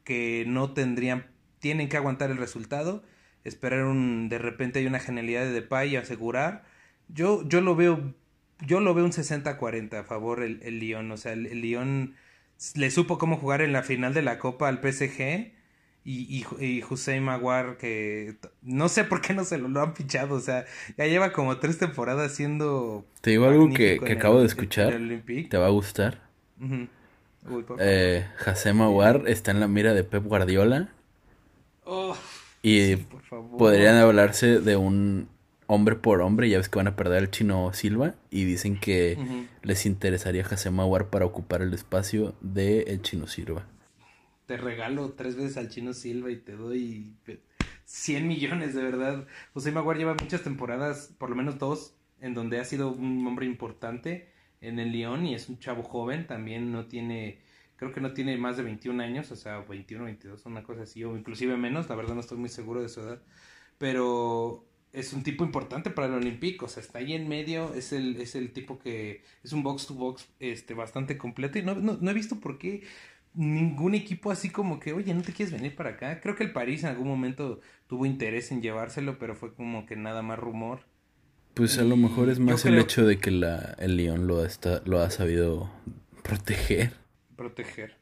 que 0.05 0.45
no 0.47 0.73
tendrían, 0.73 1.27
tienen 1.59 1.89
que 1.89 1.97
aguantar 1.97 2.31
el 2.31 2.37
resultado, 2.37 3.03
esperar 3.45 3.85
un, 3.85 4.29
de 4.29 4.39
repente 4.39 4.79
hay 4.79 4.87
una 4.87 5.01
genialidad 5.01 5.45
de 5.45 5.53
Depay 5.53 5.91
y 5.91 5.97
asegurar. 5.97 6.65
Yo, 7.09 7.47
yo 7.49 7.61
lo 7.61 7.77
veo, 7.77 8.15
yo 8.65 8.81
lo 8.81 8.95
veo 8.95 9.05
un 9.05 9.13
60-40 9.13 9.95
a 9.95 10.05
favor 10.05 10.43
el, 10.43 10.61
el 10.63 10.79
Lyon, 10.81 11.11
o 11.11 11.17
sea, 11.17 11.33
el, 11.33 11.47
el 11.47 11.61
Lyon 11.61 12.15
le 12.75 12.91
supo 12.91 13.19
cómo 13.19 13.37
jugar 13.37 13.61
en 13.61 13.73
la 13.73 13.83
final 13.83 14.15
de 14.15 14.23
la 14.23 14.39
Copa 14.39 14.69
al 14.69 14.81
PSG 14.81 15.53
y, 16.05 16.45
y, 16.61 16.65
y 16.65 16.85
Hussein 16.89 17.23
Maguar 17.23 17.77
que 17.77 18.37
no 18.63 18.89
sé 18.89 19.05
por 19.05 19.21
qué 19.21 19.35
no 19.35 19.45
se 19.45 19.59
lo, 19.59 19.69
lo, 19.69 19.83
han 19.83 19.95
fichado, 19.95 20.37
o 20.37 20.41
sea, 20.41 20.65
ya 20.97 21.07
lleva 21.07 21.33
como 21.33 21.59
tres 21.59 21.79
temporadas 21.79 22.33
siendo... 22.33 23.05
Te 23.21 23.31
digo 23.31 23.47
algo 23.47 23.69
que, 23.71 23.99
que 23.99 24.13
acabo 24.13 24.37
el, 24.37 24.43
de 24.43 24.47
escuchar, 24.47 25.01
te 25.51 25.59
va 25.59 25.67
a 25.67 25.71
gustar. 25.71 26.23
Uh 26.61 26.65
-huh. 26.65 26.89
Uy, 27.49 27.65
eh, 27.79 28.27
está 29.27 29.51
en 29.51 29.61
la 29.61 29.69
mira 29.69 29.95
de 29.95 30.05
Pep 30.05 30.25
Guardiola. 30.25 30.89
Oh, 31.85 32.17
y 32.63 32.97
sí, 32.97 33.07
podrían 33.59 33.97
hablarse 33.97 34.61
de 34.61 34.77
un 34.77 35.29
hombre 35.69 35.97
por 35.97 36.21
hombre, 36.21 36.49
ya 36.49 36.59
ves 36.59 36.69
que 36.69 36.79
van 36.79 36.89
a 36.89 36.97
perder 36.97 37.19
al 37.19 37.31
chino 37.31 37.73
Silva 37.73 38.15
y 38.31 38.45
dicen 38.45 38.79
que 38.79 39.17
uh 39.19 39.23
-huh. 39.23 39.47
les 39.63 39.87
interesaría 39.87 40.45
Hussein 40.51 40.75
Maguar 40.75 41.09
para 41.11 41.27
ocupar 41.27 41.63
el 41.63 41.75
espacio 41.75 42.35
de 42.41 42.83
el 42.83 43.03
chino 43.03 43.27
Silva 43.27 43.67
te 44.47 44.57
regalo 44.57 45.13
tres 45.13 45.37
veces 45.37 45.57
al 45.57 45.69
Chino 45.69 45.93
Silva 45.93 46.31
y 46.31 46.37
te 46.37 46.53
doy 46.57 47.15
100 47.85 48.27
millones, 48.27 48.75
de 48.75 48.83
verdad. 48.83 49.27
José 49.53 49.73
Maguire 49.73 49.99
lleva 49.99 50.15
muchas 50.15 50.43
temporadas, 50.43 51.13
por 51.19 51.31
lo 51.31 51.37
menos 51.37 51.59
dos, 51.59 51.95
en 52.21 52.35
donde 52.35 52.61
ha 52.61 52.65
sido 52.65 52.93
un 52.93 53.27
hombre 53.27 53.47
importante 53.47 54.29
en 54.69 54.79
el 54.79 54.93
Lyon 54.93 55.27
y 55.27 55.35
es 55.35 55.49
un 55.49 55.59
chavo 55.59 55.83
joven, 55.83 56.27
también 56.27 56.73
no 56.73 56.87
tiene, 56.87 57.39
creo 57.77 57.93
que 57.93 58.01
no 58.01 58.13
tiene 58.13 58.37
más 58.37 58.57
de 58.57 58.63
21 58.63 59.03
años, 59.03 59.31
o 59.31 59.37
sea, 59.37 59.61
21, 59.61 60.05
22, 60.05 60.47
una 60.47 60.63
cosa 60.63 60.83
así, 60.83 61.05
o 61.05 61.17
inclusive 61.17 61.57
menos, 61.57 61.89
la 61.89 61.97
verdad 61.97 62.15
no 62.15 62.21
estoy 62.21 62.39
muy 62.39 62.49
seguro 62.49 62.83
de 62.83 62.89
su 62.89 63.01
edad, 63.01 63.23
pero 63.79 64.65
es 64.93 65.13
un 65.13 65.23
tipo 65.23 65.45
importante 65.45 65.91
para 65.91 66.09
el 66.09 66.15
Olympique, 66.15 66.65
o 66.65 66.69
sea, 66.69 66.83
está 66.83 66.99
ahí 66.99 67.13
en 67.13 67.29
medio, 67.29 67.75
es 67.75 67.93
el, 67.93 68.21
es 68.21 68.35
el 68.35 68.53
tipo 68.53 68.79
que 68.79 69.23
es 69.45 69.53
un 69.53 69.63
box 69.63 69.87
to 69.87 69.95
box 69.95 70.29
este, 70.41 70.75
bastante 70.75 71.19
completo 71.19 71.59
y 71.59 71.63
no, 71.63 71.75
no, 71.75 71.99
no 72.01 72.11
he 72.11 72.15
visto 72.15 72.41
por 72.41 72.59
qué 72.59 72.83
ningún 73.37 73.95
equipo 73.95 74.31
así 74.31 74.51
como 74.51 74.81
que, 74.81 74.93
oye, 74.93 75.13
¿no 75.15 75.23
te 75.23 75.33
quieres 75.33 75.53
venir 75.53 75.77
para 75.77 75.91
acá? 75.91 76.21
Creo 76.21 76.35
que 76.35 76.45
el 76.45 76.53
París 76.53 76.83
en 76.83 76.91
algún 76.91 77.09
momento 77.09 77.61
tuvo 77.87 78.07
interés 78.07 78.51
en 78.51 78.63
llevárselo, 78.63 79.19
pero 79.19 79.37
fue 79.37 79.55
como 79.55 79.87
que 79.87 79.97
nada 79.97 80.23
más 80.23 80.39
rumor. 80.39 80.81
Pues 81.57 81.79
a 81.79 81.85
lo 81.85 81.97
mejor 81.97 82.29
es 82.29 82.39
más 82.39 82.67
el 82.67 82.73
creo... 82.73 82.83
hecho 82.83 83.07
de 83.07 83.19
que 83.19 83.31
la, 83.31 83.75
el 83.79 83.97
León 83.97 84.27
lo, 84.27 84.45
está, 84.45 84.83
lo 84.85 85.01
ha 85.01 85.09
sabido 85.09 85.71
proteger. 86.23 86.93
Proteger. 87.35 87.97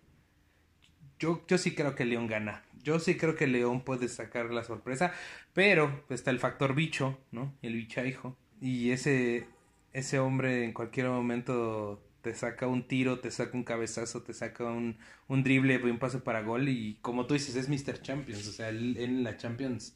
Yo, 1.21 1.41
yo 1.47 1.57
sí 1.57 1.73
creo 1.73 1.95
que 1.95 2.03
el 2.03 2.11
León 2.11 2.27
gana. 2.27 2.65
Yo 2.83 2.99
sí 2.99 3.17
creo 3.17 3.37
que 3.37 3.45
el 3.45 3.53
León 3.53 3.83
puede 3.83 4.09
sacar 4.09 4.51
la 4.51 4.65
sorpresa, 4.65 5.13
pero 5.53 6.05
está 6.11 6.33
el 6.33 6.41
factor 6.41 6.75
bicho, 6.75 7.17
¿no? 7.31 7.55
El 7.63 7.75
bichaijo. 7.75 8.37
Y 8.61 8.91
ese, 8.91 9.47
ese 9.93 10.19
hombre 10.19 10.65
en 10.65 10.73
cualquier 10.73 11.07
momento 11.07 12.03
te 12.23 12.35
saca 12.35 12.67
un 12.67 12.89
tiro, 12.89 13.21
te 13.21 13.31
saca 13.31 13.57
un 13.57 13.63
cabezazo, 13.63 14.23
te 14.23 14.35
saca 14.35 14.65
un, 14.65 14.99
un 15.29 15.45
drible 15.45 15.77
un 15.77 16.01
paso 16.01 16.25
para 16.25 16.43
gol 16.43 16.69
y 16.69 16.99
como 17.03 17.27
tú 17.27 17.35
dices 17.35 17.55
es 17.55 17.69
Mr. 17.69 18.03
Champions, 18.03 18.49
o 18.49 18.53
sea, 18.53 18.71
él, 18.71 18.97
en 18.99 19.23
la 19.23 19.37
Champions 19.37 19.95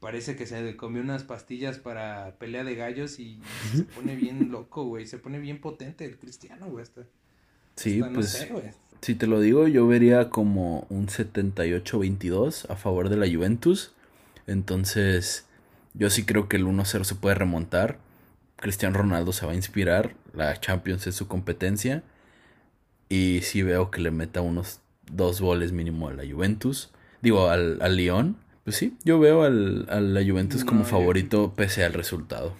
parece 0.00 0.34
que 0.34 0.46
se 0.46 0.76
comió 0.76 1.02
unas 1.02 1.24
pastillas 1.24 1.78
para 1.78 2.36
pelea 2.38 2.64
de 2.64 2.74
gallos 2.74 3.20
y 3.20 3.40
se 3.74 3.84
pone 3.84 4.16
bien 4.16 4.50
loco, 4.50 4.84
güey, 4.84 5.06
se 5.06 5.18
pone 5.18 5.38
bien 5.38 5.60
potente 5.60 6.04
el 6.04 6.18
cristiano, 6.18 6.66
güey, 6.66 6.82
hasta, 6.82 7.02
Sí, 7.76 8.00
hasta, 8.00 8.14
pues 8.14 8.48
no 8.50 8.60
sé, 8.60 8.74
si 9.02 9.14
te 9.14 9.26
lo 9.26 9.40
digo, 9.40 9.68
yo 9.68 9.86
vería 9.86 10.28
como 10.28 10.86
un 10.90 11.06
78-22 11.06 12.68
a 12.68 12.76
favor 12.76 13.08
de 13.08 13.16
la 13.16 13.26
Juventus, 13.26 13.92
entonces 14.46 15.46
yo 15.94 16.10
sí 16.10 16.24
creo 16.24 16.48
que 16.48 16.56
el 16.56 16.66
1-0 16.66 17.04
se 17.04 17.14
puede 17.14 17.34
remontar. 17.34 17.98
Cristiano 18.56 18.98
Ronaldo 18.98 19.32
se 19.32 19.46
va 19.46 19.52
a 19.52 19.56
inspirar, 19.56 20.14
la 20.34 20.58
Champions 20.60 21.06
es 21.06 21.14
su 21.14 21.26
competencia. 21.28 22.02
Y 23.08 23.40
sí 23.42 23.62
veo 23.62 23.90
que 23.90 24.00
le 24.00 24.10
meta 24.10 24.40
unos 24.40 24.80
dos 25.10 25.40
goles 25.40 25.72
mínimo 25.72 26.08
a 26.08 26.12
la 26.12 26.22
Juventus, 26.30 26.90
digo 27.22 27.48
al, 27.48 27.82
al 27.82 27.96
Lyon, 27.96 28.36
pues 28.64 28.76
sí, 28.76 28.96
yo 29.04 29.18
veo 29.18 29.42
al, 29.42 29.86
a 29.88 30.00
la 30.00 30.22
Juventus 30.24 30.60
no, 30.60 30.66
como 30.66 30.84
favorito 30.84 31.48
yo... 31.48 31.54
pese 31.54 31.84
al 31.84 31.92
resultado. 31.92 32.54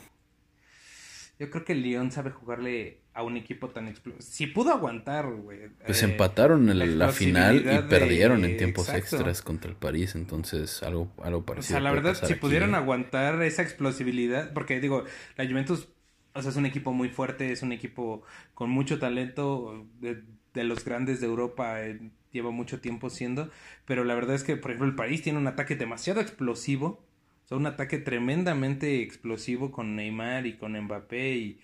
Yo 1.38 1.51
creo 1.51 1.64
que 1.64 1.72
el 1.72 1.82
Lyon 1.82 2.11
sabe 2.11 2.30
jugarle 2.30 2.98
a 3.14 3.22
un 3.22 3.36
equipo 3.36 3.68
tan 3.70 3.88
explosivo. 3.88 4.22
Si 4.22 4.46
pudo 4.46 4.70
aguantar, 4.72 5.26
güey. 5.26 5.70
Pues 5.84 6.03
eh, 6.03 6.07
empataron 6.07 6.68
en 6.68 6.78
la, 6.78 6.86
la 6.86 7.12
final 7.12 7.57
y 7.57 7.62
de... 7.64 7.82
perdieron 7.82 8.44
en 8.44 8.57
tiempos 8.57 8.88
Exacto. 8.88 9.16
extras 9.16 9.42
contra 9.42 9.70
el 9.70 9.76
París, 9.76 10.14
entonces 10.14 10.82
algo, 10.82 11.11
algo 11.22 11.44
parecido. 11.44 11.78
O 11.78 11.80
sea, 11.80 11.80
la 11.80 11.92
verdad, 11.92 12.14
si 12.14 12.32
aquí. 12.32 12.34
pudieron 12.34 12.74
aguantar 12.74 13.42
esa 13.42 13.62
explosibilidad, 13.62 14.53
porque 14.53 14.80
digo, 14.80 15.05
la 15.36 15.46
Juventus, 15.46 15.88
o 16.34 16.42
sea, 16.42 16.51
es 16.51 16.57
un 16.57 16.66
equipo 16.66 16.92
muy 16.92 17.09
fuerte, 17.09 17.51
es 17.53 17.62
un 17.62 17.72
equipo 17.72 18.22
con 18.55 18.70
mucho 18.70 18.98
talento, 18.98 19.86
de, 19.98 20.22
de 20.55 20.64
los 20.64 20.84
grandes 20.84 21.20
de 21.20 21.26
Europa, 21.26 21.82
eh, 21.82 22.11
lleva 22.32 22.50
mucho 22.50 22.80
tiempo 22.80 23.10
siendo, 23.10 23.50
pero 23.86 24.04
la 24.04 24.14
verdad 24.14 24.34
es 24.34 24.44
que, 24.44 24.56
por 24.56 24.70
ejemplo, 24.70 24.88
el 24.88 24.94
París 24.94 25.22
tiene 25.22 25.38
un 25.38 25.46
ataque 25.46 25.76
demasiado 25.76 26.20
explosivo, 26.20 27.02
o 27.44 27.48
sea, 27.48 27.56
un 27.56 27.66
ataque 27.66 27.98
tremendamente 27.98 29.02
explosivo 29.02 29.70
con 29.72 29.96
Neymar 29.96 30.46
y 30.46 30.54
con 30.54 30.80
Mbappé 30.80 31.36
y 31.36 31.60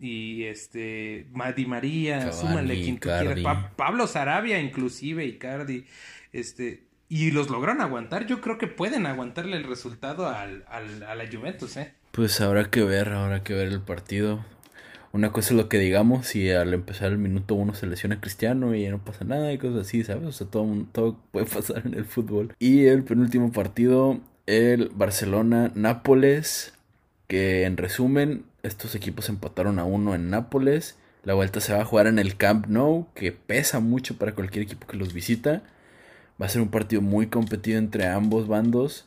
y 0.00 0.44
este 0.44 1.26
Madi 1.32 1.66
María, 1.66 2.18
Cavani, 2.18 2.40
súmale 2.40 2.82
quien 2.82 2.98
tú 2.98 3.08
quieras, 3.08 3.40
pa 3.40 3.72
Pablo 3.76 4.06
Sarabia 4.06 4.58
inclusive, 4.58 5.26
Icardi, 5.26 5.84
este, 6.32 6.84
y 7.08 7.30
los 7.30 7.50
lograron 7.50 7.82
aguantar, 7.82 8.26
yo 8.26 8.40
creo 8.40 8.56
que 8.56 8.66
pueden 8.66 9.06
aguantarle 9.06 9.56
el 9.56 9.64
resultado 9.64 10.28
al, 10.28 10.64
al, 10.68 11.02
a 11.02 11.14
la 11.14 11.26
Juventus, 11.30 11.76
eh. 11.76 11.92
Pues 12.12 12.40
habrá 12.40 12.70
que 12.70 12.82
ver, 12.82 13.10
habrá 13.10 13.44
que 13.44 13.54
ver 13.54 13.68
el 13.68 13.82
partido. 13.82 14.44
Una 15.12 15.32
cosa 15.32 15.50
es 15.50 15.56
lo 15.56 15.68
que 15.68 15.78
digamos, 15.78 16.26
si 16.26 16.50
al 16.50 16.72
empezar 16.72 17.10
el 17.10 17.18
minuto 17.18 17.56
uno 17.56 17.74
se 17.74 17.86
lesiona 17.86 18.20
Cristiano 18.20 18.74
y 18.74 18.82
ya 18.82 18.90
no 18.90 19.04
pasa 19.04 19.24
nada 19.24 19.52
y 19.52 19.58
cosas 19.58 19.86
así, 19.86 20.04
¿sabes? 20.04 20.24
O 20.24 20.32
sea, 20.32 20.46
todo, 20.46 20.66
todo 20.92 21.16
puede 21.32 21.46
pasar 21.52 21.82
en 21.84 21.94
el 21.94 22.04
fútbol. 22.04 22.54
Y 22.60 22.86
el 22.86 23.02
penúltimo 23.02 23.50
partido, 23.50 24.20
el 24.46 24.90
Barcelona-Nápoles, 24.94 26.74
que 27.26 27.64
en 27.64 27.76
resumen 27.76 28.44
estos 28.62 28.94
equipos 28.94 29.28
empataron 29.28 29.78
a 29.80 29.84
uno 29.84 30.14
en 30.14 30.30
Nápoles. 30.30 30.96
La 31.24 31.34
vuelta 31.34 31.60
se 31.60 31.72
va 31.72 31.82
a 31.82 31.84
jugar 31.84 32.06
en 32.06 32.18
el 32.18 32.36
Camp 32.36 32.66
Nou, 32.66 33.06
que 33.14 33.32
pesa 33.32 33.80
mucho 33.80 34.16
para 34.16 34.34
cualquier 34.34 34.64
equipo 34.64 34.86
que 34.86 34.96
los 34.96 35.12
visita. 35.12 35.62
Va 36.40 36.46
a 36.46 36.48
ser 36.48 36.62
un 36.62 36.70
partido 36.70 37.02
muy 37.02 37.26
competido 37.26 37.78
entre 37.78 38.06
ambos 38.06 38.48
bandos. 38.48 39.06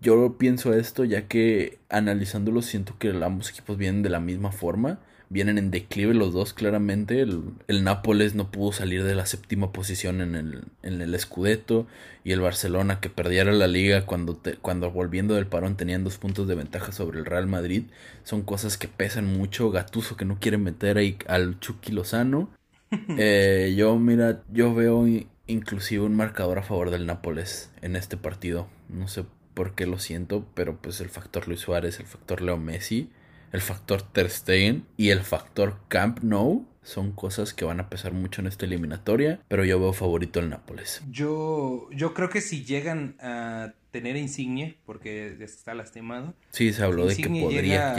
Yo 0.00 0.38
pienso 0.38 0.74
esto 0.74 1.04
ya 1.04 1.26
que 1.26 1.78
analizándolo 1.88 2.62
siento 2.62 2.96
que 2.98 3.10
ambos 3.10 3.50
equipos 3.50 3.76
vienen 3.76 4.02
de 4.02 4.10
la 4.10 4.20
misma 4.20 4.52
forma 4.52 5.00
vienen 5.28 5.58
en 5.58 5.70
declive 5.70 6.14
los 6.14 6.32
dos 6.32 6.52
claramente. 6.52 7.20
El, 7.20 7.42
el, 7.68 7.84
Nápoles 7.84 8.34
no 8.34 8.50
pudo 8.50 8.72
salir 8.72 9.04
de 9.04 9.14
la 9.14 9.26
séptima 9.26 9.72
posición 9.72 10.20
en 10.20 10.34
el, 10.34 10.64
en 10.82 11.00
el 11.00 11.18
Scudetto 11.18 11.86
y 12.24 12.32
el 12.32 12.40
Barcelona 12.40 13.00
que 13.00 13.10
perdiera 13.10 13.52
la 13.52 13.66
liga 13.66 14.06
cuando, 14.06 14.36
te, 14.36 14.54
cuando 14.54 14.90
volviendo 14.90 15.34
del 15.34 15.46
parón 15.46 15.76
tenían 15.76 16.04
dos 16.04 16.18
puntos 16.18 16.48
de 16.48 16.54
ventaja 16.54 16.92
sobre 16.92 17.18
el 17.18 17.24
Real 17.24 17.46
Madrid. 17.46 17.84
Son 18.24 18.42
cosas 18.42 18.76
que 18.76 18.88
pesan 18.88 19.26
mucho. 19.36 19.70
Gatuso 19.70 20.16
que 20.16 20.24
no 20.24 20.38
quiere 20.40 20.58
meter 20.58 20.98
ahí 20.98 21.18
al 21.26 21.58
Chucky 21.60 21.92
Lozano. 21.92 22.50
eh, 23.18 23.74
yo, 23.76 23.96
mira, 23.98 24.42
yo 24.52 24.74
veo 24.74 25.06
inclusive 25.48 26.04
un 26.04 26.14
marcador 26.14 26.58
a 26.58 26.62
favor 26.62 26.90
del 26.90 27.06
Nápoles 27.06 27.70
en 27.82 27.96
este 27.96 28.16
partido. 28.16 28.68
No 28.88 29.08
sé 29.08 29.24
por 29.56 29.74
qué 29.74 29.86
lo 29.86 29.98
siento, 29.98 30.46
pero 30.54 30.76
pues 30.76 31.00
el 31.00 31.08
factor 31.08 31.48
Luis 31.48 31.60
Suárez, 31.60 31.98
el 31.98 32.06
factor 32.06 32.42
Leo 32.42 32.58
Messi 32.58 33.10
el 33.52 33.60
factor 33.60 34.02
Ter 34.02 34.30
Stegen 34.30 34.86
y 34.96 35.10
el 35.10 35.20
factor 35.20 35.78
Camp 35.88 36.20
Nou 36.20 36.66
son 36.82 37.12
cosas 37.12 37.54
que 37.54 37.64
van 37.64 37.80
a 37.80 37.88
pesar 37.88 38.12
mucho 38.12 38.40
en 38.40 38.46
esta 38.46 38.64
eliminatoria, 38.64 39.40
pero 39.48 39.64
yo 39.64 39.80
veo 39.80 39.92
favorito 39.92 40.38
el 40.40 40.50
Nápoles. 40.50 41.02
Yo, 41.10 41.88
yo 41.90 42.14
creo 42.14 42.28
que 42.28 42.40
si 42.40 42.64
llegan 42.64 43.16
a 43.18 43.72
tener 43.90 44.16
Insigne, 44.16 44.76
porque 44.84 45.36
está 45.40 45.74
lastimado. 45.74 46.34
Sí, 46.50 46.72
se 46.72 46.84
habló 46.84 47.06
de 47.06 47.16
que 47.16 47.28
podría 47.28 47.94
llega... 47.94 47.96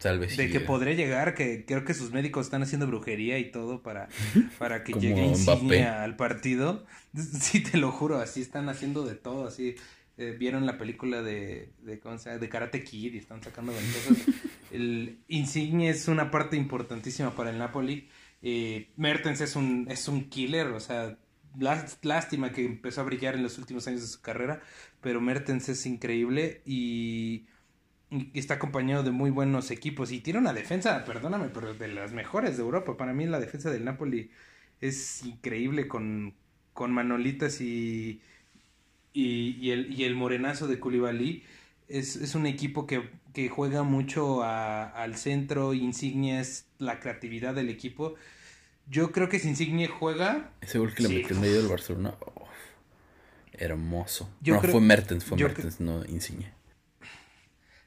llegar. 0.00 0.36
de 0.36 0.50
que 0.50 0.60
podría 0.60 0.94
llegar, 0.94 1.34
que 1.34 1.64
creo 1.66 1.84
que 1.84 1.94
sus 1.94 2.10
médicos 2.10 2.46
están 2.46 2.62
haciendo 2.62 2.86
brujería 2.88 3.38
y 3.38 3.52
todo 3.52 3.82
para, 3.82 4.08
para 4.58 4.82
que 4.82 4.94
llegue 4.94 5.24
Insigne 5.24 5.86
al 5.86 6.16
partido. 6.16 6.84
Sí, 7.12 7.60
te 7.60 7.76
lo 7.76 7.90
juro, 7.90 8.20
así 8.20 8.40
están 8.40 8.68
haciendo 8.68 9.04
de 9.04 9.16
todo, 9.16 9.48
así 9.48 9.74
eh, 10.20 10.36
vieron 10.38 10.66
la 10.66 10.78
película 10.78 11.22
de, 11.22 11.72
de, 11.82 11.98
¿cómo 11.98 12.18
se 12.18 12.30
llama? 12.30 12.40
de 12.40 12.48
Karate 12.48 12.84
Kid 12.84 13.14
y 13.14 13.18
están 13.18 13.42
sacando 13.42 13.72
ventajas. 13.72 14.34
el 14.70 15.18
Insigne 15.28 15.88
es 15.88 16.08
una 16.08 16.30
parte 16.30 16.56
importantísima 16.56 17.34
para 17.34 17.50
el 17.50 17.58
Napoli. 17.58 18.08
Eh, 18.42 18.90
Mertens 18.96 19.40
es 19.40 19.56
un, 19.56 19.86
es 19.90 20.08
un 20.08 20.28
killer, 20.30 20.68
o 20.68 20.80
sea, 20.80 21.18
lástima 22.02 22.52
que 22.52 22.64
empezó 22.64 23.00
a 23.00 23.04
brillar 23.04 23.34
en 23.34 23.42
los 23.42 23.58
últimos 23.58 23.86
años 23.88 24.02
de 24.02 24.06
su 24.06 24.20
carrera, 24.20 24.60
pero 25.00 25.20
Mertens 25.20 25.68
es 25.68 25.86
increíble 25.86 26.62
y 26.64 27.46
y 28.10 28.38
está 28.38 28.54
acompañado 28.54 29.04
de 29.04 29.12
muy 29.12 29.30
buenos 29.30 29.70
equipos 29.70 30.10
y 30.10 30.20
tiene 30.20 30.40
una 30.40 30.52
defensa, 30.52 31.04
perdóname, 31.04 31.48
pero 31.48 31.74
de 31.74 31.88
las 31.88 32.12
mejores 32.12 32.56
de 32.56 32.62
Europa. 32.64 32.96
Para 32.96 33.14
mí 33.14 33.24
la 33.26 33.38
defensa 33.38 33.70
del 33.70 33.84
Napoli 33.84 34.30
es 34.80 35.24
increíble 35.24 35.86
con, 35.86 36.34
con 36.72 36.92
Manolitas 36.92 37.60
y, 37.60 38.20
y, 39.12 39.70
el, 39.70 39.92
y 39.92 40.04
el 40.04 40.14
morenazo 40.14 40.66
de 40.66 40.78
Koulibaly. 40.78 41.44
Es, 41.88 42.16
es 42.16 42.34
un 42.34 42.46
equipo 42.46 42.86
que, 42.86 43.10
que 43.34 43.48
juega 43.48 43.82
mucho 43.82 44.42
al 44.44 45.16
centro, 45.16 45.74
Insigne 45.74 46.40
es 46.40 46.66
la 46.78 47.00
creatividad 47.00 47.54
del 47.54 47.68
equipo. 47.68 48.14
Yo 48.88 49.12
creo 49.12 49.28
que 49.28 49.38
si 49.38 49.48
Insigne 49.48 49.88
juega... 49.88 50.52
Ese 50.60 50.78
gol 50.78 50.94
que 50.94 51.04
le 51.04 51.08
metió 51.08 51.36
en 51.36 51.42
medio 51.42 51.58
del 51.58 51.68
Barcelona, 51.68 52.14
oh, 52.20 52.46
hermoso. 53.52 54.30
no, 54.40 54.60
fue 54.60 54.80
Mertens, 54.80 55.24
fue 55.24 55.38
Mertens, 55.38 55.80
no 55.80 56.04
Insigne. 56.06 56.52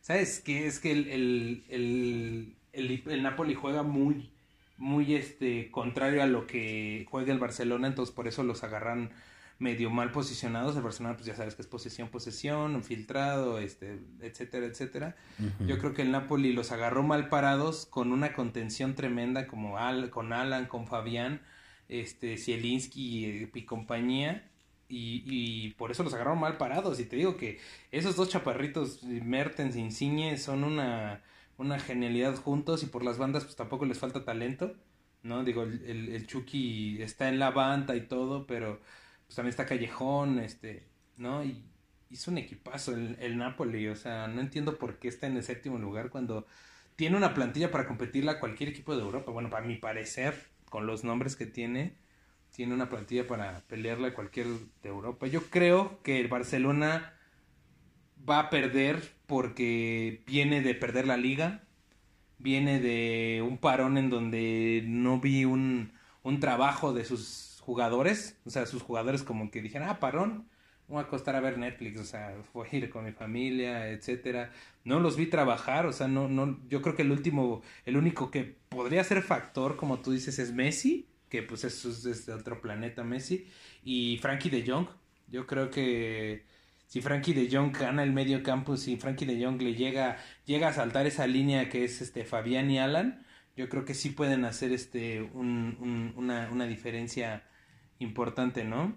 ¿Sabes 0.02 0.42
qué? 0.42 0.68
Es 0.68 0.80
que 0.80 0.92
el, 0.92 1.64
el, 1.70 2.56
el, 2.74 3.24
Napoli 3.24 3.56
juega 3.56 3.84
muy, 3.84 4.30
muy 4.78 5.16
este, 5.16 5.72
contrario 5.72 6.22
a 6.22 6.28
lo 6.28 6.46
que 6.46 7.06
juega 7.10 7.32
el 7.32 7.40
Barcelona, 7.40 7.88
entonces 7.88 8.14
por 8.14 8.28
eso 8.28 8.44
los 8.44 8.64
agarran 8.64 9.12
medio 9.64 9.90
mal 9.90 10.12
posicionados. 10.12 10.76
El 10.76 10.84
Barcelona, 10.84 11.16
pues 11.16 11.26
ya 11.26 11.36
sabes 11.36 11.56
que 11.56 11.62
es 11.62 11.68
posesión, 11.68 12.10
posesión, 12.10 12.84
filtrado, 12.84 13.58
este, 13.58 14.00
etcétera, 14.22 14.68
etcétera. 14.68 15.16
Yo 15.66 15.80
creo 15.80 15.94
que 15.94 16.04
el 16.04 16.12
Napoli 16.12 16.52
los 16.52 16.72
agarró 16.72 17.02
mal 17.02 17.30
parados 17.30 17.86
con 17.86 18.12
una 18.12 18.34
contención 18.34 18.94
tremenda 18.94 19.48
como 19.48 19.78
Al, 19.78 20.10
con 20.10 20.34
Alan, 20.34 20.68
con 20.68 20.86
Fabián, 20.86 21.42
este, 21.88 22.38
Zielinski 22.38 23.50
y 23.54 23.66
compañía 23.66 24.50
y, 24.96 25.72
por 25.72 25.92
eso 25.92 26.04
los 26.04 26.14
agarraron 26.14 26.40
mal 26.40 26.58
parados. 26.58 27.00
Y 27.00 27.06
te 27.06 27.16
digo 27.16 27.38
que 27.38 27.60
esos 27.92 28.16
dos 28.16 28.30
chaparritos, 28.30 29.04
Mertens 29.04 29.76
e 29.76 29.80
Insigne, 29.80 30.38
son 30.38 30.64
una, 30.64 31.24
una 31.58 31.80
genialidad 31.80 32.36
juntos 32.36 32.84
y 32.84 32.88
por 32.88 33.04
las 33.04 33.18
bandas 33.18 33.44
pues 33.46 33.56
tampoco 33.56 33.86
les 33.86 34.00
falta 34.00 34.24
talento, 34.24 34.76
¿no? 35.24 35.44
Digo, 35.44 35.64
el, 35.64 36.10
el, 36.10 36.28
Chucky 36.28 37.02
está 37.02 37.30
en 37.30 37.40
la 37.40 37.52
banda 37.52 37.96
y 37.96 38.02
todo, 38.02 38.46
pero 38.46 38.82
pues 39.34 39.38
también 39.38 39.50
está 39.50 39.66
Callejón, 39.66 40.38
este, 40.38 40.84
¿no? 41.18 41.44
Y 41.44 41.64
hizo 42.12 42.30
un 42.30 42.38
equipazo 42.38 42.94
el, 42.96 43.36
Napoli, 43.36 43.88
o 43.88 43.96
sea, 43.96 44.28
no 44.28 44.42
entiendo 44.42 44.78
por 44.78 45.00
qué 45.00 45.08
está 45.08 45.26
en 45.26 45.38
el 45.38 45.44
séptimo 45.44 45.80
lugar 45.80 46.12
cuando 46.12 46.46
tiene 46.96 47.18
una 47.18 47.34
plantilla 47.34 47.72
para 47.72 47.88
competirla 47.88 48.34
a 48.34 48.40
cualquier 48.40 48.70
equipo 48.70 48.96
de 48.96 49.02
Europa. 49.02 49.32
Bueno, 49.32 49.50
para 49.50 49.66
mi 49.66 49.76
parecer, 49.76 50.36
con 50.70 50.86
los 50.86 51.04
nombres 51.04 51.36
que 51.36 51.48
tiene, 51.48 51.96
tiene 52.52 52.76
una 52.76 52.90
plantilla 52.90 53.26
para 53.26 53.62
pelearla 53.62 54.10
a 54.10 54.14
cualquier 54.14 54.46
de 54.84 54.90
Europa. 54.90 55.26
Yo 55.26 55.42
creo 55.50 56.04
que 56.04 56.20
el 56.20 56.28
Barcelona 56.28 57.16
va 58.30 58.38
a 58.38 58.50
perder 58.52 59.16
porque 59.26 60.22
viene 60.28 60.62
de 60.62 60.76
perder 60.76 61.08
la 61.08 61.18
liga, 61.18 61.64
viene 62.38 62.80
de 62.80 63.44
un 63.44 63.58
parón 63.58 63.98
en 63.98 64.12
donde 64.12 64.84
no 64.86 65.20
vi 65.20 65.44
un, 65.46 65.94
un 66.22 66.40
trabajo 66.40 66.94
de 66.94 67.04
sus 67.04 67.53
jugadores, 67.66 68.38
o 68.46 68.50
sea, 68.50 68.66
sus 68.66 68.82
jugadores 68.82 69.24
como 69.24 69.50
que 69.50 69.62
dijeron, 69.62 69.88
ah, 69.90 70.00
parón, 70.00 70.50
voy 70.88 71.00
a 71.00 71.02
acostar 71.04 71.36
a 71.36 71.40
ver 71.40 71.58
Netflix, 71.58 72.00
o 72.00 72.04
sea, 72.06 72.36
voy 72.54 72.68
a 72.72 72.76
ir 72.76 72.90
con 72.90 73.06
mi 73.06 73.12
familia, 73.12 73.90
etcétera. 73.90 74.52
No 74.84 75.00
los 75.00 75.16
vi 75.16 75.28
trabajar, 75.28 75.86
o 75.86 75.94
sea, 75.94 76.08
no, 76.08 76.28
no, 76.28 76.60
yo 76.68 76.82
creo 76.82 76.96
que 76.96 77.04
el 77.04 77.12
último, 77.12 77.62
el 77.86 77.98
único 77.98 78.32
que 78.32 78.58
podría 78.70 79.04
ser 79.04 79.22
factor, 79.22 79.78
como 79.78 80.00
tú 80.00 80.12
dices, 80.12 80.40
es 80.40 80.54
Messi, 80.54 81.08
que 81.30 81.42
pues 81.42 81.64
eso 81.64 81.90
es 81.90 82.26
de 82.26 82.34
otro 82.34 82.62
planeta 82.62 83.04
Messi, 83.04 83.48
y 83.84 84.18
Frankie 84.22 84.50
de 84.50 84.70
Jong. 84.70 84.88
Yo 85.30 85.48
creo 85.48 85.70
que 85.72 86.46
si 86.88 87.02
Frankie 87.02 87.34
de 87.34 87.50
Jong 87.52 87.76
gana 87.76 88.04
el 88.04 88.12
medio 88.12 88.44
campo, 88.44 88.78
si 88.78 88.98
Frankie 88.98 89.26
de 89.26 89.44
Jong 89.44 89.62
le 89.62 89.74
llega, 89.74 90.18
llega 90.46 90.68
a 90.68 90.74
saltar 90.74 91.08
esa 91.08 91.26
línea 91.28 91.70
que 91.70 91.86
es 91.86 92.02
este 92.02 92.26
Fabián 92.26 92.70
y 92.70 92.78
Alan, 92.80 93.26
yo 93.56 93.70
creo 93.70 93.86
que 93.86 93.94
sí 93.94 94.10
pueden 94.10 94.46
hacer 94.46 94.72
este 94.72 95.22
un, 95.22 96.14
una, 96.18 96.50
una 96.52 96.66
diferencia 96.68 97.44
importante, 98.00 98.64
¿no? 98.64 98.96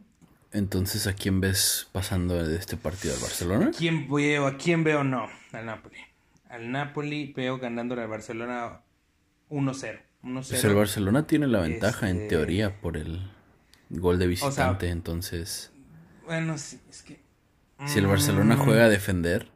Entonces, 0.52 1.06
¿a 1.06 1.12
quién 1.12 1.40
ves 1.40 1.88
pasando 1.92 2.42
de 2.42 2.56
este 2.56 2.76
partido 2.76 3.14
al 3.14 3.20
Barcelona? 3.20 3.70
¿Quién 3.76 4.10
veo? 4.10 4.46
¿A 4.46 4.56
quién 4.56 4.84
veo? 4.84 5.04
No, 5.04 5.28
al 5.52 5.66
Napoli. 5.66 5.98
Al 6.48 6.70
Napoli 6.70 7.32
veo 7.34 7.58
ganándole 7.58 8.02
al 8.02 8.08
Barcelona 8.08 8.80
1-0. 9.50 10.00
Pues 10.22 10.64
el 10.64 10.74
Barcelona 10.74 11.26
tiene 11.26 11.46
la 11.46 11.60
ventaja 11.60 12.10
en 12.10 12.16
este, 12.16 12.28
teoría 12.28 12.80
por 12.80 12.96
el 12.96 13.30
gol 13.90 14.18
de 14.18 14.26
visitante, 14.26 14.88
entonces... 14.88 15.70
Bueno, 16.24 16.58
sí, 16.58 16.80
es 16.90 17.02
que... 17.02 17.20
Si 17.86 17.98
el 17.98 18.06
Barcelona 18.06 18.56
mm. 18.56 18.58
juega 18.58 18.86
a 18.86 18.88
defender, 18.88 19.48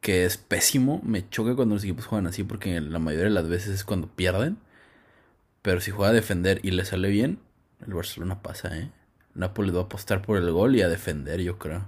que 0.00 0.24
es 0.24 0.36
pésimo, 0.36 1.00
me 1.04 1.28
choca 1.28 1.54
cuando 1.54 1.76
los 1.76 1.84
equipos 1.84 2.06
juegan 2.06 2.26
así 2.26 2.42
porque 2.42 2.80
la 2.80 2.98
mayoría 2.98 3.26
de 3.26 3.30
las 3.30 3.48
veces 3.48 3.74
es 3.74 3.84
cuando 3.84 4.08
pierden. 4.08 4.58
Pero 5.62 5.80
si 5.80 5.90
juega 5.90 6.10
a 6.10 6.14
defender 6.14 6.60
y 6.62 6.72
le 6.72 6.84
sale 6.84 7.08
bien, 7.08 7.38
el 7.86 7.94
Barcelona 7.94 8.42
pasa, 8.42 8.76
¿eh? 8.76 8.90
Napoli 9.34 9.70
va 9.70 9.80
a 9.80 9.84
apostar 9.84 10.22
por 10.22 10.36
el 10.36 10.50
gol 10.50 10.76
y 10.76 10.82
a 10.82 10.88
defender, 10.88 11.40
yo 11.40 11.58
creo. 11.58 11.86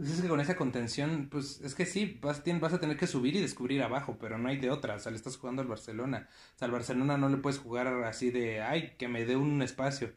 Es 0.00 0.22
que 0.22 0.28
con 0.28 0.40
esa 0.40 0.56
contención, 0.56 1.28
pues 1.30 1.60
es 1.62 1.74
que 1.74 1.84
sí, 1.84 2.18
vas, 2.22 2.42
vas 2.60 2.72
a 2.72 2.80
tener 2.80 2.96
que 2.96 3.06
subir 3.06 3.36
y 3.36 3.40
descubrir 3.40 3.82
abajo, 3.82 4.16
pero 4.18 4.38
no 4.38 4.48
hay 4.48 4.56
de 4.56 4.70
otra. 4.70 4.94
O 4.94 4.98
sea, 4.98 5.10
le 5.10 5.16
estás 5.16 5.36
jugando 5.36 5.60
al 5.60 5.68
Barcelona. 5.68 6.28
O 6.54 6.58
sea, 6.58 6.66
al 6.66 6.72
Barcelona 6.72 7.18
no 7.18 7.28
le 7.28 7.36
puedes 7.36 7.58
jugar 7.58 7.88
así 8.04 8.30
de, 8.30 8.62
ay, 8.62 8.94
que 8.98 9.08
me 9.08 9.26
dé 9.26 9.36
un 9.36 9.60
espacio. 9.60 10.12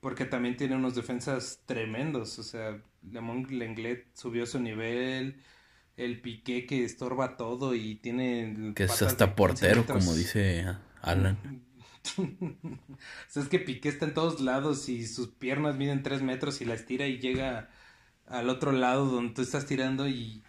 Porque 0.00 0.24
también 0.24 0.56
tiene 0.56 0.76
unos 0.76 0.96
defensas 0.96 1.60
tremendos. 1.64 2.38
O 2.38 2.42
sea, 2.42 2.82
Lemon 3.08 3.46
Lenglet 3.50 4.08
subió 4.14 4.46
su 4.46 4.58
nivel. 4.58 5.40
El 5.96 6.20
Piqué 6.20 6.66
que 6.66 6.84
estorba 6.84 7.36
todo 7.36 7.74
y 7.74 7.96
tiene. 7.96 8.72
Que 8.74 8.84
es 8.84 9.02
hasta 9.02 9.36
portero, 9.36 9.86
como 9.86 10.14
dice 10.14 10.66
Alan. 11.02 11.38
o 12.18 12.56
sea, 13.28 13.42
es 13.42 13.48
que 13.48 13.58
Piqué 13.58 13.88
está 13.88 14.06
en 14.06 14.14
todos 14.14 14.40
lados 14.40 14.88
y 14.88 15.06
sus 15.06 15.28
piernas 15.28 15.76
miden 15.76 16.02
tres 16.02 16.22
metros 16.22 16.60
y 16.60 16.64
la 16.64 16.74
estira 16.74 17.06
y 17.06 17.18
llega 17.18 17.70
al 18.26 18.48
otro 18.48 18.72
lado 18.72 19.06
donde 19.06 19.34
tú 19.34 19.42
estás 19.42 19.66
tirando 19.66 20.08
y, 20.08 20.42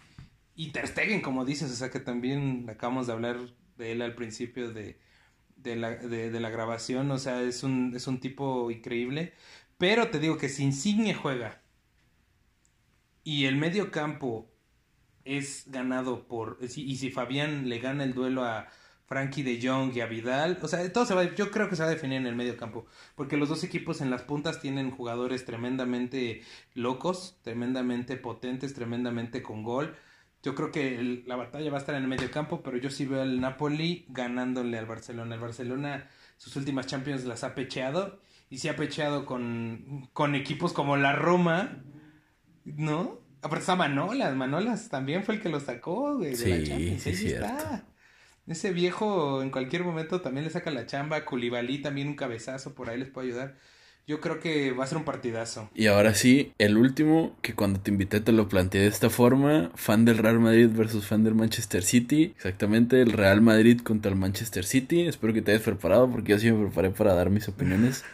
y 0.55 0.71
Ter 0.71 1.21
como 1.21 1.45
dices, 1.45 1.71
o 1.71 1.75
sea 1.75 1.89
que 1.89 1.99
también 1.99 2.69
acabamos 2.69 3.07
de 3.07 3.13
hablar 3.13 3.37
de 3.77 3.91
él 3.91 4.01
al 4.01 4.15
principio 4.15 4.71
de, 4.71 4.99
de, 5.57 5.75
la, 5.75 5.91
de, 5.91 6.39
la 6.39 6.49
grabación, 6.49 7.09
o 7.11 7.17
sea, 7.17 7.41
es 7.41 7.63
un, 7.63 7.93
es 7.95 8.07
un 8.07 8.19
tipo 8.19 8.71
increíble, 8.71 9.33
pero 9.77 10.09
te 10.09 10.19
digo 10.19 10.37
que 10.37 10.49
si 10.49 10.63
Insigne 10.63 11.13
juega 11.13 11.61
y 13.23 13.45
el 13.45 13.57
medio 13.57 13.91
campo 13.91 14.51
es 15.25 15.65
ganado 15.67 16.27
por, 16.27 16.59
y 16.61 16.97
si 16.97 17.11
Fabián 17.11 17.69
le 17.69 17.79
gana 17.79 18.03
el 18.03 18.13
duelo 18.13 18.43
a, 18.43 18.67
Frankie 19.11 19.43
de 19.43 19.59
Jong 19.61 19.93
y 19.93 19.99
a 19.99 20.05
Vidal. 20.05 20.57
O 20.61 20.69
sea, 20.69 20.89
todo 20.93 21.05
se 21.05 21.13
va, 21.13 21.35
yo 21.35 21.51
creo 21.51 21.67
que 21.67 21.75
se 21.75 21.81
va 21.81 21.89
a 21.89 21.91
definir 21.91 22.15
en 22.21 22.27
el 22.27 22.35
medio 22.37 22.55
campo. 22.55 22.85
Porque 23.15 23.35
los 23.35 23.49
dos 23.49 23.61
equipos 23.65 23.99
en 23.99 24.09
las 24.09 24.21
puntas 24.21 24.61
tienen 24.61 24.89
jugadores 24.89 25.43
tremendamente 25.43 26.43
locos, 26.75 27.37
tremendamente 27.41 28.15
potentes, 28.15 28.73
tremendamente 28.73 29.43
con 29.43 29.63
gol. 29.63 29.97
Yo 30.43 30.55
creo 30.55 30.71
que 30.71 31.23
la 31.27 31.35
batalla 31.35 31.69
va 31.69 31.75
a 31.75 31.81
estar 31.81 31.93
en 31.95 32.03
el 32.03 32.07
medio 32.07 32.31
campo, 32.31 32.63
pero 32.63 32.77
yo 32.77 32.89
sí 32.89 33.05
veo 33.05 33.21
al 33.21 33.41
Napoli 33.41 34.05
ganándole 34.07 34.77
al 34.77 34.85
Barcelona. 34.85 35.35
El 35.35 35.41
Barcelona, 35.41 36.07
sus 36.37 36.55
últimas 36.55 36.87
Champions 36.87 37.25
las 37.25 37.43
ha 37.43 37.53
pecheado. 37.53 38.21
Y 38.49 38.59
se 38.59 38.69
ha 38.69 38.77
pecheado 38.77 39.25
con, 39.25 40.07
con 40.13 40.35
equipos 40.35 40.71
como 40.71 40.95
la 40.95 41.11
Roma, 41.11 41.83
¿no? 42.63 43.19
Aparte 43.41 43.59
está 43.59 43.75
Manolas, 43.75 44.33
Manolas 44.37 44.87
también 44.87 45.25
fue 45.25 45.35
el 45.35 45.41
que 45.41 45.49
lo 45.49 45.59
sacó 45.59 46.17
de, 46.17 46.31
la 46.31 46.65
Champions. 46.65 47.01
Sí, 47.01 47.13
sí, 47.13 47.33
ese 48.47 48.71
viejo 48.71 49.41
en 49.41 49.51
cualquier 49.51 49.83
momento 49.83 50.21
también 50.21 50.45
le 50.45 50.51
saca 50.51 50.71
la 50.71 50.85
chamba. 50.85 51.25
Culibalí 51.25 51.81
también 51.81 52.07
un 52.07 52.15
cabezazo, 52.15 52.73
por 52.73 52.89
ahí 52.89 52.97
les 52.97 53.09
puedo 53.09 53.27
ayudar. 53.27 53.55
Yo 54.07 54.19
creo 54.19 54.39
que 54.39 54.71
va 54.71 54.83
a 54.83 54.87
ser 54.87 54.97
un 54.97 55.05
partidazo. 55.05 55.69
Y 55.75 55.87
ahora 55.87 56.15
sí, 56.15 56.53
el 56.57 56.75
último, 56.75 57.37
que 57.41 57.53
cuando 57.53 57.79
te 57.79 57.91
invité 57.91 58.19
te 58.19 58.31
lo 58.31 58.49
planteé 58.49 58.81
de 58.81 58.87
esta 58.87 59.09
forma. 59.09 59.71
Fan 59.75 60.05
del 60.05 60.17
Real 60.17 60.39
Madrid 60.39 60.69
versus 60.73 61.05
fan 61.05 61.23
del 61.23 61.35
Manchester 61.35 61.83
City. 61.83 62.33
Exactamente, 62.35 63.01
el 63.01 63.11
Real 63.13 63.41
Madrid 63.41 63.79
contra 63.81 64.11
el 64.11 64.17
Manchester 64.17 64.65
City. 64.65 65.01
Espero 65.07 65.33
que 65.33 65.41
te 65.41 65.51
hayas 65.51 65.63
preparado 65.63 66.09
porque 66.09 66.31
yo 66.31 66.39
sí 66.39 66.51
me 66.51 66.65
preparé 66.65 66.89
para 66.89 67.13
dar 67.13 67.29
mis 67.29 67.47
opiniones. 67.47 68.03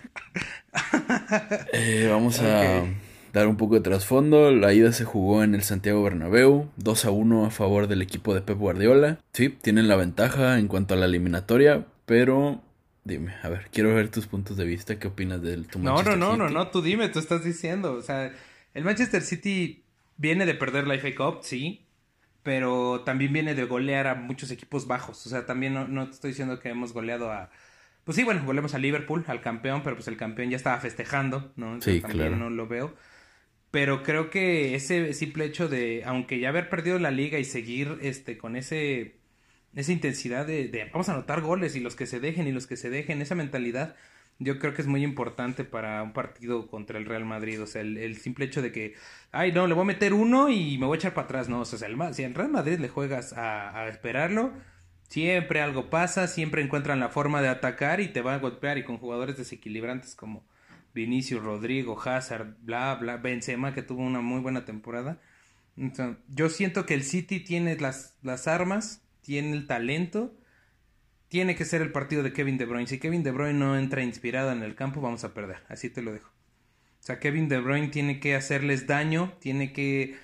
Eh, 1.73 2.07
vamos 2.09 2.39
a 2.39 2.85
dar 3.33 3.47
un 3.47 3.57
poco 3.57 3.75
de 3.75 3.81
trasfondo, 3.81 4.51
la 4.51 4.73
ida 4.73 4.91
se 4.91 5.05
jugó 5.05 5.43
en 5.43 5.55
el 5.55 5.63
Santiago 5.63 6.03
Bernabéu, 6.03 6.69
2 6.77 7.05
a 7.05 7.11
1 7.11 7.45
a 7.45 7.49
favor 7.49 7.87
del 7.87 8.01
equipo 8.01 8.33
de 8.33 8.41
Pep 8.41 8.57
Guardiola. 8.57 9.19
Sí, 9.33 9.49
tienen 9.49 9.87
la 9.87 9.95
ventaja 9.95 10.59
en 10.59 10.67
cuanto 10.67 10.93
a 10.93 10.97
la 10.97 11.05
eliminatoria, 11.05 11.85
pero 12.05 12.61
dime, 13.03 13.35
a 13.43 13.49
ver, 13.49 13.67
quiero 13.71 13.93
ver 13.93 14.09
tus 14.09 14.27
puntos 14.27 14.57
de 14.57 14.65
vista, 14.65 14.99
¿qué 14.99 15.07
opinas 15.07 15.41
del 15.41 15.67
tu 15.67 15.79
No, 15.79 16.03
no, 16.03 16.15
no, 16.15 16.35
no, 16.35 16.49
no, 16.49 16.67
tú 16.69 16.81
dime, 16.81 17.09
tú 17.09 17.19
estás 17.19 17.43
diciendo, 17.43 17.93
o 17.93 18.01
sea, 18.01 18.33
el 18.73 18.83
Manchester 18.83 19.21
City 19.21 19.83
viene 20.17 20.45
de 20.45 20.55
perder 20.55 20.87
la 20.87 20.95
FA 20.95 21.15
Cup, 21.15 21.39
sí, 21.41 21.85
pero 22.43 23.01
también 23.05 23.33
viene 23.33 23.55
de 23.55 23.63
golear 23.63 24.07
a 24.07 24.15
muchos 24.15 24.51
equipos 24.51 24.87
bajos, 24.87 25.25
o 25.25 25.29
sea, 25.29 25.45
también 25.45 25.73
no, 25.73 25.87
no 25.87 26.03
estoy 26.03 26.31
diciendo 26.31 26.59
que 26.59 26.69
hemos 26.69 26.93
goleado 26.93 27.31
a 27.31 27.49
pues 28.07 28.15
sí, 28.15 28.23
bueno, 28.23 28.41
volvemos 28.45 28.73
a 28.73 28.77
Liverpool, 28.77 29.25
al 29.27 29.41
campeón, 29.41 29.81
pero 29.83 29.97
pues 29.97 30.07
el 30.07 30.15
campeón 30.15 30.49
ya 30.49 30.55
estaba 30.55 30.79
festejando, 30.79 31.51
¿no? 31.57 31.81
sí, 31.81 31.99
claro. 31.99 32.37
no 32.37 32.49
lo 32.49 32.65
veo. 32.65 32.93
Pero 33.77 34.01
creo 34.01 34.31
que 34.31 34.73
ese 34.73 35.13
simple 35.13 35.45
hecho 35.45 35.69
de, 35.69 36.01
aunque 36.03 36.39
ya 36.39 36.49
haber 36.49 36.67
perdido 36.67 36.97
la 36.97 37.11
liga 37.11 37.37
y 37.37 37.45
seguir 37.45 37.99
este 38.01 38.35
con 38.35 38.55
ese 38.55 39.17
esa 39.75 39.91
intensidad 39.91 40.47
de, 40.47 40.67
de 40.67 40.85
vamos 40.85 41.09
a 41.09 41.13
anotar 41.13 41.41
goles 41.41 41.75
y 41.75 41.79
los 41.79 41.95
que 41.95 42.07
se 42.07 42.19
dejen 42.19 42.47
y 42.47 42.51
los 42.51 42.65
que 42.65 42.75
se 42.75 42.89
dejen, 42.89 43.21
esa 43.21 43.35
mentalidad 43.35 43.95
yo 44.39 44.57
creo 44.57 44.73
que 44.73 44.81
es 44.81 44.87
muy 44.87 45.03
importante 45.03 45.63
para 45.63 46.01
un 46.01 46.11
partido 46.11 46.67
contra 46.67 46.97
el 46.97 47.05
Real 47.05 47.25
Madrid. 47.25 47.61
O 47.61 47.67
sea, 47.67 47.83
el, 47.83 48.17
simple 48.17 48.45
hecho 48.45 48.63
de 48.63 48.71
que, 48.71 48.95
ay, 49.31 49.51
no, 49.51 49.67
le 49.67 49.75
voy 49.75 49.83
a 49.83 49.85
meter 49.85 50.11
uno 50.15 50.49
y 50.49 50.79
me 50.79 50.87
voy 50.87 50.95
a 50.95 50.99
echar 50.99 51.13
para 51.13 51.25
atrás. 51.25 51.47
No, 51.47 51.59
o 51.59 51.65
sea, 51.65 51.87
el, 51.87 52.15
si 52.15 52.23
al 52.23 52.33
Real 52.33 52.49
Madrid 52.49 52.79
le 52.79 52.89
juegas 52.89 53.33
a, 53.33 53.77
a, 53.79 53.87
esperarlo, 53.89 54.53
siempre 55.07 55.61
algo 55.61 55.91
pasa, 55.91 56.27
siempre 56.27 56.63
encuentran 56.63 56.99
la 56.99 57.09
forma 57.09 57.43
de 57.43 57.49
atacar 57.49 57.99
y 57.99 58.07
te 58.07 58.21
van 58.21 58.35
a 58.35 58.39
golpear. 58.39 58.79
Y 58.79 58.83
con 58.83 58.97
jugadores 58.97 59.37
desequilibrantes 59.37 60.15
como 60.15 60.43
Vinicius, 60.93 61.43
Rodrigo, 61.43 61.99
Hazard, 61.99 62.55
bla, 62.61 62.95
bla, 62.95 63.17
Benzema, 63.17 63.73
que 63.73 63.83
tuvo 63.83 64.01
una 64.01 64.21
muy 64.21 64.41
buena 64.41 64.65
temporada. 64.65 65.19
Yo 66.29 66.49
siento 66.49 66.85
que 66.85 66.95
el 66.95 67.03
City 67.03 67.39
tiene 67.39 67.75
las, 67.77 68.17
las 68.23 68.47
armas, 68.47 69.03
tiene 69.21 69.51
el 69.53 69.67
talento 69.67 70.33
tiene 71.29 71.55
que 71.55 71.65
ser 71.65 71.81
el 71.81 71.91
partido 71.91 72.23
de 72.23 72.33
Kevin 72.33 72.57
De 72.57 72.65
Bruyne. 72.65 72.87
Si 72.87 72.99
Kevin 72.99 73.23
De 73.23 73.31
Bruyne 73.31 73.59
no 73.59 73.77
entra 73.77 74.03
inspirado 74.03 74.51
en 74.51 74.63
el 74.63 74.75
campo, 74.75 75.01
vamos 75.01 75.23
a 75.23 75.33
perder. 75.33 75.63
Así 75.67 75.89
te 75.89 76.01
lo 76.01 76.13
dejo. 76.13 76.29
O 76.29 77.03
sea, 77.07 77.19
Kevin 77.19 77.49
De 77.49 77.59
Bruyne 77.59 77.89
tiene 77.89 78.19
que 78.19 78.35
hacerles 78.35 78.87
daño, 78.87 79.33
tiene 79.39 79.73
que 79.73 80.17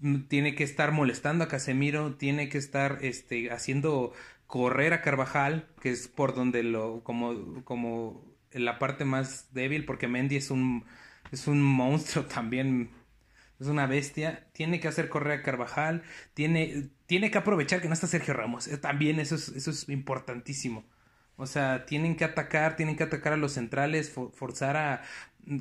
mm, 0.00 0.22
tiene 0.28 0.54
que 0.54 0.64
estar 0.64 0.92
molestando 0.92 1.44
a 1.44 1.48
Casemiro, 1.48 2.14
tiene 2.16 2.48
que 2.48 2.58
estar 2.58 2.98
este 3.02 3.50
haciendo 3.50 4.12
correr 4.46 4.92
a 4.92 5.02
Carvajal, 5.02 5.68
que 5.80 5.90
es 5.90 6.08
por 6.08 6.34
donde 6.34 6.62
lo 6.62 7.02
como 7.02 7.64
como 7.64 8.31
la 8.54 8.78
parte 8.78 9.04
más 9.04 9.52
débil 9.52 9.84
porque 9.84 10.08
Mendy 10.08 10.36
es 10.36 10.50
un 10.50 10.84
es 11.30 11.46
un 11.46 11.62
monstruo 11.62 12.24
también 12.26 12.90
es 13.62 13.68
una 13.68 13.86
bestia, 13.86 14.48
tiene 14.52 14.80
que 14.80 14.88
hacer 14.88 15.08
correr 15.08 15.38
a 15.38 15.42
Carvajal, 15.42 16.02
tiene, 16.34 16.90
tiene 17.06 17.30
que 17.30 17.38
aprovechar 17.38 17.80
que 17.80 17.86
no 17.86 17.94
está 17.94 18.08
Sergio 18.08 18.34
Ramos, 18.34 18.66
eh, 18.66 18.76
también 18.76 19.20
eso 19.20 19.36
es, 19.36 19.48
eso 19.50 19.70
es 19.70 19.88
importantísimo. 19.88 20.84
O 21.36 21.46
sea, 21.46 21.86
tienen 21.86 22.16
que 22.16 22.24
atacar, 22.24 22.76
tienen 22.76 22.96
que 22.96 23.04
atacar 23.04 23.32
a 23.32 23.36
los 23.36 23.52
centrales, 23.52 24.10
forzar 24.10 24.76
a 24.76 25.02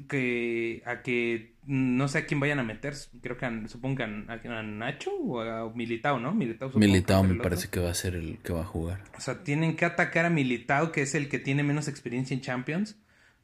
que, 0.08 0.84
a 0.86 1.02
que 1.02 1.54
no 1.66 2.08
sé 2.08 2.20
a 2.20 2.26
quién 2.26 2.40
vayan 2.40 2.60
a 2.60 2.64
meter, 2.64 2.94
creo 3.22 3.38
que 3.38 3.68
supongan 3.68 4.30
a, 4.30 4.64
Nacho 4.64 5.12
o 5.16 5.42
a 5.42 5.72
Militao, 5.74 6.20
¿no? 6.20 6.34
Militao, 6.34 6.72
Militao 6.76 7.24
me 7.24 7.36
parece 7.36 7.70
que 7.70 7.80
va 7.80 7.92
a 7.92 7.94
ser 7.94 8.16
el 8.16 8.40
que 8.40 8.54
va 8.54 8.62
a 8.62 8.66
jugar. 8.66 9.04
O 9.18 9.22
sea, 9.22 9.44
tienen 9.44 9.76
que 9.76 9.86
atacar 9.86 10.26
a 10.26 10.30
Militao, 10.30 10.92
que 10.92 11.02
es 11.02 11.16
el 11.16 11.30
que 11.30 11.40
tiene 11.40 11.64
menos 11.64 11.88
experiencia 11.88 12.34
en 12.34 12.42
Champions 12.42 12.98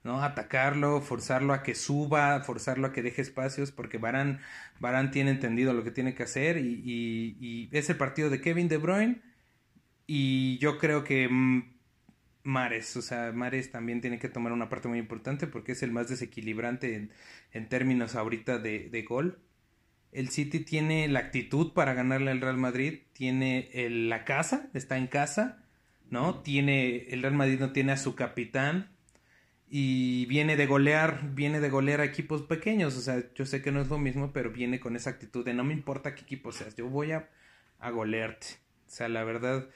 ¿no? 0.07 0.23
Atacarlo, 0.23 1.01
forzarlo 1.01 1.53
a 1.53 1.61
que 1.61 1.75
suba, 1.75 2.41
forzarlo 2.41 2.87
a 2.87 2.93
que 2.93 3.03
deje 3.03 3.21
espacios, 3.21 3.71
porque 3.71 3.97
Barán, 3.97 4.39
Barán 4.79 5.11
tiene 5.11 5.31
entendido 5.31 5.73
lo 5.73 5.83
que 5.83 5.91
tiene 5.91 6.15
que 6.15 6.23
hacer 6.23 6.57
y, 6.57 6.81
y, 7.39 7.69
es 7.71 7.89
el 7.89 7.97
partido 7.97 8.29
de 8.29 8.41
Kevin 8.41 8.69
De 8.69 8.77
Bruyne 8.77 9.21
y 10.07 10.57
yo 10.59 10.77
creo 10.77 11.03
que 11.03 11.27
mm, 11.29 11.76
Mares, 12.47 12.95
o 12.97 13.01
sea, 13.01 13.31
Mares 13.33 13.71
también 13.71 14.01
tiene 14.01 14.19
que 14.19 14.29
tomar 14.29 14.51
una 14.53 14.69
parte 14.69 14.87
muy 14.87 14.97
importante 14.97 15.45
porque 15.47 15.73
es 15.73 15.83
el 15.83 15.91
más 15.91 16.07
desequilibrante 16.09 16.95
en, 16.95 17.11
en 17.51 17.69
términos 17.69 18.15
ahorita 18.15 18.57
de, 18.57 18.89
de, 18.89 19.01
gol. 19.03 19.39
El 20.11 20.29
City 20.29 20.61
tiene 20.61 21.07
la 21.07 21.19
actitud 21.19 21.73
para 21.73 21.93
ganarle 21.93 22.31
al 22.31 22.41
Real 22.41 22.57
Madrid, 22.57 23.01
tiene 23.13 23.69
la 23.89 24.25
casa, 24.25 24.69
está 24.73 24.97
en 24.97 25.07
casa, 25.07 25.63
¿no? 26.09 26.39
Tiene, 26.41 27.07
el 27.09 27.21
Real 27.21 27.35
Madrid 27.35 27.59
no 27.59 27.71
tiene 27.71 27.91
a 27.91 27.97
su 27.97 28.15
capitán, 28.15 28.89
y 29.69 30.25
viene 30.27 30.55
de 30.55 30.65
golear, 30.65 31.33
viene 31.33 31.59
de 31.59 31.69
golear 31.69 31.99
a 31.99 32.05
equipos 32.05 32.43
pequeños, 32.43 32.95
o 32.95 33.01
sea, 33.01 33.21
yo 33.35 33.45
sé 33.45 33.61
que 33.61 33.71
no 33.71 33.81
es 33.81 33.89
lo 33.89 33.97
mismo, 33.97 34.31
pero 34.31 34.51
viene 34.51 34.79
con 34.79 34.95
esa 34.95 35.09
actitud 35.09 35.43
de 35.43 35.53
no 35.53 35.63
me 35.65 35.73
importa 35.73 36.15
qué 36.15 36.21
equipo 36.21 36.51
seas, 36.51 36.75
yo 36.75 36.87
voy 36.87 37.11
a, 37.11 37.29
a 37.79 37.91
golearte. 37.91 38.47
O 38.87 38.89
sea, 38.89 39.09
la 39.09 39.23
verdad, 39.25 39.67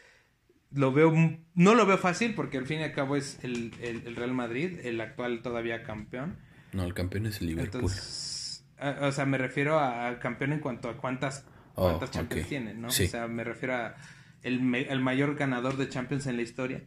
lo 0.74 0.92
veo, 0.92 1.14
no 1.54 1.76
lo 1.76 1.86
veo 1.86 1.98
fácil 1.98 2.34
porque 2.34 2.58
al 2.58 2.66
fin 2.66 2.80
y 2.80 2.84
al 2.84 2.94
cabo 2.94 3.16
es 3.16 3.40
el, 3.44 3.74
el, 3.82 4.16
Real 4.16 4.34
Madrid, 4.34 4.80
el 4.84 5.02
actual 5.02 5.42
todavía 5.42 5.84
campeón. 5.84 6.38
No, 6.74 6.84
el 6.84 6.94
campeón 6.94 7.26
es 7.26 7.42
el 7.42 7.48
Liverpool. 7.48 7.84
o 7.84 9.12
sea, 9.12 9.26
me 9.26 9.38
refiero 9.38 9.80
a, 9.80 10.20
campeón 10.20 10.54
en 10.54 10.60
cuanto 10.60 10.90
a 10.90 10.98
cuántas, 10.98 11.46
oh, 11.76 11.88
cuántas 11.90 12.12
Champions 12.12 12.48
tiene, 12.48 12.74
¿no? 12.74 12.88
O 12.88 12.92
sea, 12.92 13.28
me 13.28 13.44
refiero 13.44 13.76
a 13.76 13.96
el, 14.44 14.74
el 14.76 15.00
mayor 15.02 15.36
ganador 15.36 15.78
de 15.78 15.90
Champions 15.90 16.28
en 16.28 16.38
la 16.38 16.44
historia. 16.44 16.84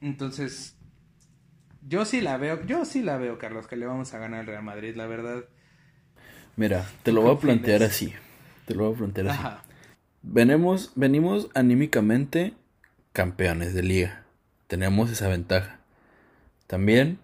Entonces, 0.00 0.76
yo 1.86 2.04
sí 2.04 2.20
la 2.20 2.36
veo, 2.36 2.64
yo 2.66 2.84
sí 2.84 3.02
la 3.02 3.16
veo, 3.16 3.38
Carlos, 3.38 3.66
que 3.66 3.76
le 3.76 3.86
vamos 3.86 4.12
a 4.14 4.18
ganar 4.18 4.40
al 4.40 4.46
Real 4.46 4.62
Madrid, 4.62 4.96
la 4.96 5.06
verdad. 5.06 5.44
Mira, 6.56 6.86
te 7.02 7.12
lo 7.12 7.22
voy 7.22 7.36
a 7.36 7.38
plantear 7.38 7.82
así. 7.82 8.12
Te 8.66 8.74
lo 8.74 8.84
voy 8.84 8.94
a 8.94 8.98
plantear 8.98 9.28
así. 9.28 9.40
Venimos, 10.22 10.92
venimos 10.94 11.50
anímicamente 11.54 12.54
campeones 13.14 13.74
de 13.74 13.84
liga. 13.84 14.24
Tenemos 14.66 15.08
esa 15.08 15.28
ventaja. 15.28 15.78
También 16.66 17.20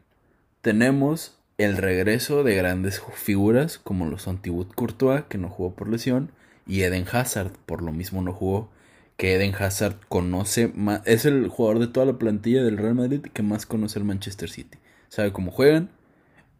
tenemos 0.62 1.36
el 1.58 1.76
regreso 1.76 2.44
de 2.44 2.54
grandes 2.54 3.02
figuras 3.12 3.78
como 3.78 4.06
los 4.06 4.22
son 4.22 4.40
Thibaut 4.40 4.72
Courtois, 4.72 5.24
que 5.28 5.36
no 5.36 5.50
jugó 5.50 5.74
por 5.74 5.88
lesión, 5.88 6.30
y 6.64 6.82
Eden 6.82 7.06
Hazard, 7.10 7.50
por 7.66 7.82
lo 7.82 7.92
mismo 7.92 8.22
no 8.22 8.32
jugó 8.32 8.70
que 9.16 9.34
Eden 9.34 9.52
Hazard 9.52 9.96
conoce 10.08 10.68
más, 10.68 11.02
es 11.06 11.24
el 11.24 11.48
jugador 11.48 11.80
de 11.80 11.88
toda 11.88 12.06
la 12.06 12.18
plantilla 12.18 12.62
del 12.62 12.78
Real 12.78 12.94
Madrid 12.94 13.20
que 13.20 13.42
más 13.42 13.66
conoce 13.66 13.98
el 13.98 14.04
Manchester 14.04 14.48
City. 14.48 14.78
Sabe 15.08 15.32
cómo 15.32 15.50
juegan 15.50 15.90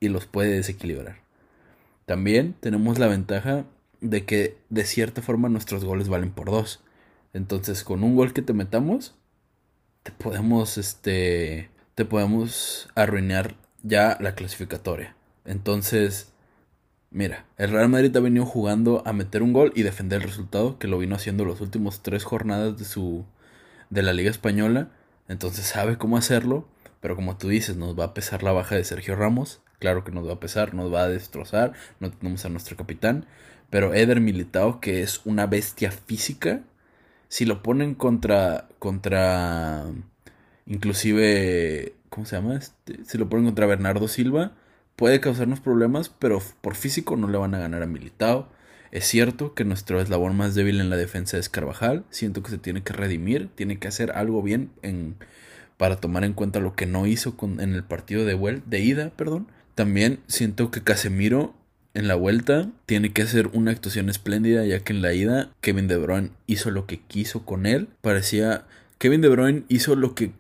y 0.01 0.09
los 0.09 0.27
puede 0.27 0.51
desequilibrar. 0.51 1.19
También 2.05 2.57
tenemos 2.59 2.99
la 2.99 3.07
ventaja 3.07 3.65
de 4.01 4.25
que 4.25 4.59
de 4.71 4.85
cierta 4.85 5.23
forma 5.23 5.49
nuestros 5.49 5.85
goles 5.85 6.09
valen 6.09 6.33
por 6.33 6.51
dos. 6.51 6.83
Entonces, 7.33 7.85
con 7.85 8.03
un 8.03 8.17
gol 8.17 8.33
que 8.33 8.43
te 8.43 8.53
metamos, 8.55 9.15
te 10.03 10.13
podemos 10.13 10.79
este 10.79 11.71
te 11.95 12.05
podemos 12.05 12.89
arruinar 12.95 13.57
ya 13.83 14.17
la 14.21 14.35
clasificatoria. 14.35 15.17
Entonces, 15.45 16.31
Mira, 17.13 17.45
el 17.59 17.73
Real 17.73 17.89
Madrid 17.89 18.17
ha 18.17 18.21
venido 18.21 18.47
jugando 18.47 19.03
a 19.05 19.13
meter 19.13 19.43
un 19.43 19.53
gol 19.53 19.73
y 19.75 19.83
defender 19.83 20.23
el 20.23 20.29
resultado, 20.29 20.79
que 20.79 20.87
lo 20.87 20.97
vino 20.97 21.17
haciendo 21.17 21.45
los 21.45 21.61
últimos 21.61 22.03
tres 22.05 22.23
jornadas 22.23 22.79
de 22.79 22.85
su 22.85 23.25
de 23.91 24.03
la 24.03 24.13
Liga 24.13 24.31
Española. 24.31 24.91
Entonces 25.27 25.67
sabe 25.67 25.99
cómo 25.99 26.17
hacerlo, 26.17 26.69
pero 27.01 27.17
como 27.17 27.37
tú 27.37 27.49
dices, 27.49 27.77
nos 27.77 27.99
va 27.99 28.05
a 28.05 28.15
pesar 28.15 28.45
la 28.45 28.53
baja 28.53 28.77
de 28.77 28.85
Sergio 28.85 29.17
Ramos. 29.17 29.61
Claro 29.81 30.05
que 30.05 30.13
nos 30.13 30.29
va 30.29 30.35
a 30.35 30.41
pesar, 30.41 30.73
nos 30.73 30.93
va 30.93 31.03
a 31.03 31.09
destrozar. 31.09 31.73
No 31.99 32.13
tenemos 32.13 32.45
a 32.45 32.49
nuestro 32.49 32.77
capitán. 32.77 33.27
Pero 33.71 33.93
Eder 33.93 34.21
Militao, 34.21 34.81
que 34.81 35.03
es 35.03 35.21
una 35.25 35.47
bestia 35.47 35.91
física, 35.91 36.61
si 37.31 37.47
lo 37.47 37.63
ponen 37.63 37.95
contra. 37.95 38.69
contra. 38.79 39.87
inclusive. 40.67 41.95
¿Cómo 42.11 42.27
se 42.27 42.37
llama? 42.37 42.57
Este? 42.57 43.03
Si 43.07 43.17
lo 43.17 43.31
ponen 43.31 43.47
contra 43.47 43.65
Bernardo 43.67 44.07
Silva 44.09 44.53
puede 45.01 45.21
causarnos 45.21 45.61
problemas, 45.61 46.11
pero 46.11 46.43
por 46.61 46.75
físico 46.75 47.17
no 47.17 47.27
le 47.27 47.39
van 47.39 47.55
a 47.55 47.59
ganar 47.59 47.83
a 47.83 47.87
Militao. 47.87 48.51
Es 48.91 49.07
cierto 49.07 49.55
que 49.55 49.65
nuestro 49.65 49.99
eslabón 49.99 50.37
más 50.37 50.55
débil 50.55 50.79
en 50.79 50.91
la 50.91 50.97
defensa 50.97 51.39
es 51.39 51.49
Carvajal. 51.49 52.05
Siento 52.11 52.43
que 52.43 52.51
se 52.51 52.59
tiene 52.59 52.83
que 52.83 52.93
redimir, 52.93 53.49
tiene 53.55 53.79
que 53.79 53.89
hacer 53.89 54.13
algo 54.13 54.43
bien 54.43 54.71
en, 54.83 55.17
para 55.79 55.97
tomar 55.97 56.25
en 56.25 56.35
cuenta 56.35 56.61
lo 56.61 56.75
que 56.75 56.85
no 56.85 57.07
hizo 57.07 57.39
con, 57.39 57.61
en 57.61 57.73
el 57.75 57.83
partido 57.83 58.27
de, 58.27 58.61
de 58.67 58.81
ida. 58.81 59.11
Perdón. 59.17 59.47
También 59.75 60.21
siento 60.27 60.71
que 60.71 60.83
Casemiro 60.83 61.55
en 61.95 62.09
la 62.09 62.15
vuelta 62.15 62.69
tiene 62.87 63.13
que 63.13 63.23
hacer 63.23 63.49
una 63.53 63.71
actuación 63.71 64.09
espléndida, 64.09 64.65
ya 64.65 64.81
que 64.81 64.93
en 64.93 65.03
la 65.03 65.13
ida 65.13 65.51
Kevin 65.61 65.89
De 65.89 65.97
Bruyne 65.97 66.31
hizo 66.47 66.71
lo 66.71 66.87
que 66.87 67.01
quiso 67.01 67.45
con 67.45 67.67
él. 67.67 67.89
Parecía 68.01 68.65
Kevin 68.99 69.21
De 69.21 69.29
Bruyne 69.29 69.65
hizo 69.69 69.97
lo 69.97 70.15
que 70.15 70.33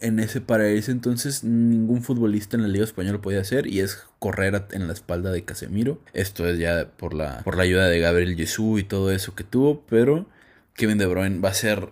en 0.00 0.18
ese 0.20 0.40
para 0.40 0.68
ese 0.68 0.90
entonces 0.90 1.44
ningún 1.44 2.02
futbolista 2.02 2.56
en 2.56 2.62
la 2.62 2.68
Liga 2.68 2.84
Española 2.84 3.20
podía 3.20 3.40
hacer 3.40 3.66
y 3.66 3.80
es 3.80 4.04
correr 4.18 4.66
en 4.72 4.86
la 4.86 4.92
espalda 4.92 5.30
de 5.30 5.44
Casemiro. 5.44 6.00
Esto 6.12 6.46
es 6.48 6.58
ya 6.58 6.88
por 6.96 7.14
la, 7.14 7.42
por 7.42 7.56
la 7.56 7.62
ayuda 7.62 7.88
de 7.88 8.00
Gabriel 8.00 8.36
Jesús 8.36 8.80
y 8.80 8.84
todo 8.84 9.12
eso 9.12 9.34
que 9.34 9.44
tuvo, 9.44 9.84
pero 9.88 10.26
Kevin 10.74 10.98
De 10.98 11.06
Bruyne 11.06 11.40
va 11.40 11.50
a 11.50 11.54
ser 11.54 11.90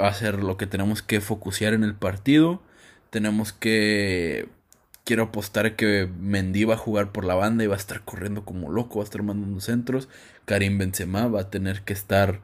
va 0.00 0.08
a 0.08 0.14
ser 0.14 0.42
lo 0.42 0.56
que 0.56 0.66
tenemos 0.66 1.02
que 1.02 1.20
focusear 1.20 1.74
en 1.74 1.84
el 1.84 1.94
partido. 1.94 2.62
Tenemos 3.10 3.52
que 3.52 4.48
quiero 5.08 5.22
apostar 5.22 5.74
que 5.74 6.06
Mendy 6.20 6.64
va 6.64 6.74
a 6.74 6.76
jugar 6.76 7.12
por 7.12 7.24
la 7.24 7.34
banda 7.34 7.64
y 7.64 7.66
va 7.66 7.76
a 7.76 7.78
estar 7.78 8.02
corriendo 8.02 8.44
como 8.44 8.70
loco, 8.70 8.98
va 8.98 9.04
a 9.04 9.06
estar 9.06 9.22
mandando 9.22 9.58
centros. 9.62 10.06
Karim 10.44 10.76
Benzema 10.76 11.28
va 11.28 11.40
a 11.40 11.50
tener 11.50 11.80
que 11.80 11.94
estar 11.94 12.40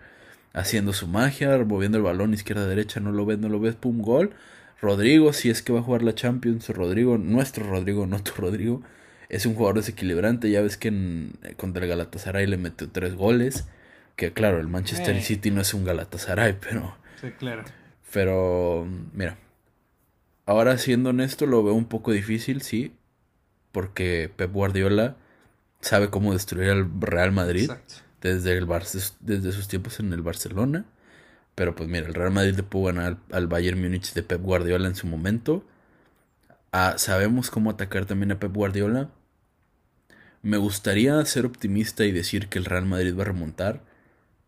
haciendo 0.55 0.95
su 0.95 1.07
magia, 1.07 1.59
moviendo 1.59 1.99
el 1.99 2.05
balón 2.05 2.33
izquierda 2.33 2.67
derecha, 2.67 3.01
no 3.01 3.13
lo 3.13 3.27
ves, 3.27 3.39
no 3.39 3.51
lo 3.51 3.61
ves, 3.61 3.75
pum, 3.75 4.01
gol. 4.01 4.31
Rodrigo, 4.81 5.35
si 5.35 5.51
es 5.51 5.61
que 5.61 5.75
va 5.75 5.81
a 5.81 5.83
jugar 5.83 6.03
la 6.03 6.15
Champions, 6.15 6.67
Rodrigo, 6.71 7.19
nuestro 7.19 7.69
Rodrigo, 7.69 8.07
no 8.07 8.23
tu 8.23 8.33
Rodrigo, 8.41 8.81
es 9.29 9.45
un 9.45 9.57
jugador 9.57 9.77
desequilibrante. 9.77 10.51
Ya 10.51 10.63
ves 10.63 10.79
que 10.79 10.89
en, 10.89 11.33
contra 11.59 11.83
el 11.83 11.91
Galatasaray 11.91 12.47
le 12.47 12.57
metió 12.57 12.89
tres 12.89 13.15
goles. 13.15 13.67
Que 14.17 14.33
claro, 14.33 14.59
el 14.59 14.69
Manchester 14.69 15.21
City 15.21 15.51
no 15.51 15.61
es 15.61 15.75
un 15.75 15.85
Galatasaray, 15.85 16.57
pero. 16.61 16.97
Sí, 17.21 17.29
claro. 17.39 17.65
Pero, 18.11 18.89
mira. 19.13 19.37
Ahora 20.47 20.77
siendo 20.79 21.11
honesto, 21.11 21.47
lo 21.47 21.63
veo 21.63 21.75
un 21.75 21.87
poco 21.87 22.13
difícil, 22.13 22.63
sí. 22.63 22.95
Porque 23.73 24.31
Pep 24.35 24.53
Guardiola 24.53 25.17
sabe 25.81 26.11
cómo 26.11 26.33
destruir 26.33 26.71
al 26.71 26.89
Real 27.01 27.33
Madrid. 27.33 27.71
Desde, 28.21 28.57
el 28.57 28.67
desde 29.21 29.53
sus 29.53 29.69
tiempos 29.69 30.01
en 30.01 30.13
el 30.13 30.23
Barcelona. 30.23 30.87
Pero 31.55 31.75
pues 31.75 31.89
mira, 31.89 32.07
el 32.07 32.15
Real 32.15 32.33
Madrid 32.33 32.55
le 32.57 32.63
pudo 32.63 32.87
ganar 32.87 33.19
al, 33.31 33.47
Bayern 33.47 33.81
Múnich 33.81 34.13
de 34.13 34.23
Pep 34.23 34.43
Guardiola 34.43 34.89
en 34.89 34.97
su 34.97 35.07
momento. 35.07 35.65
Ah, 36.73 36.95
sabemos 36.97 37.51
cómo 37.51 37.71
atacar 37.71 38.07
también 38.07 38.33
a 38.33 38.41
Pep 38.41 38.53
Guardiola. 38.53 39.11
Me 40.43 40.57
gustaría 40.57 41.25
ser 41.25 41.47
optimista 41.47 42.05
y 42.05 42.13
decir 42.13 42.49
que 42.49 42.59
el 42.59 42.65
Real 42.65 42.85
Madrid 42.85 43.17
va 43.17 43.23
a 43.23 43.27
remontar, 43.27 43.83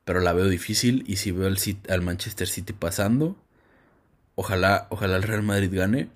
pero 0.04 0.20
la 0.20 0.32
veo 0.32 0.48
difícil 0.48 1.04
y 1.06 1.16
si 1.16 1.30
veo 1.30 1.46
al, 1.46 1.58
al 1.88 2.02
Manchester 2.02 2.48
City 2.48 2.72
pasando, 2.72 3.36
ojalá, 4.36 4.86
ojalá 4.90 5.16
el 5.16 5.24
Real 5.24 5.42
Madrid 5.42 5.70
gane. 5.72 6.08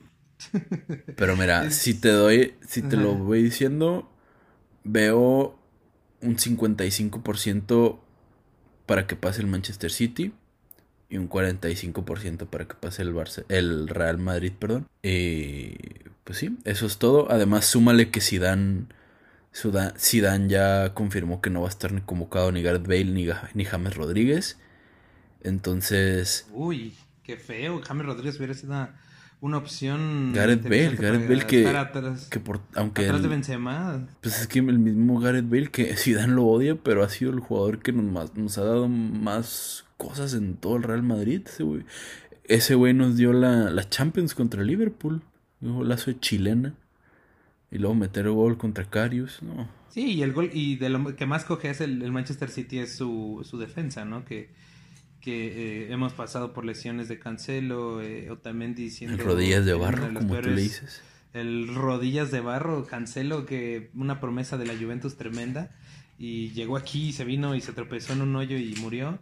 Pero 1.16 1.36
mira, 1.36 1.70
si 1.70 1.94
te 1.94 2.10
doy, 2.10 2.54
si 2.66 2.82
te 2.82 2.96
lo 2.96 3.14
voy 3.14 3.42
diciendo, 3.42 4.08
veo 4.84 5.58
un 6.22 6.36
55% 6.36 7.98
para 8.86 9.06
que 9.06 9.16
pase 9.16 9.40
el 9.40 9.48
Manchester 9.48 9.90
City 9.90 10.32
y 11.08 11.18
un 11.18 11.28
45% 11.28 12.46
para 12.46 12.68
que 12.68 12.74
pase 12.74 13.02
el 13.02 13.14
el 13.48 13.88
Real 13.88 14.18
Madrid, 14.18 14.52
perdón. 14.58 14.86
Y 15.02 15.74
pues 16.24 16.38
sí, 16.38 16.56
eso 16.64 16.86
es 16.86 16.98
todo. 16.98 17.30
Además, 17.30 17.66
súmale 17.66 18.10
que 18.10 18.20
Zidane, 18.20 18.86
Zidane 19.98 20.48
ya 20.48 20.94
confirmó 20.94 21.40
que 21.40 21.50
no 21.50 21.62
va 21.62 21.66
a 21.66 21.70
estar 21.70 21.92
ni 21.92 22.00
convocado 22.00 22.52
ni 22.52 22.62
Gareth 22.62 22.86
Bale 22.86 23.06
ni, 23.06 23.28
ni 23.54 23.64
James 23.64 23.96
Rodríguez. 23.96 24.58
Entonces... 25.42 26.46
Uy, 26.52 26.94
qué 27.22 27.36
feo. 27.36 27.80
James 27.82 28.06
Rodríguez 28.06 28.36
hubiera 28.36 28.54
sido 28.54 28.72
una 28.72 28.94
una 29.40 29.56
opción. 29.56 30.32
Gareth 30.34 30.64
Bale, 30.64 30.96
Gareth 30.96 31.28
Bale 31.28 31.46
que, 31.46 32.28
que 32.30 32.40
por, 32.40 32.60
aunque 32.74 33.04
atrás 33.04 33.22
de 33.22 33.28
Benzema. 33.28 34.06
Pues 34.20 34.40
es 34.40 34.46
que 34.46 34.58
el 34.58 34.78
mismo 34.78 35.18
Gareth 35.18 35.48
Bale 35.48 35.70
que 35.70 35.96
Zidane 35.96 36.34
lo 36.34 36.46
odia, 36.46 36.76
pero 36.76 37.02
ha 37.02 37.08
sido 37.08 37.32
el 37.32 37.40
jugador 37.40 37.80
que 37.80 37.92
nos, 37.92 38.34
nos 38.36 38.58
ha 38.58 38.64
dado 38.64 38.88
más 38.88 39.84
cosas 39.96 40.34
en 40.34 40.54
todo 40.54 40.76
el 40.76 40.82
Real 40.82 41.02
Madrid. 41.02 41.42
Ese 41.46 41.62
güey, 41.62 41.84
ese 42.44 42.74
güey 42.74 42.94
nos 42.94 43.16
dio 43.16 43.32
la, 43.32 43.70
la 43.70 43.88
Champions 43.88 44.34
contra 44.34 44.60
el 44.60 44.66
Liverpool, 44.66 45.22
un 45.60 45.76
golazo 45.76 46.10
de 46.10 46.20
chilena. 46.20 46.74
Y 47.72 47.78
luego 47.78 47.94
meter 47.94 48.26
el 48.26 48.32
gol 48.32 48.58
contra 48.58 48.84
Carius, 48.84 49.42
no. 49.42 49.68
Sí, 49.90 50.14
y 50.14 50.22
el 50.22 50.32
gol, 50.32 50.50
y 50.52 50.76
de 50.76 50.88
lo 50.88 51.14
que 51.14 51.24
más 51.24 51.44
coge 51.44 51.70
es 51.70 51.80
el, 51.80 52.02
el 52.02 52.10
Manchester 52.10 52.50
City 52.50 52.80
es 52.80 52.96
su, 52.96 53.46
su 53.48 53.58
defensa, 53.58 54.04
¿no? 54.04 54.24
Que 54.24 54.50
que 55.20 55.84
eh, 55.84 55.92
hemos 55.92 56.12
pasado 56.12 56.52
por 56.52 56.64
lesiones 56.64 57.08
de 57.08 57.18
Cancelo, 57.18 58.00
eh, 58.02 58.28
también 58.42 58.74
diciendo... 58.74 59.16
El 59.16 59.24
rodillas 59.24 59.64
de 59.64 59.74
barro, 59.74 60.12
como 60.14 60.40
tú 60.40 60.48
le 60.48 60.62
dices. 60.62 61.02
El 61.32 61.74
rodillas 61.74 62.30
de 62.30 62.40
barro, 62.40 62.86
Cancelo, 62.86 63.46
que 63.46 63.90
una 63.94 64.20
promesa 64.20 64.56
de 64.58 64.66
la 64.66 64.74
Juventus 64.74 65.16
tremenda, 65.16 65.70
y 66.18 66.50
llegó 66.50 66.76
aquí 66.76 67.08
y 67.08 67.12
se 67.12 67.24
vino 67.24 67.54
y 67.54 67.60
se 67.60 67.72
tropezó 67.72 68.12
en 68.12 68.22
un 68.22 68.34
hoyo 68.36 68.58
y 68.58 68.74
murió. 68.76 69.18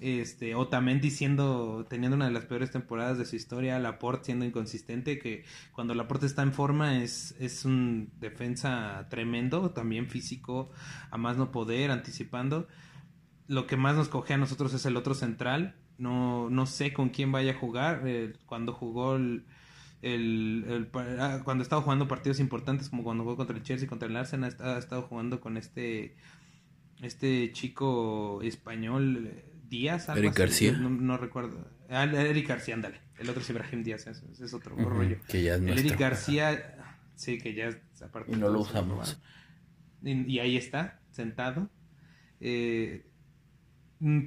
Este, 0.00 0.54
o 0.54 0.68
también 0.68 1.00
diciendo, 1.00 1.84
teniendo 1.90 2.16
una 2.16 2.26
de 2.26 2.32
las 2.32 2.44
peores 2.44 2.70
temporadas 2.70 3.18
de 3.18 3.24
su 3.24 3.34
historia, 3.34 3.78
Laporte 3.80 4.26
siendo 4.26 4.44
inconsistente, 4.44 5.18
que 5.18 5.44
cuando 5.72 5.94
Laporte 5.94 6.26
está 6.26 6.42
en 6.42 6.52
forma 6.52 7.02
es, 7.02 7.34
es 7.40 7.64
un 7.64 8.10
defensa 8.20 9.08
tremendo, 9.10 9.70
también 9.70 10.08
físico, 10.08 10.70
a 11.10 11.18
más 11.18 11.36
no 11.36 11.50
poder, 11.50 11.90
anticipando 11.90 12.68
lo 13.48 13.66
que 13.66 13.76
más 13.76 13.96
nos 13.96 14.08
coge 14.08 14.34
a 14.34 14.38
nosotros 14.38 14.72
es 14.74 14.86
el 14.86 14.96
otro 14.96 15.14
central. 15.14 15.74
No, 15.96 16.48
no 16.50 16.66
sé 16.66 16.92
con 16.92 17.08
quién 17.08 17.32
vaya 17.32 17.52
a 17.52 17.58
jugar. 17.58 18.02
Eh, 18.06 18.34
cuando 18.46 18.72
jugó 18.72 19.16
el, 19.16 19.46
el, 20.02 20.88
ah, 21.18 21.40
cuando 21.44 21.62
estado 21.62 21.82
jugando 21.82 22.06
partidos 22.06 22.40
importantes, 22.40 22.90
como 22.90 23.02
cuando 23.02 23.24
jugó 23.24 23.36
contra 23.36 23.56
el 23.56 23.62
Chelsea, 23.62 23.88
contra 23.88 24.06
el 24.06 24.16
Arsenal, 24.16 24.54
ha, 24.60 24.78
estado 24.78 25.02
jugando 25.02 25.40
con 25.40 25.56
este 25.56 26.14
este 27.00 27.50
chico 27.52 28.40
español 28.42 29.32
Díaz. 29.68 30.08
Eric 30.10 30.36
García. 30.36 30.72
No, 30.72 31.16
recuerdo. 31.16 31.66
Ah, 31.88 32.04
Eric 32.04 32.48
García, 32.48 32.74
ándale. 32.74 33.00
El 33.18 33.30
otro 33.30 33.42
es 33.42 33.50
Ibrahim 33.50 33.82
Díaz, 33.82 34.06
ese, 34.06 34.24
es 34.44 34.54
otro 34.54 34.76
rollo. 34.76 35.16
Que 35.26 35.42
ya 35.42 35.54
es 35.54 35.62
el 35.62 35.70
Eric 35.70 35.98
García, 35.98 36.76
sí, 37.16 37.38
que 37.38 37.54
ya 37.54 37.70
aparte. 38.04 38.30
Y 38.32 38.36
no 38.36 38.50
lo 38.50 38.60
usamos. 38.60 39.20
Y, 40.02 40.34
y, 40.34 40.38
ahí 40.38 40.56
está, 40.56 41.00
sentado. 41.10 41.70
Eh, 42.40 43.07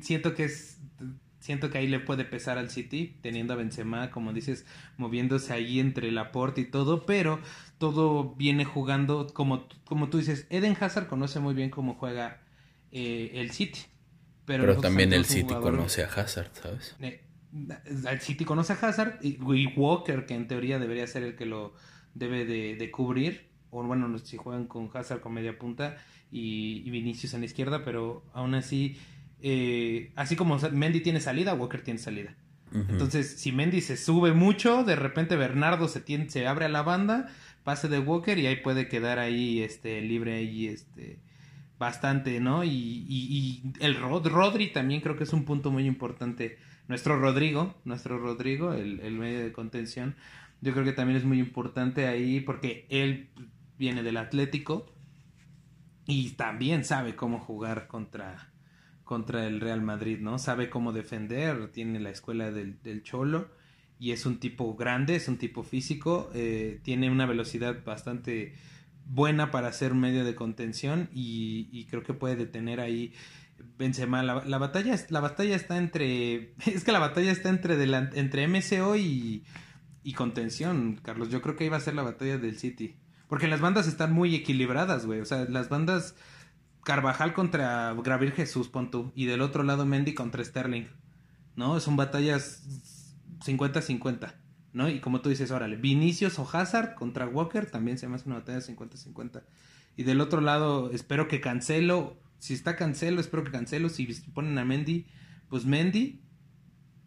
siento 0.01 0.33
que 0.33 0.45
es 0.45 0.79
siento 1.41 1.71
que 1.71 1.79
ahí 1.79 1.87
le 1.87 1.99
puede 1.99 2.23
pesar 2.23 2.57
al 2.57 2.69
City 2.69 3.17
teniendo 3.21 3.53
a 3.53 3.55
Benzema 3.57 4.11
como 4.11 4.31
dices 4.31 4.65
moviéndose 4.97 5.51
ahí 5.51 5.79
entre 5.79 6.09
el 6.09 6.17
aporte 6.17 6.61
y 6.61 6.65
todo 6.65 7.05
pero 7.05 7.39
todo 7.79 8.35
viene 8.35 8.63
jugando 8.63 9.27
como 9.33 9.67
como 9.83 10.09
tú 10.09 10.19
dices 10.19 10.45
Eden 10.49 10.77
Hazard 10.79 11.07
conoce 11.07 11.39
muy 11.39 11.55
bien 11.55 11.71
cómo 11.71 11.95
juega 11.95 12.41
eh, 12.91 13.31
el 13.33 13.51
City 13.51 13.81
pero, 14.45 14.79
también 14.79 15.13
el 15.13 15.25
City 15.25 15.53
conoce 15.53 16.03
a 16.03 16.07
Hazard 16.07 16.51
sabes 16.53 16.95
eh, 16.99 17.23
el 18.07 18.21
City 18.21 18.45
conoce 18.45 18.73
a 18.73 18.75
Hazard 18.75 19.17
y, 19.21 19.37
Walker 19.75 20.25
que 20.27 20.35
en 20.35 20.47
teoría 20.47 20.77
debería 20.77 21.07
ser 21.07 21.23
el 21.23 21.35
que 21.35 21.47
lo 21.47 21.73
debe 22.13 22.45
de, 22.45 22.91
cubrir 22.91 23.49
o 23.71 23.81
bueno 23.83 24.15
si 24.19 24.37
juegan 24.37 24.67
con 24.67 24.91
Hazard 24.93 25.21
con 25.21 25.33
media 25.33 25.57
punta 25.57 25.97
y, 26.31 26.83
y 26.85 26.89
Vinicius 26.91 27.33
en 27.33 27.39
la 27.39 27.47
izquierda 27.47 27.83
pero 27.83 28.23
aún 28.33 28.53
así 28.53 28.97
eh, 29.41 30.11
así 30.15 30.35
como 30.35 30.57
Mendy 30.71 31.01
tiene 31.01 31.19
salida, 31.19 31.53
Walker 31.53 31.81
tiene 31.81 31.99
salida. 31.99 32.35
Entonces, 32.73 33.37
si 33.37 33.51
Mendy 33.51 33.81
se 33.81 33.97
sube 33.97 34.31
mucho, 34.31 34.85
de 34.85 34.95
repente 34.95 35.35
Bernardo 35.35 35.89
se, 35.89 35.99
tiene, 35.99 36.29
se 36.29 36.47
abre 36.47 36.65
a 36.65 36.69
la 36.69 36.83
banda, 36.83 37.27
pase 37.65 37.89
de 37.89 37.99
Walker 37.99 38.37
y 38.39 38.47
ahí 38.47 38.55
puede 38.57 38.87
quedar 38.87 39.19
ahí 39.19 39.61
este, 39.61 39.99
libre 40.01 40.35
ahí 40.35 40.67
este, 40.67 41.19
bastante, 41.77 42.39
¿no? 42.39 42.63
Y, 42.63 42.69
y, 42.69 43.63
el 43.81 43.95
Rod, 43.95 44.25
Rodri 44.27 44.71
también 44.71 45.01
creo 45.01 45.17
que 45.17 45.25
es 45.25 45.33
un 45.33 45.43
punto 45.43 45.69
muy 45.69 45.85
importante. 45.85 46.59
Nuestro 46.87 47.19
Rodrigo, 47.19 47.75
nuestro 47.83 48.17
Rodrigo, 48.19 48.73
el, 48.73 49.01
el 49.01 49.15
medio 49.15 49.43
de 49.43 49.51
contención, 49.51 50.15
yo 50.61 50.71
creo 50.71 50.85
que 50.85 50.93
también 50.93 51.17
es 51.17 51.25
muy 51.25 51.39
importante 51.39 52.07
ahí 52.07 52.39
porque 52.39 52.85
él 52.89 53.29
viene 53.77 54.01
del 54.01 54.15
Atlético 54.15 54.93
y 56.05 56.31
también 56.31 56.85
sabe 56.85 57.15
cómo 57.15 57.39
jugar 57.39 57.87
contra 57.87 58.50
contra 59.11 59.45
el 59.45 59.59
Real 59.59 59.81
Madrid, 59.81 60.19
¿no? 60.21 60.39
Sabe 60.39 60.69
cómo 60.69 60.93
defender, 60.93 61.69
tiene 61.73 61.99
la 61.99 62.11
escuela 62.11 62.49
del, 62.49 63.03
Cholo 63.03 63.49
y 63.99 64.11
es 64.11 64.25
un 64.25 64.39
tipo 64.39 64.73
grande, 64.77 65.17
es 65.17 65.27
un 65.27 65.37
tipo 65.37 65.63
físico, 65.63 66.29
eh, 66.33 66.79
tiene 66.81 67.11
una 67.11 67.25
velocidad 67.25 67.83
bastante 67.83 68.53
buena 69.05 69.51
para 69.51 69.73
ser 69.73 69.95
medio 69.95 70.23
de 70.23 70.33
contención 70.33 71.09
y, 71.13 71.87
creo 71.89 72.03
que 72.03 72.13
puede 72.13 72.37
detener 72.37 72.79
ahí 72.79 73.11
Benzema. 73.77 74.23
La, 74.23 74.45
la, 74.45 74.57
batalla, 74.57 74.95
la 75.09 75.19
batalla 75.19 75.57
está 75.57 75.77
entre, 75.77 76.53
es 76.65 76.85
que 76.85 76.93
la 76.93 76.99
batalla 76.99 77.33
está 77.33 77.49
entre, 77.49 77.73
entre 78.13 78.47
MCO 78.47 78.95
y, 78.95 79.43
y 80.03 80.13
contención, 80.13 81.01
Carlos. 81.03 81.29
Yo 81.29 81.41
creo 81.41 81.57
que 81.57 81.69
va 81.69 81.75
a 81.75 81.81
ser 81.81 81.95
la 81.95 82.03
batalla 82.03 82.37
del 82.37 82.57
City. 82.57 82.95
Porque 83.27 83.49
las 83.49 83.59
bandas 83.59 83.89
están 83.89 84.13
muy 84.13 84.35
equilibradas, 84.35 85.05
güey. 85.05 85.19
O 85.19 85.25
sea, 85.25 85.43
las 85.49 85.67
bandas 85.67 86.15
Carvajal 86.83 87.33
contra 87.33 87.93
Gravir 87.93 88.31
Jesús, 88.31 88.67
pon 88.67 88.89
Y 89.15 89.25
del 89.25 89.41
otro 89.41 89.63
lado 89.63 89.85
Mendy 89.85 90.13
contra 90.13 90.43
Sterling. 90.43 90.87
¿No? 91.55 91.79
Son 91.79 91.95
batallas 91.95 92.63
50-50. 93.45 94.33
¿No? 94.73 94.89
Y 94.89 94.99
como 94.99 95.21
tú 95.21 95.29
dices, 95.29 95.51
órale, 95.51 95.75
Vinicius 95.75 96.39
o 96.39 96.49
Hazard 96.51 96.95
contra 96.95 97.27
Walker 97.27 97.69
también 97.69 97.97
se 97.97 98.07
me 98.07 98.15
hace 98.15 98.27
una 98.27 98.39
batalla 98.39 98.59
50-50. 98.59 99.43
Y 99.97 100.03
del 100.03 100.21
otro 100.21 100.41
lado, 100.41 100.91
espero 100.91 101.27
que 101.27 101.41
Cancelo, 101.41 102.17
si 102.39 102.53
está 102.53 102.75
Cancelo, 102.75 103.19
espero 103.19 103.43
que 103.43 103.51
Cancelo, 103.51 103.89
si 103.89 104.05
ponen 104.33 104.57
a 104.57 104.65
Mendy, 104.65 105.05
pues 105.49 105.65
Mendy. 105.65 106.21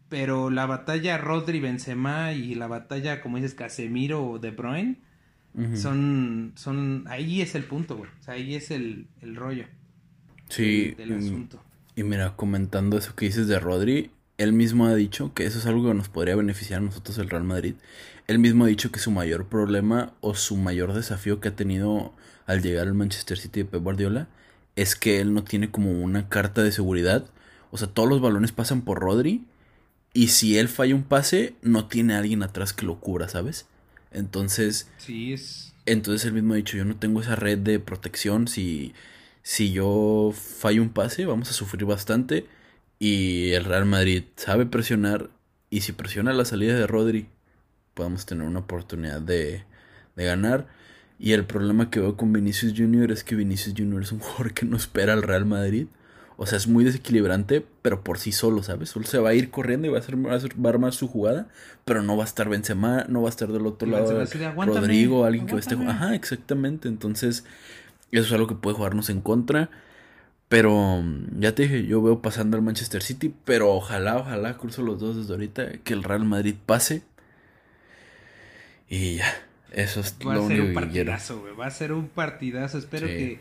Pero 0.07 0.51
la 0.51 0.67
batalla 0.67 1.17
Rodri 1.17 1.59
Benzema 1.59 2.33
y 2.33 2.53
la 2.53 2.67
batalla, 2.67 3.21
como 3.21 3.37
dices, 3.37 3.55
Casemiro 3.55 4.23
o 4.23 4.39
De 4.39 4.51
Bruyne, 4.51 5.01
son, 5.75 6.53
son, 6.55 7.05
ahí 7.07 7.41
es 7.41 7.55
el 7.55 7.63
punto, 7.63 7.97
güey. 7.97 8.09
O 8.19 8.23
sea, 8.23 8.33
ahí 8.33 8.55
es 8.55 8.71
el, 8.71 9.07
el 9.21 9.35
rollo. 9.35 9.65
Sí. 10.49 10.91
Del, 10.91 11.13
asunto. 11.13 11.61
Y 11.95 12.03
mira, 12.03 12.35
comentando 12.35 12.97
eso 12.97 13.15
que 13.15 13.25
dices 13.25 13.47
de 13.47 13.59
Rodri, 13.59 14.11
él 14.37 14.53
mismo 14.53 14.85
ha 14.85 14.95
dicho 14.95 15.33
que 15.33 15.45
eso 15.45 15.59
es 15.59 15.65
algo 15.65 15.87
que 15.87 15.93
nos 15.93 16.09
podría 16.09 16.35
beneficiar 16.35 16.79
a 16.79 16.83
nosotros 16.83 17.17
el 17.17 17.29
Real 17.29 17.43
Madrid. 17.43 17.75
Él 18.27 18.39
mismo 18.39 18.65
ha 18.65 18.67
dicho 18.67 18.91
que 18.91 18.99
su 18.99 19.11
mayor 19.11 19.47
problema 19.47 20.13
o 20.19 20.35
su 20.35 20.57
mayor 20.57 20.93
desafío 20.93 21.39
que 21.39 21.49
ha 21.49 21.55
tenido 21.55 22.13
al 22.45 22.61
llegar 22.61 22.87
al 22.87 22.93
Manchester 22.93 23.37
City 23.37 23.61
de 23.61 23.65
Pep 23.65 23.81
Guardiola 23.81 24.27
es 24.75 24.95
que 24.95 25.21
él 25.21 25.33
no 25.33 25.43
tiene 25.43 25.71
como 25.71 25.91
una 25.91 26.27
carta 26.27 26.63
de 26.63 26.71
seguridad. 26.71 27.25
O 27.71 27.77
sea, 27.77 27.87
todos 27.87 28.09
los 28.09 28.21
balones 28.21 28.51
pasan 28.51 28.81
por 28.81 28.99
Rodri 28.99 29.45
y 30.13 30.29
si 30.29 30.57
él 30.57 30.67
falla 30.67 30.95
un 30.95 31.03
pase, 31.03 31.55
no 31.61 31.87
tiene 31.87 32.15
alguien 32.15 32.43
atrás 32.43 32.73
que 32.73 32.85
lo 32.85 32.99
cubra, 32.99 33.29
¿sabes? 33.29 33.67
Entonces. 34.11 34.89
Sí, 34.97 35.33
es. 35.33 35.73
Entonces 35.85 36.25
él 36.25 36.33
mismo 36.33 36.53
ha 36.53 36.57
dicho: 36.57 36.77
Yo 36.77 36.85
no 36.85 36.95
tengo 36.95 37.21
esa 37.21 37.35
red 37.35 37.59
de 37.59 37.79
protección. 37.79 38.47
Si, 38.47 38.93
si 39.43 39.71
yo 39.71 40.33
fallo 40.33 40.81
un 40.81 40.89
pase, 40.89 41.25
vamos 41.25 41.49
a 41.49 41.53
sufrir 41.53 41.85
bastante. 41.85 42.45
Y 42.99 43.51
el 43.51 43.65
Real 43.65 43.85
Madrid 43.85 44.23
sabe 44.35 44.65
presionar. 44.65 45.29
Y 45.69 45.81
si 45.81 45.91
presiona 45.91 46.33
la 46.33 46.45
salida 46.45 46.75
de 46.75 46.87
Rodri, 46.87 47.27
podemos 47.93 48.25
tener 48.25 48.47
una 48.47 48.59
oportunidad 48.59 49.21
de, 49.21 49.63
de 50.15 50.25
ganar. 50.25 50.67
Y 51.17 51.31
el 51.31 51.45
problema 51.45 51.89
que 51.89 51.99
veo 51.99 52.17
con 52.17 52.33
Vinicius 52.33 52.73
Jr. 52.75 53.11
es 53.11 53.23
que 53.23 53.35
Vinicius 53.35 53.75
Jr. 53.77 54.03
es 54.03 54.11
un 54.11 54.19
jugador 54.19 54.53
que 54.53 54.65
no 54.65 54.77
espera 54.77 55.13
al 55.13 55.23
Real 55.23 55.45
Madrid. 55.45 55.87
O 56.37 56.45
sea, 56.45 56.57
es 56.57 56.67
muy 56.67 56.83
desequilibrante, 56.83 57.65
pero 57.81 58.03
por 58.03 58.19
sí 58.19 58.31
solo, 58.31 58.61
¿sabes? 58.61 58.89
Solo 58.89 59.05
se 59.05 59.19
va 59.19 59.29
a 59.29 59.33
ir 59.33 59.51
corriendo 59.51 59.87
y 59.87 59.89
va 59.89 59.97
a, 59.97 60.01
hacer, 60.01 60.15
va 60.17 60.69
a 60.69 60.73
armar 60.73 60.93
su 60.93 61.07
jugada, 61.07 61.47
pero 61.85 62.03
no 62.03 62.17
va 62.17 62.23
a 62.23 62.27
estar 62.27 62.49
Benzema, 62.49 63.05
no 63.07 63.21
va 63.21 63.29
a 63.29 63.31
estar 63.31 63.51
del 63.51 63.65
otro 63.65 63.87
lado 63.87 64.25
Rodrigo, 64.65 65.23
alguien 65.23 65.45
que 65.45 65.55
esté... 65.55 65.75
Ajá, 65.75 66.13
exactamente. 66.13 66.89
Entonces, 66.89 67.45
eso 68.11 68.25
es 68.25 68.31
algo 68.33 68.47
que 68.47 68.55
puede 68.55 68.75
jugarnos 68.75 69.09
en 69.09 69.21
contra. 69.21 69.69
Pero 70.49 71.03
ya 71.39 71.55
te 71.55 71.63
dije, 71.63 71.85
yo 71.87 72.01
veo 72.01 72.21
pasando 72.21 72.55
al 72.57 72.63
Manchester 72.63 73.01
City, 73.01 73.33
pero 73.45 73.73
ojalá, 73.73 74.17
ojalá, 74.17 74.57
cruzo 74.57 74.83
los 74.83 74.99
dos 74.99 75.17
desde 75.17 75.33
ahorita, 75.33 75.77
que 75.83 75.93
el 75.93 76.03
Real 76.03 76.25
Madrid 76.25 76.55
pase. 76.65 77.01
Y 78.87 79.15
ya, 79.15 79.33
eso 79.71 80.01
es 80.01 80.15
va 80.25 80.35
lo 80.35 80.45
a 80.45 80.47
ser 80.47 80.61
un 80.61 80.73
partidazo, 80.73 81.39
güey. 81.39 81.55
Va 81.55 81.65
a 81.65 81.71
ser 81.71 81.93
un 81.93 82.09
partidazo. 82.09 82.77
Espero 82.77 83.07
que. 83.07 83.39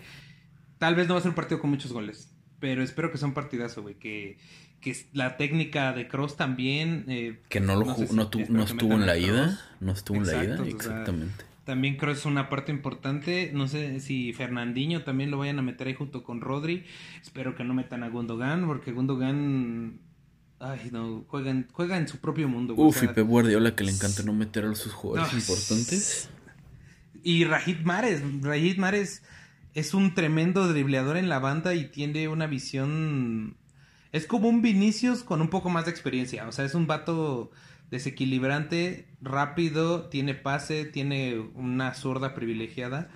Tal 0.78 0.94
vez 0.94 1.06
no 1.06 1.14
va 1.14 1.20
a 1.20 1.22
ser 1.22 1.30
un 1.30 1.34
partido 1.34 1.60
con 1.60 1.70
muchos 1.70 1.92
goles. 1.92 2.33
Pero 2.64 2.82
espero 2.82 3.12
que 3.12 3.18
sea 3.18 3.28
un 3.28 3.34
partidazo, 3.34 3.82
güey. 3.82 3.96
Que, 3.96 4.38
que 4.80 4.96
la 5.12 5.36
técnica 5.36 5.92
de 5.92 6.08
Cross 6.08 6.38
también. 6.38 7.04
Eh, 7.08 7.38
que 7.50 7.60
no 7.60 7.76
lo 7.76 7.84
no, 7.84 8.30
no, 8.48 8.62
estuvo 8.64 8.94
en 8.94 9.04
la 9.04 9.18
ida. 9.18 9.60
No 9.80 9.92
estuvo 9.92 10.16
en 10.16 10.26
la 10.26 10.42
ida, 10.42 10.66
exactamente. 10.66 11.44
también 11.64 11.98
creo 11.98 12.14
es 12.14 12.24
una 12.24 12.48
parte 12.48 12.72
importante. 12.72 13.50
No 13.52 13.68
sé 13.68 14.00
si 14.00 14.32
Fernandinho 14.32 15.04
también 15.04 15.30
lo 15.30 15.36
vayan 15.36 15.58
a 15.58 15.62
meter 15.62 15.88
ahí 15.88 15.94
junto 15.94 16.24
con 16.24 16.40
Rodri. 16.40 16.86
Espero 17.20 17.54
que 17.54 17.64
no 17.64 17.74
metan 17.74 18.02
a 18.02 18.08
Gundogan, 18.08 18.66
porque 18.66 18.92
Gundogan 18.92 20.00
Ay, 20.58 20.88
no, 20.90 21.26
juegan, 21.28 21.68
juega 21.70 21.98
en 21.98 22.08
su 22.08 22.16
propio 22.16 22.48
mundo. 22.48 22.72
Uf, 22.78 23.02
y 23.02 23.08
Pep 23.08 23.26
Guardiola 23.26 23.76
que 23.76 23.84
le 23.84 23.92
encanta 23.92 24.22
no 24.22 24.32
meter 24.32 24.64
a 24.64 24.74
sus 24.74 24.94
jugadores 24.94 25.34
importantes. 25.34 26.30
Y 27.22 27.44
Rajit 27.44 27.82
Mares, 27.82 28.22
Rajit 28.40 28.78
Mares 28.78 29.22
es 29.74 29.92
un 29.92 30.14
tremendo 30.14 30.68
dribleador 30.68 31.16
en 31.16 31.28
la 31.28 31.40
banda 31.40 31.74
y 31.74 31.86
tiene 31.86 32.28
una 32.28 32.46
visión... 32.46 33.56
Es 34.12 34.26
como 34.26 34.48
un 34.48 34.62
Vinicius 34.62 35.24
con 35.24 35.40
un 35.40 35.48
poco 35.48 35.68
más 35.70 35.86
de 35.86 35.90
experiencia. 35.90 36.46
O 36.46 36.52
sea, 36.52 36.64
es 36.64 36.76
un 36.76 36.86
vato 36.86 37.50
desequilibrante, 37.90 39.08
rápido, 39.20 40.08
tiene 40.08 40.34
pase, 40.34 40.84
tiene 40.84 41.40
una 41.54 41.94
zurda 41.94 42.34
privilegiada. 42.34 43.10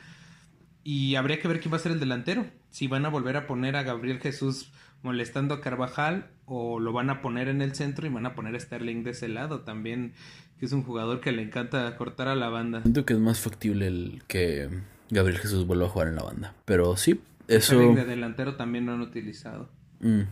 Y 0.82 1.14
habría 1.14 1.40
que 1.40 1.46
ver 1.46 1.60
quién 1.60 1.72
va 1.72 1.76
a 1.76 1.80
ser 1.80 1.92
el 1.92 2.00
delantero. 2.00 2.46
Si 2.70 2.88
van 2.88 3.06
a 3.06 3.10
volver 3.10 3.36
a 3.36 3.46
poner 3.46 3.76
a 3.76 3.84
Gabriel 3.84 4.18
Jesús 4.18 4.72
molestando 5.02 5.54
a 5.54 5.60
Carvajal 5.60 6.30
o 6.44 6.80
lo 6.80 6.92
van 6.92 7.10
a 7.10 7.22
poner 7.22 7.46
en 7.46 7.62
el 7.62 7.76
centro 7.76 8.06
y 8.06 8.10
van 8.10 8.26
a 8.26 8.34
poner 8.34 8.56
a 8.56 8.60
Sterling 8.60 9.04
de 9.04 9.12
ese 9.12 9.28
lado 9.28 9.60
también, 9.60 10.14
que 10.58 10.66
es 10.66 10.72
un 10.72 10.82
jugador 10.82 11.20
que 11.20 11.30
le 11.30 11.42
encanta 11.42 11.96
cortar 11.96 12.26
a 12.26 12.34
la 12.34 12.48
banda. 12.48 12.82
Siento 12.82 13.04
que 13.04 13.14
es 13.14 13.20
más 13.20 13.38
factible 13.38 13.86
el 13.86 14.22
que 14.26 14.68
Gabriel 15.10 15.38
Jesús 15.38 15.66
vuelva 15.66 15.86
a 15.86 15.88
jugar 15.88 16.08
en 16.08 16.16
la 16.16 16.22
banda, 16.22 16.54
pero 16.64 16.96
sí, 16.96 17.20
eso... 17.48 17.74
Sterling 17.74 17.94
de 17.94 18.04
delantero 18.04 18.56
también 18.56 18.86
lo 18.86 18.92
han 18.92 19.00
utilizado. 19.00 19.70
Mm, 20.00 20.22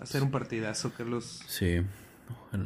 Hacer 0.00 0.22
un 0.22 0.30
partidazo, 0.30 0.92
Carlos. 0.96 1.42
Sí, 1.46 1.80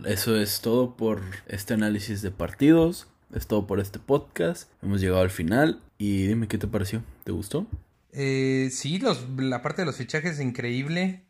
eso 0.07 0.37
es 0.37 0.61
todo 0.61 0.97
por 0.97 1.23
este 1.47 1.75
análisis 1.75 2.23
de 2.23 2.31
partidos. 2.31 3.09
Es 3.35 3.47
todo 3.47 3.67
por 3.67 3.81
este 3.81 3.99
podcast. 3.99 4.71
Hemos 4.83 5.01
llegado 5.01 5.23
al 5.23 5.31
final. 5.31 5.81
Y 5.99 6.27
dime 6.27 6.49
qué 6.49 6.59
te 6.59 6.67
pareció. 6.67 7.03
¿Te 7.25 7.33
gustó? 7.33 7.67
Eh, 8.13 8.69
sí, 8.73 8.99
los, 8.99 9.29
la 9.39 9.63
parte 9.63 9.83
de 9.83 9.87
los 9.87 9.97
fichajes 9.97 10.33
es 10.33 10.41
increíble. 10.41 11.25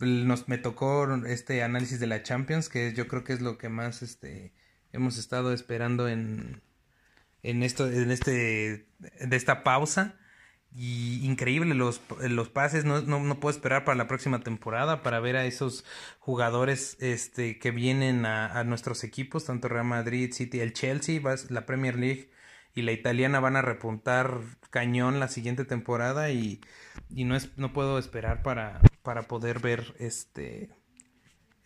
nos, 0.00 0.48
me 0.48 0.58
tocó 0.58 1.14
este 1.26 1.62
análisis 1.62 2.00
de 2.00 2.06
la 2.06 2.22
Champions, 2.22 2.68
que 2.68 2.94
yo 2.94 3.06
creo 3.06 3.24
que 3.24 3.34
es 3.34 3.40
lo 3.40 3.58
que 3.58 3.68
más 3.68 4.02
este, 4.02 4.52
hemos 4.92 5.18
estado 5.18 5.52
esperando 5.52 6.08
en, 6.08 6.62
en, 7.42 7.62
esto, 7.62 7.88
en 7.90 8.10
este, 8.10 8.86
de 8.98 9.36
esta 9.36 9.62
pausa. 9.64 10.16
Y 10.78 11.24
increíble 11.24 11.74
los, 11.74 12.02
los 12.20 12.50
pases, 12.50 12.84
no, 12.84 13.00
no, 13.00 13.20
no, 13.20 13.40
puedo 13.40 13.54
esperar 13.54 13.84
para 13.84 13.96
la 13.96 14.08
próxima 14.08 14.40
temporada 14.40 15.02
para 15.02 15.20
ver 15.20 15.36
a 15.36 15.46
esos 15.46 15.86
jugadores 16.18 16.98
este, 17.00 17.58
que 17.58 17.70
vienen 17.70 18.26
a, 18.26 18.62
nuestros 18.64 19.02
equipos, 19.02 19.46
tanto 19.46 19.68
Real 19.68 19.86
Madrid, 19.86 20.34
City, 20.34 20.60
el 20.60 20.74
Chelsea, 20.74 21.22
la 21.48 21.64
Premier 21.64 21.96
League 21.96 22.30
y 22.74 22.82
la 22.82 22.92
italiana 22.92 23.40
van 23.40 23.56
a 23.56 23.62
repuntar 23.62 24.40
cañón 24.68 25.18
la 25.18 25.28
siguiente 25.28 25.64
temporada 25.64 26.30
y, 26.30 26.60
y 27.08 27.24
no, 27.24 27.36
es, 27.36 27.56
no 27.56 27.72
puedo 27.72 27.98
esperar 27.98 28.42
para, 28.42 28.82
para 29.02 29.22
poder 29.22 29.60
ver 29.60 29.94
este 29.98 30.75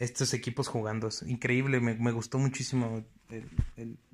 estos 0.00 0.34
equipos 0.34 0.66
jugando. 0.66 1.08
Es 1.08 1.22
increíble, 1.22 1.78
me, 1.78 1.94
me 1.94 2.10
gustó 2.10 2.38
muchísimo 2.38 3.04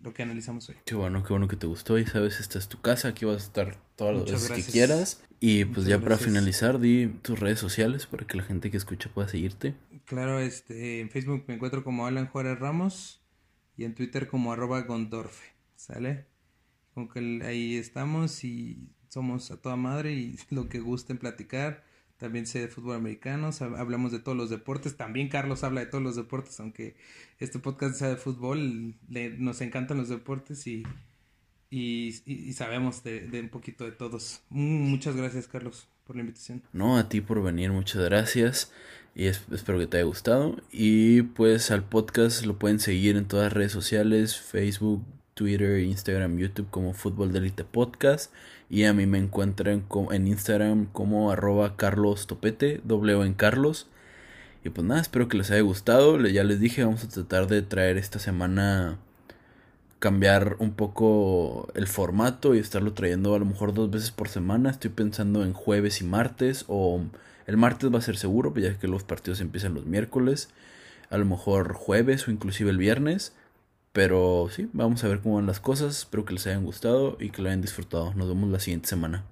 lo 0.02 0.12
que 0.12 0.22
analizamos 0.22 0.68
hoy. 0.68 0.76
Qué 0.84 0.94
bueno, 0.94 1.22
qué 1.22 1.30
bueno 1.30 1.48
que 1.48 1.56
te 1.56 1.66
gustó 1.66 1.96
y 1.98 2.04
sabes, 2.04 2.40
esta 2.40 2.58
es 2.58 2.68
tu 2.68 2.80
casa, 2.80 3.08
aquí 3.08 3.24
vas 3.24 3.42
a 3.42 3.46
estar 3.46 3.76
todas 3.94 4.16
las 4.16 4.30
veces 4.30 4.66
que 4.66 4.72
quieras. 4.72 5.22
Y 5.38 5.64
pues 5.64 5.86
ya 5.86 6.00
para 6.00 6.18
finalizar, 6.18 6.80
di 6.80 7.06
tus 7.06 7.38
redes 7.38 7.60
sociales 7.60 8.06
para 8.06 8.26
que 8.26 8.36
la 8.36 8.42
gente 8.42 8.70
que 8.70 8.76
escucha 8.76 9.08
pueda 9.08 9.28
seguirte. 9.28 9.74
Claro, 10.04 10.40
este, 10.40 11.00
en 11.00 11.08
Facebook 11.08 11.44
me 11.46 11.54
encuentro 11.54 11.84
como 11.84 12.06
Alan 12.06 12.26
Juárez 12.26 12.58
Ramos 12.58 13.22
y 13.76 13.84
en 13.84 13.94
Twitter 13.94 14.28
como 14.28 14.52
arroba 14.52 14.80
Gondorfe, 14.82 15.54
¿sale? 15.76 16.26
Como 16.94 17.08
que 17.08 17.42
ahí 17.44 17.76
estamos 17.76 18.42
y 18.42 18.88
somos 19.08 19.50
a 19.52 19.60
toda 19.60 19.76
madre 19.76 20.14
y 20.14 20.36
lo 20.50 20.68
que 20.68 20.80
gusten 20.80 21.18
platicar. 21.18 21.84
También 22.16 22.46
sé 22.46 22.60
de 22.60 22.68
fútbol 22.68 22.96
americano, 22.96 23.50
hablamos 23.76 24.10
de 24.10 24.20
todos 24.20 24.36
los 24.36 24.48
deportes. 24.48 24.96
También 24.96 25.28
Carlos 25.28 25.64
habla 25.64 25.80
de 25.80 25.86
todos 25.86 26.02
los 26.02 26.16
deportes, 26.16 26.58
aunque 26.60 26.96
este 27.38 27.58
podcast 27.58 27.96
sea 27.96 28.08
de 28.08 28.16
fútbol, 28.16 28.94
nos 29.38 29.60
encantan 29.60 29.98
los 29.98 30.08
deportes 30.08 30.66
y, 30.66 30.84
y, 31.70 32.52
sabemos 32.54 33.04
de, 33.04 33.28
de, 33.28 33.40
un 33.40 33.50
poquito 33.50 33.84
de 33.84 33.92
todos. 33.92 34.40
Muchas 34.48 35.14
gracias, 35.14 35.46
Carlos, 35.46 35.88
por 36.06 36.16
la 36.16 36.22
invitación. 36.22 36.62
No, 36.72 36.96
a 36.96 37.08
ti 37.08 37.20
por 37.20 37.42
venir, 37.42 37.70
muchas 37.70 38.02
gracias. 38.02 38.72
Y 39.14 39.26
espero 39.26 39.78
que 39.78 39.86
te 39.86 39.96
haya 39.98 40.06
gustado. 40.06 40.56
Y 40.70 41.22
pues 41.22 41.70
al 41.70 41.84
podcast 41.84 42.44
lo 42.44 42.58
pueden 42.58 42.80
seguir 42.80 43.16
en 43.16 43.26
todas 43.26 43.46
las 43.46 43.52
redes 43.52 43.72
sociales, 43.72 44.38
Facebook, 44.38 45.04
Twitter, 45.36 45.80
Instagram, 45.80 46.38
YouTube 46.38 46.70
como 46.70 46.94
Fútbol 46.94 47.30
de 47.30 47.50
Podcast. 47.64 48.32
Y 48.70 48.84
a 48.84 48.94
mí 48.94 49.04
me 49.04 49.18
encuentran 49.18 49.84
en 50.10 50.26
Instagram 50.26 50.86
como 50.86 51.30
arroba 51.30 51.76
Carlos 51.76 52.26
Topete, 52.26 52.80
doble 52.84 53.12
en 53.22 53.34
Carlos. 53.34 53.86
Y 54.64 54.70
pues 54.70 54.86
nada, 54.86 55.02
espero 55.02 55.28
que 55.28 55.36
les 55.36 55.50
haya 55.50 55.60
gustado. 55.60 56.18
Ya 56.26 56.42
les 56.42 56.58
dije, 56.58 56.84
vamos 56.84 57.04
a 57.04 57.08
tratar 57.08 57.48
de 57.48 57.60
traer 57.60 57.98
esta 57.98 58.18
semana 58.18 58.96
cambiar 59.98 60.56
un 60.58 60.72
poco 60.72 61.68
el 61.74 61.86
formato 61.86 62.54
y 62.54 62.58
estarlo 62.58 62.94
trayendo 62.94 63.34
a 63.34 63.38
lo 63.38 63.44
mejor 63.44 63.74
dos 63.74 63.90
veces 63.90 64.12
por 64.12 64.28
semana. 64.30 64.70
Estoy 64.70 64.90
pensando 64.90 65.44
en 65.44 65.52
jueves 65.52 66.00
y 66.00 66.04
martes 66.04 66.64
o 66.66 67.02
el 67.46 67.58
martes 67.58 67.92
va 67.92 67.98
a 67.98 68.02
ser 68.02 68.16
seguro, 68.16 68.54
ya 68.56 68.78
que 68.78 68.88
los 68.88 69.04
partidos 69.04 69.42
empiezan 69.42 69.74
los 69.74 69.84
miércoles. 69.84 70.48
A 71.10 71.18
lo 71.18 71.26
mejor 71.26 71.74
jueves 71.74 72.26
o 72.26 72.30
inclusive 72.30 72.70
el 72.70 72.78
viernes. 72.78 73.34
Pero 73.96 74.50
sí, 74.50 74.68
vamos 74.74 75.02
a 75.04 75.08
ver 75.08 75.20
cómo 75.20 75.36
van 75.36 75.46
las 75.46 75.58
cosas. 75.58 76.00
Espero 76.00 76.26
que 76.26 76.34
les 76.34 76.46
hayan 76.46 76.66
gustado 76.66 77.16
y 77.18 77.30
que 77.30 77.40
lo 77.40 77.48
hayan 77.48 77.62
disfrutado. 77.62 78.12
Nos 78.12 78.28
vemos 78.28 78.50
la 78.50 78.60
siguiente 78.60 78.88
semana. 78.88 79.24